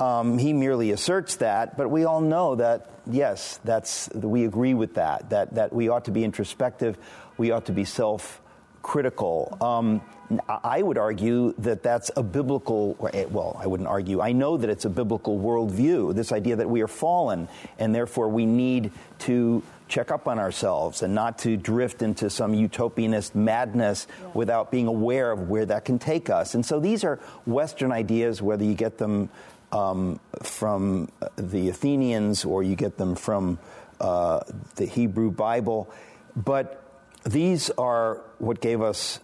Um, 0.02 0.40
he 0.40 0.52
merely 0.52 0.92
asserts 0.92 1.36
that, 1.38 1.78
but 1.78 1.90
we 1.90 2.06
all 2.06 2.22
know 2.22 2.56
that 2.56 2.90
yes, 3.06 3.60
that's 3.64 4.10
we 4.16 4.46
agree 4.46 4.74
with 4.74 4.96
that. 4.96 5.30
That 5.30 5.54
that 5.54 5.72
we 5.72 5.90
ought 5.90 6.06
to 6.06 6.12
be 6.12 6.24
introspective, 6.24 6.98
we 7.38 7.52
ought 7.52 7.68
to 7.68 7.72
be 7.72 7.86
self-critical. 7.86 9.58
Um, 9.62 10.02
I 10.48 10.82
would 10.82 10.98
argue 10.98 11.54
that 11.60 11.84
that's 11.84 12.10
a 12.16 12.24
biblical. 12.24 12.96
Well, 13.00 13.56
I 13.60 13.68
wouldn't 13.68 13.90
argue. 13.90 14.22
I 14.22 14.32
know 14.32 14.58
that 14.58 14.72
it's 14.72 14.86
a 14.86 14.90
biblical 14.90 15.38
worldview. 15.38 16.16
This 16.16 16.32
idea 16.32 16.56
that 16.56 16.70
we 16.70 16.82
are 16.82 16.88
fallen, 16.88 17.48
and 17.78 17.94
therefore 17.94 18.28
we 18.30 18.48
need 18.48 18.92
to 19.20 19.62
check 19.88 20.10
up 20.10 20.26
on 20.26 20.40
ourselves 20.40 21.04
and 21.04 21.14
not 21.14 21.38
to 21.40 21.58
drift 21.58 22.02
into 22.02 22.30
some 22.30 22.54
utopianist 22.54 23.36
madness 23.36 24.08
yeah. 24.08 24.28
without 24.34 24.72
being 24.72 24.88
aware 24.88 25.34
of 25.34 25.50
where 25.50 25.66
that 25.66 25.84
can 25.84 26.00
take 26.00 26.30
us. 26.30 26.56
And 26.56 26.66
so 26.66 26.80
these 26.80 27.04
are 27.04 27.20
Western 27.46 27.92
ideas, 27.92 28.42
whether 28.42 28.64
you 28.64 28.74
get 28.74 28.98
them 28.98 29.30
um, 29.72 30.20
from 30.44 31.10
the 31.38 31.70
Athenians 31.70 32.46
or 32.46 32.64
you 32.64 32.76
get 32.76 32.98
them 32.98 33.16
from 33.16 33.60
uh, 34.00 34.42
the 34.76 34.86
Hebrew 34.86 35.32
Bible. 35.32 35.92
But 36.36 36.84
these 37.24 37.70
are 37.72 38.22
what 38.40 38.62
gave 38.62 38.82
us 38.82 39.20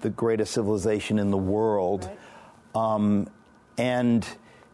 the 0.00 0.10
greatest 0.10 0.54
civilization 0.54 1.18
in 1.18 1.30
the 1.30 1.36
world. 1.36 2.10
Right. 2.74 2.94
Um, 2.94 3.28
and 3.76 4.26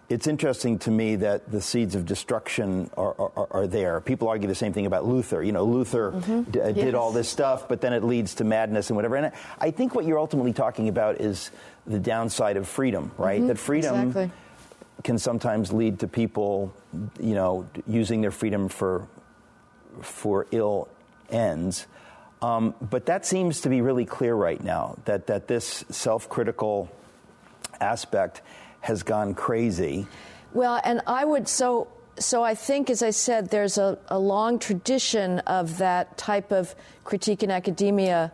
it's 0.09 0.28
interesting 0.28 0.78
to 0.80 0.90
me 0.90 1.16
that 1.16 1.51
the 1.51 1.61
seeds 1.61 1.97
of 1.97 2.07
destruction 2.07 2.90
are, 2.97 3.20
are, 3.20 3.49
are, 3.51 3.66
there. 3.66 4.01
People 4.01 4.28
argue 4.28 4.47
the 4.47 4.55
same 4.55 4.72
thing 4.72 4.86
about 4.86 5.05
Luther. 5.05 5.42
You 5.42 5.51
know, 5.51 5.64
Luther 5.64 6.12
mm-hmm. 6.12 6.42
d- 6.42 6.61
yes. 6.61 6.74
did 6.74 6.94
all 6.94 7.11
this 7.11 7.28
stuff, 7.28 7.68
but 7.68 7.80
then 7.80 7.92
it 7.92 8.05
leads 8.05 8.34
to 8.36 8.44
madness 8.44 8.90
and 8.90 8.97
whatever. 8.97 9.16
And 9.16 9.32
I 9.59 9.72
think 9.72 9.94
what 9.97 10.05
you're 10.05 10.18
ultimately 10.18 10.53
talking 10.53 10.88
about 10.88 11.20
is 11.20 11.51
the 11.86 11.99
downside 11.99 12.57
of 12.57 12.68
freedom, 12.68 13.11
right? 13.18 13.38
Mm-hmm. 13.38 13.49
That 13.49 13.59
freedom. 13.59 14.09
Exactly 14.09 14.30
can 15.05 15.18
sometimes 15.18 15.72
lead 15.72 16.01
to 16.01 16.09
people, 16.09 16.74
you 17.20 17.34
know, 17.34 17.68
using 17.86 18.20
their 18.20 18.30
freedom 18.30 18.68
for 18.68 19.07
for 20.03 20.47
ill 20.51 20.88
ends. 21.30 21.86
Um, 22.42 22.74
but 22.80 23.07
that 23.07 23.24
seems 23.24 23.62
to 23.62 23.68
be 23.68 23.80
really 23.80 24.05
clear 24.05 24.34
right 24.34 24.62
now 24.62 24.97
that 25.05 25.26
that 25.28 25.49
this 25.49 25.84
self-critical 25.90 26.90
aspect 27.80 28.42
has 28.80 29.03
gone 29.03 29.34
crazy. 29.34 30.07
Well, 30.53 30.80
and 30.84 31.01
I 31.07 31.24
would 31.24 31.49
so 31.49 31.88
so 32.18 32.42
I 32.42 32.55
think, 32.55 32.88
as 32.88 33.03
I 33.03 33.11
said, 33.11 33.51
there's 33.51 33.76
a, 33.78 33.99
a 34.09 34.18
long 34.18 34.59
tradition 34.59 35.40
of 35.40 35.78
that 35.78 36.16
type 36.16 36.51
of 36.51 36.74
critique 37.05 37.42
in 37.42 37.51
academia. 37.51 38.32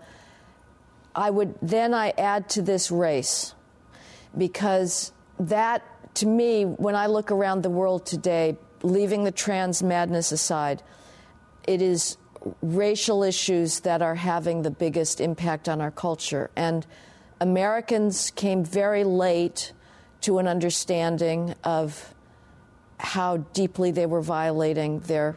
I 1.15 1.31
would 1.31 1.55
then 1.61 1.93
I 1.93 2.11
add 2.17 2.49
to 2.51 2.63
this 2.63 2.91
race 2.91 3.55
because 4.37 5.13
that 5.39 5.83
to 6.15 6.27
me, 6.27 6.65
when 6.65 6.95
I 6.95 7.07
look 7.07 7.31
around 7.31 7.63
the 7.63 7.71
world 7.71 8.07
today, 8.07 8.57
leaving 8.83 9.25
the 9.25 9.33
trans 9.33 9.83
madness 9.83 10.33
aside, 10.33 10.83
it 11.67 11.81
is 11.81 12.17
racial 12.61 13.23
issues 13.23 13.81
that 13.81 14.03
are 14.03 14.17
having 14.17 14.63
the 14.63 14.71
biggest 14.71 15.21
impact 15.21 15.69
on 15.69 15.81
our 15.81 15.91
culture. 15.91 16.51
And 16.57 16.87
Americans 17.41 18.31
came 18.31 18.65
very 18.65 19.05
late 19.05 19.73
to 20.23 20.39
an 20.39 20.47
understanding 20.47 21.55
of 21.65 22.15
how 22.99 23.39
deeply 23.39 23.91
they 23.91 24.07
were 24.07 24.23
violating 24.23 25.01
their 25.01 25.37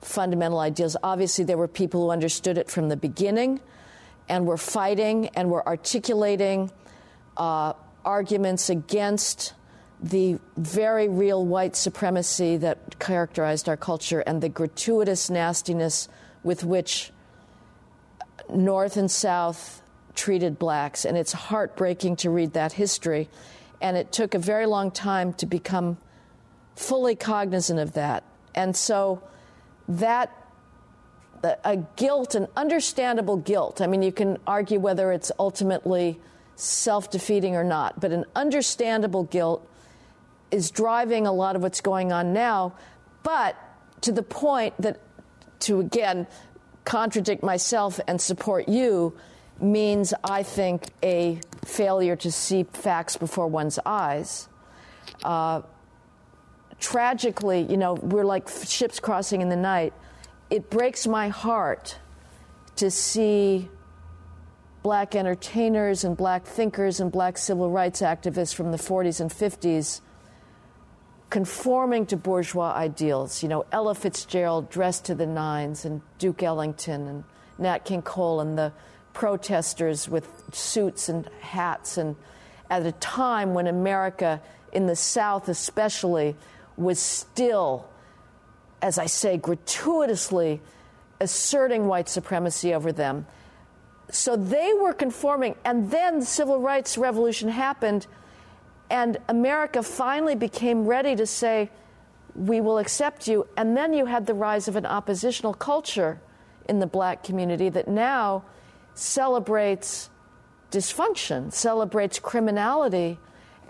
fundamental 0.00 0.58
ideals. 0.58 0.96
Obviously, 1.02 1.44
there 1.44 1.56
were 1.56 1.68
people 1.68 2.02
who 2.02 2.10
understood 2.10 2.58
it 2.58 2.70
from 2.70 2.88
the 2.88 2.96
beginning 2.96 3.60
and 4.28 4.46
were 4.46 4.58
fighting 4.58 5.28
and 5.28 5.50
were 5.50 5.66
articulating 5.66 6.70
uh, 7.36 7.72
arguments 8.04 8.68
against 8.68 9.54
the 10.02 10.38
very 10.56 11.08
real 11.08 11.44
white 11.44 11.76
supremacy 11.76 12.56
that 12.56 12.98
characterized 12.98 13.68
our 13.68 13.76
culture 13.76 14.20
and 14.20 14.42
the 14.42 14.48
gratuitous 14.48 15.30
nastiness 15.30 16.08
with 16.42 16.64
which 16.64 17.12
North 18.52 18.96
and 18.96 19.10
South 19.10 19.82
treated 20.14 20.58
blacks. 20.58 21.04
And 21.04 21.16
it's 21.16 21.32
heartbreaking 21.32 22.16
to 22.16 22.30
read 22.30 22.52
that 22.54 22.72
history. 22.72 23.28
And 23.80 23.96
it 23.96 24.12
took 24.12 24.34
a 24.34 24.38
very 24.38 24.66
long 24.66 24.90
time 24.90 25.32
to 25.34 25.46
become 25.46 25.98
fully 26.74 27.14
cognizant 27.14 27.78
of 27.78 27.92
that. 27.92 28.24
And 28.54 28.76
so 28.76 29.22
that 29.88 30.36
a 31.64 31.76
guilt, 31.96 32.34
an 32.34 32.46
understandable 32.56 33.36
guilt. 33.36 33.80
I 33.80 33.86
mean, 33.86 34.02
you 34.02 34.12
can 34.12 34.38
argue 34.46 34.78
whether 34.78 35.12
it's 35.12 35.32
ultimately 35.38 36.20
self 36.54 37.10
defeating 37.10 37.56
or 37.56 37.64
not, 37.64 38.00
but 38.00 38.12
an 38.12 38.24
understandable 38.36 39.24
guilt 39.24 39.68
is 40.52 40.70
driving 40.70 41.26
a 41.26 41.32
lot 41.32 41.56
of 41.56 41.62
what's 41.62 41.80
going 41.80 42.12
on 42.12 42.32
now, 42.32 42.74
but 43.22 43.56
to 44.02 44.12
the 44.12 44.22
point 44.22 44.74
that, 44.80 45.00
to 45.60 45.80
again 45.80 46.26
contradict 46.84 47.42
myself 47.42 47.98
and 48.06 48.20
support 48.20 48.68
you, 48.68 49.16
means, 49.60 50.12
I 50.24 50.42
think, 50.42 50.90
a 51.02 51.40
failure 51.64 52.16
to 52.16 52.32
see 52.32 52.64
facts 52.64 53.16
before 53.16 53.46
one's 53.46 53.78
eyes. 53.86 54.48
Uh, 55.24 55.62
tragically, 56.80 57.62
you 57.62 57.76
know, 57.76 57.94
we're 57.94 58.24
like 58.24 58.48
ships 58.48 58.98
crossing 59.00 59.40
in 59.40 59.48
the 59.48 59.56
night. 59.56 59.92
It 60.50 60.68
breaks 60.68 61.06
my 61.06 61.28
heart 61.28 61.98
to 62.76 62.90
see 62.90 63.70
black 64.82 65.14
entertainers 65.14 66.02
and 66.02 66.16
black 66.16 66.44
thinkers 66.44 66.98
and 66.98 67.12
black 67.12 67.38
civil 67.38 67.70
rights 67.70 68.02
activists 68.02 68.52
from 68.52 68.72
the 68.72 68.78
40s 68.78 69.20
and 69.20 69.30
50s 69.30 70.00
conforming 71.32 72.04
to 72.04 72.14
bourgeois 72.14 72.74
ideals. 72.74 73.42
You 73.42 73.48
know, 73.48 73.64
Ella 73.72 73.94
Fitzgerald 73.94 74.68
dressed 74.68 75.06
to 75.06 75.14
the 75.14 75.24
nines, 75.26 75.86
and 75.86 76.02
Duke 76.18 76.42
Ellington, 76.42 77.08
and 77.08 77.24
Nat 77.56 77.86
King 77.86 78.02
Cole, 78.02 78.42
and 78.42 78.58
the 78.58 78.70
protesters 79.14 80.10
with 80.10 80.28
suits 80.52 81.08
and 81.08 81.26
hats. 81.40 81.96
And 81.96 82.16
at 82.68 82.84
a 82.84 82.92
time 82.92 83.54
when 83.54 83.66
America, 83.66 84.42
in 84.74 84.84
the 84.84 84.94
South 84.94 85.48
especially, 85.48 86.36
was 86.76 86.98
still, 86.98 87.88
as 88.82 88.98
I 88.98 89.06
say, 89.06 89.38
gratuitously 89.38 90.60
asserting 91.18 91.86
white 91.86 92.10
supremacy 92.10 92.74
over 92.74 92.92
them. 92.92 93.26
So 94.10 94.36
they 94.36 94.74
were 94.74 94.92
conforming, 94.92 95.54
and 95.64 95.90
then 95.90 96.20
the 96.20 96.26
civil 96.26 96.60
rights 96.60 96.98
revolution 96.98 97.48
happened, 97.48 98.06
and 98.92 99.16
America 99.28 99.82
finally 99.82 100.34
became 100.34 100.84
ready 100.84 101.16
to 101.16 101.26
say, 101.26 101.70
We 102.34 102.60
will 102.60 102.76
accept 102.76 103.26
you. 103.26 103.48
And 103.56 103.74
then 103.74 103.94
you 103.94 104.04
had 104.04 104.26
the 104.26 104.34
rise 104.34 104.68
of 104.68 104.76
an 104.76 104.84
oppositional 104.84 105.54
culture 105.54 106.20
in 106.68 106.78
the 106.78 106.86
black 106.86 107.24
community 107.24 107.70
that 107.70 107.88
now 107.88 108.44
celebrates 108.94 110.10
dysfunction, 110.70 111.50
celebrates 111.50 112.18
criminality. 112.18 113.18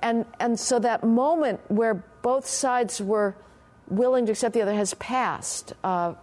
And, 0.02 0.26
and 0.40 0.58
so 0.58 0.80
that 0.80 1.04
moment 1.04 1.60
where 1.68 2.02
both 2.22 2.44
sides 2.44 3.00
were 3.00 3.36
willing 3.88 4.26
to 4.26 4.32
accept 4.32 4.54
the 4.54 4.62
other 4.62 4.74
has 4.74 4.94
passed. 4.94 5.72
Uh, 5.84 6.14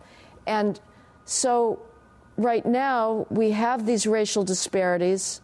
and 0.46 0.78
so 1.24 1.80
right 2.36 2.66
now 2.66 3.26
we 3.30 3.52
have 3.52 3.86
these 3.86 4.06
racial 4.06 4.44
disparities, 4.44 5.40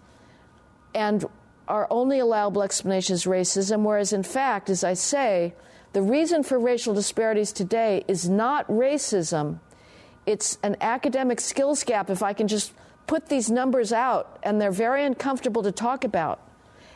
and 0.94 1.26
our 1.68 1.88
only 1.90 2.20
allowable 2.20 2.64
explanation 2.64 3.14
is 3.14 3.26
racism, 3.26 3.84
whereas 3.84 4.14
in 4.14 4.24
fact, 4.24 4.70
as 4.70 4.84
I 4.84 4.94
say, 4.94 5.54
the 5.94 6.02
reason 6.02 6.44
for 6.44 6.60
racial 6.60 6.94
disparities 6.94 7.52
today 7.52 8.04
is 8.08 8.30
not 8.30 8.68
racism, 8.68 9.60
it's 10.26 10.58
an 10.64 10.76
academic 10.82 11.40
skills 11.40 11.84
gap, 11.84 12.10
if 12.10 12.22
I 12.22 12.34
can 12.34 12.48
just 12.48 12.74
put 13.08 13.30
these 13.30 13.50
numbers 13.50 13.94
out, 13.94 14.40
and 14.44 14.60
they're 14.60 14.72
very 14.72 15.04
uncomfortable 15.04 15.64
to 15.64 15.72
talk 15.72 16.04
about. 16.04 16.40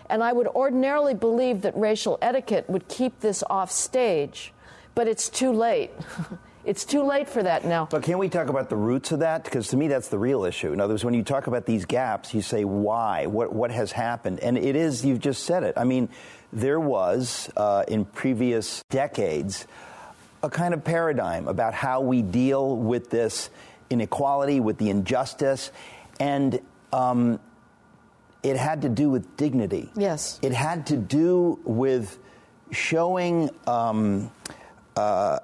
And 0.09 0.23
I 0.23 0.33
would 0.33 0.47
ordinarily 0.47 1.13
believe 1.13 1.61
that 1.61 1.77
racial 1.77 2.17
etiquette 2.21 2.69
would 2.69 2.87
keep 2.87 3.19
this 3.19 3.43
off 3.49 3.71
stage, 3.71 4.51
but 4.95 5.07
it's 5.07 5.29
too 5.29 5.51
late. 5.51 5.91
it's 6.69 6.85
too 6.85 7.01
late 7.01 7.27
for 7.27 7.41
that 7.41 7.65
now. 7.65 7.87
But 7.89 8.03
can 8.03 8.19
we 8.19 8.29
talk 8.29 8.47
about 8.47 8.69
the 8.69 8.75
roots 8.75 9.11
of 9.11 9.19
that? 9.19 9.43
Because 9.43 9.69
to 9.69 9.77
me, 9.77 9.87
that's 9.87 10.09
the 10.09 10.19
real 10.19 10.45
issue. 10.45 10.71
In 10.71 10.79
other 10.79 10.93
words, 10.93 11.03
when 11.03 11.15
you 11.15 11.23
talk 11.23 11.47
about 11.47 11.65
these 11.65 11.85
gaps, 11.85 12.31
you 12.31 12.43
say 12.43 12.63
why, 12.63 13.25
what 13.25 13.51
what 13.51 13.71
has 13.71 13.91
happened, 13.91 14.39
and 14.41 14.55
it 14.55 14.75
is 14.75 15.03
you've 15.03 15.19
just 15.19 15.45
said 15.45 15.63
it. 15.63 15.73
I 15.75 15.83
mean, 15.83 16.09
there 16.53 16.79
was 16.79 17.49
uh, 17.57 17.85
in 17.87 18.05
previous 18.05 18.83
decades 18.91 19.65
a 20.43 20.49
kind 20.49 20.75
of 20.75 20.83
paradigm 20.83 21.47
about 21.47 21.73
how 21.73 22.01
we 22.01 22.21
deal 22.21 22.77
with 22.77 23.09
this 23.09 23.49
inequality, 23.89 24.59
with 24.59 24.77
the 24.77 24.91
injustice, 24.91 25.71
and 26.19 26.59
um, 26.93 27.39
it 28.43 28.57
had 28.57 28.83
to 28.83 28.89
do 28.89 29.09
with 29.09 29.35
dignity. 29.37 29.89
Yes. 29.95 30.39
It 30.43 30.53
had 30.53 30.85
to 30.87 30.97
do 30.97 31.59
with 31.63 32.19
showing 32.71 33.49
um, 33.65 34.31
uh, 34.95 35.39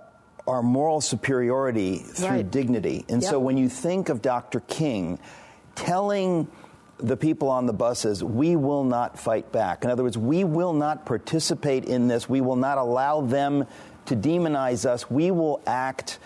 our 0.48 0.62
moral 0.62 1.02
superiority 1.02 1.98
through 1.98 2.28
Right. 2.28 2.52
dignity. 2.52 3.06
And 3.10 3.24
so 3.24 3.40
when 3.40 3.58
you 3.58 3.68
think 3.70 4.10
of 4.10 4.22
Dr. 4.22 4.60
King 4.62 5.20
telling 5.76 6.48
the 6.98 7.18
people 7.18 7.50
on 7.50 7.66
the 7.66 7.74
buses, 7.74 8.24
we 8.24 8.56
will 8.56 8.84
not 8.84 9.20
fight 9.20 9.52
back. 9.52 9.84
In 9.84 9.90
other 9.90 10.04
words, 10.04 10.18
we 10.18 10.44
will 10.44 10.74
not 10.74 11.06
participate 11.06 11.86
in 11.86 12.08
this. 12.08 12.30
We 12.30 12.42
will 12.42 12.56
not 12.56 12.78
allow 12.78 13.22
them 13.22 13.66
to 14.06 14.16
demonize 14.16 14.86
us. 14.86 15.10
We 15.10 15.32
will 15.32 15.62
act 15.66 16.20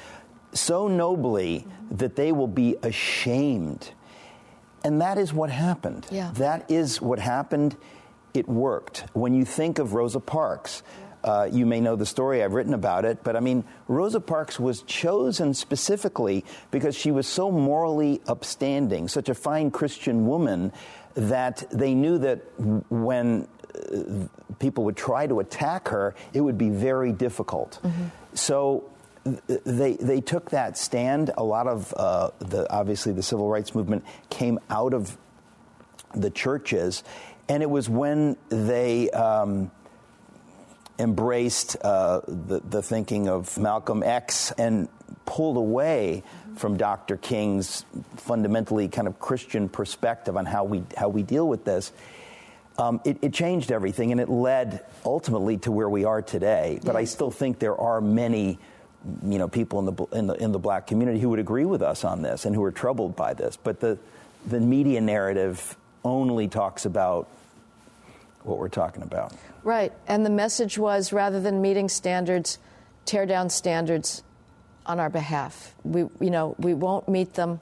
so 0.53 0.87
nobly 0.87 1.65
that 1.91 2.15
they 2.15 2.31
will 2.31 2.47
be 2.47 2.75
ashamed. 2.83 3.91
And 4.83 5.01
that 5.01 5.17
is 5.17 5.33
what 5.33 5.49
happened. 5.49 6.05
Yeah. 6.11 6.31
That 6.35 6.69
is 6.69 7.01
what 7.01 7.19
happened. 7.19 7.75
It 8.33 8.47
worked. 8.47 9.05
When 9.13 9.33
you 9.33 9.45
think 9.45 9.79
of 9.79 9.93
Rosa 9.93 10.19
Parks, 10.19 10.83
uh, 11.23 11.47
you 11.51 11.65
may 11.65 11.81
know 11.81 11.95
the 11.95 12.05
story, 12.05 12.43
I've 12.43 12.53
written 12.53 12.73
about 12.73 13.05
it, 13.05 13.23
but 13.23 13.35
I 13.35 13.39
mean, 13.39 13.63
Rosa 13.87 14.19
Parks 14.19 14.59
was 14.59 14.81
chosen 14.83 15.53
specifically 15.53 16.45
because 16.71 16.95
she 16.95 17.11
was 17.11 17.27
so 17.27 17.51
morally 17.51 18.21
upstanding, 18.27 19.07
such 19.07 19.29
a 19.29 19.35
fine 19.35 19.71
Christian 19.71 20.27
woman, 20.27 20.71
that 21.15 21.63
they 21.71 21.93
knew 21.93 22.17
that 22.19 22.39
when 22.89 23.47
uh, 23.75 24.27
people 24.59 24.85
would 24.85 24.95
try 24.95 25.27
to 25.27 25.39
attack 25.39 25.89
her, 25.89 26.15
it 26.33 26.41
would 26.41 26.57
be 26.57 26.69
very 26.69 27.11
difficult. 27.11 27.79
So 28.33 28.89
they 29.23 29.93
they 29.95 30.21
took 30.21 30.51
that 30.51 30.77
stand. 30.77 31.31
A 31.37 31.43
lot 31.43 31.67
of 31.67 31.93
uh, 31.97 32.31
the 32.39 32.71
obviously 32.71 33.11
the 33.11 33.23
civil 33.23 33.49
rights 33.49 33.75
movement 33.75 34.05
came 34.29 34.59
out 34.69 34.93
of 34.93 35.17
the 36.15 36.29
churches, 36.29 37.03
and 37.49 37.61
it 37.61 37.69
was 37.69 37.89
when 37.89 38.37
they. 38.49 39.09
Um, 39.09 39.71
embraced 40.99 41.77
uh, 41.81 42.21
the, 42.27 42.59
the 42.59 42.81
thinking 42.83 43.29
of 43.29 43.57
Malcolm 43.57 44.03
X 44.03 44.51
and 44.51 44.89
pulled 45.25 45.57
away 45.57 46.23
from 46.57 46.75
Dr. 46.77 47.15
King's 47.17 47.85
fundamentally 48.17 48.89
kind 48.89 49.07
of 49.07 49.19
Christian 49.19 49.69
perspective 49.69 50.35
on 50.35 50.45
how 50.45 50.65
we 50.65 50.83
how 50.97 51.07
we 51.07 51.23
deal 51.23 51.47
with 51.47 51.63
this. 51.63 51.91
Um, 52.77 53.01
it, 53.03 53.17
it 53.21 53.33
changed 53.33 53.71
everything, 53.71 54.11
and 54.11 54.21
it 54.21 54.29
led 54.29 54.85
ultimately 55.05 55.57
to 55.59 55.71
where 55.71 55.89
we 55.89 56.05
are 56.05 56.21
today. 56.21 56.79
But 56.83 56.95
I 56.95 57.05
still 57.05 57.31
think 57.31 57.59
there 57.59 57.77
are 57.77 57.99
many, 57.99 58.57
you 59.23 59.37
know, 59.37 59.47
people 59.47 59.79
in 59.79 59.85
the 59.85 60.05
in 60.17 60.27
the 60.27 60.33
in 60.33 60.51
the 60.51 60.59
black 60.59 60.87
community 60.87 61.19
who 61.19 61.29
would 61.29 61.39
agree 61.39 61.65
with 61.65 61.81
us 61.81 62.03
on 62.03 62.21
this 62.21 62.45
and 62.45 62.53
who 62.53 62.63
are 62.63 62.71
troubled 62.71 63.15
by 63.15 63.33
this. 63.33 63.57
But 63.57 63.79
the 63.79 63.97
the 64.45 64.59
media 64.59 65.01
narrative 65.01 65.77
only 66.03 66.47
talks 66.47 66.85
about 66.85 67.27
what 68.43 68.57
we're 68.57 68.69
talking 68.69 69.03
about. 69.03 69.33
Right. 69.63 69.93
And 70.07 70.25
the 70.25 70.29
message 70.29 70.77
was 70.77 71.11
rather 71.13 71.39
than 71.39 71.61
meeting 71.61 71.89
standards, 71.89 72.57
tear 73.05 73.25
down 73.25 73.49
standards 73.49 74.23
on 74.85 74.99
our 74.99 75.09
behalf. 75.09 75.75
We, 75.83 76.01
you 76.19 76.29
know, 76.31 76.55
we 76.57 76.73
won't 76.73 77.07
meet 77.07 77.33
them, 77.33 77.59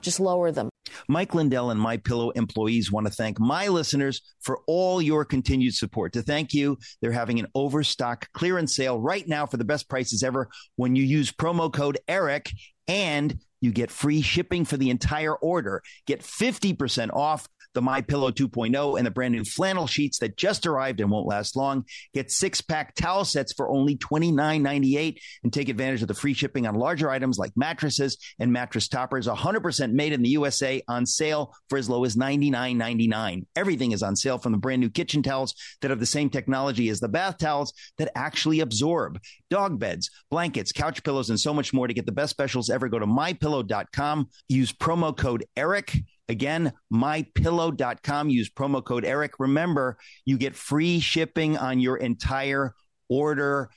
just 0.00 0.20
lower 0.20 0.52
them. 0.52 0.70
Mike 1.08 1.34
Lindell 1.34 1.70
and 1.70 1.80
My 1.80 1.96
Pillow 1.96 2.30
employees 2.30 2.90
want 2.90 3.06
to 3.06 3.12
thank 3.12 3.38
my 3.38 3.68
listeners 3.68 4.22
for 4.40 4.60
all 4.66 5.00
your 5.00 5.24
continued 5.24 5.74
support. 5.74 6.12
To 6.14 6.22
thank 6.22 6.54
you, 6.54 6.78
they're 7.00 7.12
having 7.12 7.38
an 7.38 7.46
overstock 7.54 8.30
clearance 8.32 8.74
sale 8.74 8.98
right 9.00 9.26
now 9.26 9.46
for 9.46 9.56
the 9.56 9.64
best 9.64 9.88
prices 9.88 10.22
ever 10.22 10.48
when 10.76 10.96
you 10.96 11.02
use 11.02 11.32
promo 11.32 11.72
code 11.72 11.98
ERIC 12.08 12.52
and 12.88 13.38
you 13.60 13.72
get 13.72 13.90
free 13.90 14.22
shipping 14.22 14.64
for 14.64 14.76
the 14.76 14.90
entire 14.90 15.34
order. 15.34 15.82
Get 16.06 16.22
50% 16.22 17.12
off 17.12 17.48
the 17.74 17.82
My 17.82 18.00
Pillow 18.00 18.30
2.0 18.30 18.98
and 18.98 19.06
the 19.06 19.10
brand 19.10 19.34
new 19.34 19.44
flannel 19.44 19.86
sheets 19.86 20.18
that 20.18 20.36
just 20.36 20.66
arrived 20.66 21.00
and 21.00 21.10
won't 21.10 21.26
last 21.26 21.56
long. 21.56 21.84
Get 22.14 22.30
six 22.30 22.60
pack 22.60 22.94
towel 22.94 23.24
sets 23.24 23.52
for 23.52 23.70
only 23.70 23.96
$29.98 23.96 25.18
and 25.42 25.52
take 25.52 25.68
advantage 25.68 26.02
of 26.02 26.08
the 26.08 26.14
free 26.14 26.34
shipping 26.34 26.66
on 26.66 26.74
larger 26.74 27.10
items 27.10 27.38
like 27.38 27.52
mattresses 27.56 28.18
and 28.38 28.52
mattress 28.52 28.88
toppers. 28.88 29.26
100% 29.26 29.92
made 29.92 30.12
in 30.12 30.22
the 30.22 30.30
USA 30.30 30.82
on 30.88 31.06
sale 31.06 31.54
for 31.68 31.78
as 31.78 31.88
low 31.88 32.04
as 32.04 32.16
$99.99. 32.16 33.46
Everything 33.56 33.92
is 33.92 34.02
on 34.02 34.16
sale 34.16 34.38
from 34.38 34.52
the 34.52 34.58
brand 34.58 34.80
new 34.80 34.90
kitchen 34.90 35.22
towels 35.22 35.54
that 35.80 35.90
have 35.90 36.00
the 36.00 36.06
same 36.06 36.30
technology 36.30 36.88
as 36.88 37.00
the 37.00 37.08
bath 37.08 37.38
towels 37.38 37.72
that 37.98 38.10
actually 38.14 38.60
absorb. 38.60 39.20
Dog 39.48 39.78
beds, 39.78 40.10
blankets, 40.30 40.72
couch 40.72 41.02
pillows, 41.02 41.30
and 41.30 41.40
so 41.40 41.54
much 41.54 41.72
more 41.72 41.86
to 41.86 41.94
get 41.94 42.06
the 42.06 42.12
best 42.12 42.30
specials 42.30 42.70
ever. 42.70 42.88
Go 42.88 42.98
to 42.98 43.06
mypillow.com. 43.06 44.28
Use 44.48 44.72
promo 44.72 45.16
code 45.16 45.44
ERIC. 45.56 46.04
Again, 46.30 46.72
mypillow.com. 46.92 48.30
Use 48.30 48.48
promo 48.48 48.84
code 48.84 49.04
ERIC. 49.04 49.32
Remember, 49.40 49.98
you 50.24 50.38
get 50.38 50.54
free 50.54 51.00
shipping 51.00 51.58
on 51.58 51.80
your 51.80 51.96
entire 51.96 52.72
order. 53.08 53.68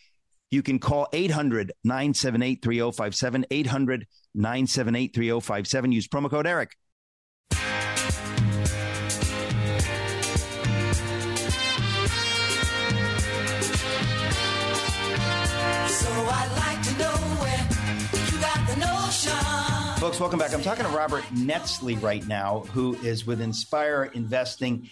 You 0.52 0.62
can 0.62 0.78
call 0.78 1.08
800 1.12 1.74
978 1.84 2.62
3057. 2.62 3.48
800 3.50 4.06
978 4.36 5.16
3057. 5.16 5.92
Use 5.92 6.08
promo 6.08 6.30
code 6.30 6.46
ERIC. 6.46 6.70
Folks, 20.04 20.20
welcome 20.20 20.38
back. 20.38 20.54
I'm 20.54 20.62
talking 20.62 20.84
to 20.84 20.92
Robert 20.92 21.24
Netzly 21.34 22.00
right 22.02 22.28
now, 22.28 22.66
who 22.74 22.94
is 22.96 23.26
with 23.26 23.40
Inspire 23.40 24.12
Investing. 24.14 24.90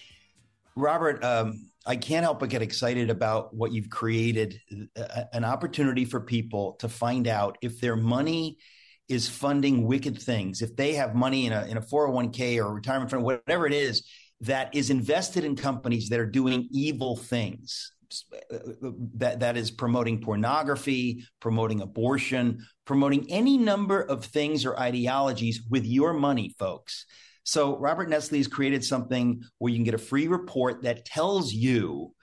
Robert, 0.78 1.22
um, 1.22 1.70
I 1.86 1.98
can't 1.98 2.24
help 2.24 2.40
but 2.40 2.48
get 2.48 2.62
excited 2.62 3.10
about 3.10 3.54
what 3.54 3.74
you've 3.74 3.90
created 3.90 4.62
uh, 4.96 5.24
an 5.34 5.44
opportunity 5.44 6.06
for 6.06 6.22
people 6.22 6.78
to 6.80 6.88
find 6.88 7.28
out 7.28 7.58
if 7.62 7.82
their 7.82 7.98
money 7.98 8.58
is 9.10 9.28
funding 9.28 9.86
wicked 9.86 10.18
things, 10.18 10.62
if 10.62 10.78
they 10.78 10.94
have 10.94 11.14
money 11.14 11.46
in 11.46 11.52
a, 11.52 11.66
in 11.66 11.76
a 11.76 11.82
401k 11.82 12.64
or 12.64 12.70
a 12.70 12.72
retirement 12.72 13.12
fund, 13.12 13.26
whatever 13.26 13.68
it 13.68 13.74
is, 13.74 14.08
that 14.40 14.74
is 14.74 14.90
invested 14.90 15.44
in 15.44 15.58
companies 15.58 16.08
that 16.08 16.22
are 16.22 16.26
doing 16.26 16.70
evil 16.72 17.18
things 17.18 17.92
that 19.16 19.40
that 19.40 19.58
is 19.58 19.72
promoting 19.72 20.22
pornography, 20.22 21.26
promoting 21.40 21.82
abortion, 21.82 22.66
promoting 22.86 23.26
any 23.30 23.58
number 23.58 24.02
of 24.02 24.26
things 24.26 24.66
or 24.66 24.80
ideologies 24.80 25.62
with 25.70 25.86
your 25.86 26.14
money, 26.14 26.54
folks. 26.58 27.06
So 27.44 27.78
Robert 27.78 28.10
Netzly 28.10 28.38
has 28.38 28.48
created 28.48 28.84
something 28.84 29.44
where 29.58 29.72
you 29.72 29.78
can 29.78 29.86
get 29.86 29.94
a 29.94 30.00
free 30.00 30.28
report 30.28 30.84
that 30.84 31.06
tells 31.06 31.52
you 31.52 32.14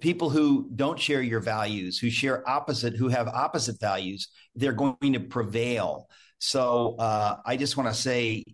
people 0.00 0.30
who 0.30 0.70
don't 0.74 0.98
share 0.98 1.22
your 1.22 1.40
values, 1.40 1.98
who 1.98 2.10
share 2.10 2.48
opposite, 2.48 2.96
who 2.96 3.08
have 3.08 3.28
opposite 3.28 3.78
values, 3.80 4.28
they're 4.54 4.72
going 4.72 5.12
to 5.12 5.20
prevail. 5.20 6.08
So 6.38 6.96
uh, 6.98 7.36
I 7.44 7.56
just 7.56 7.76
want 7.76 7.88
to 7.88 7.94
say 7.94 8.44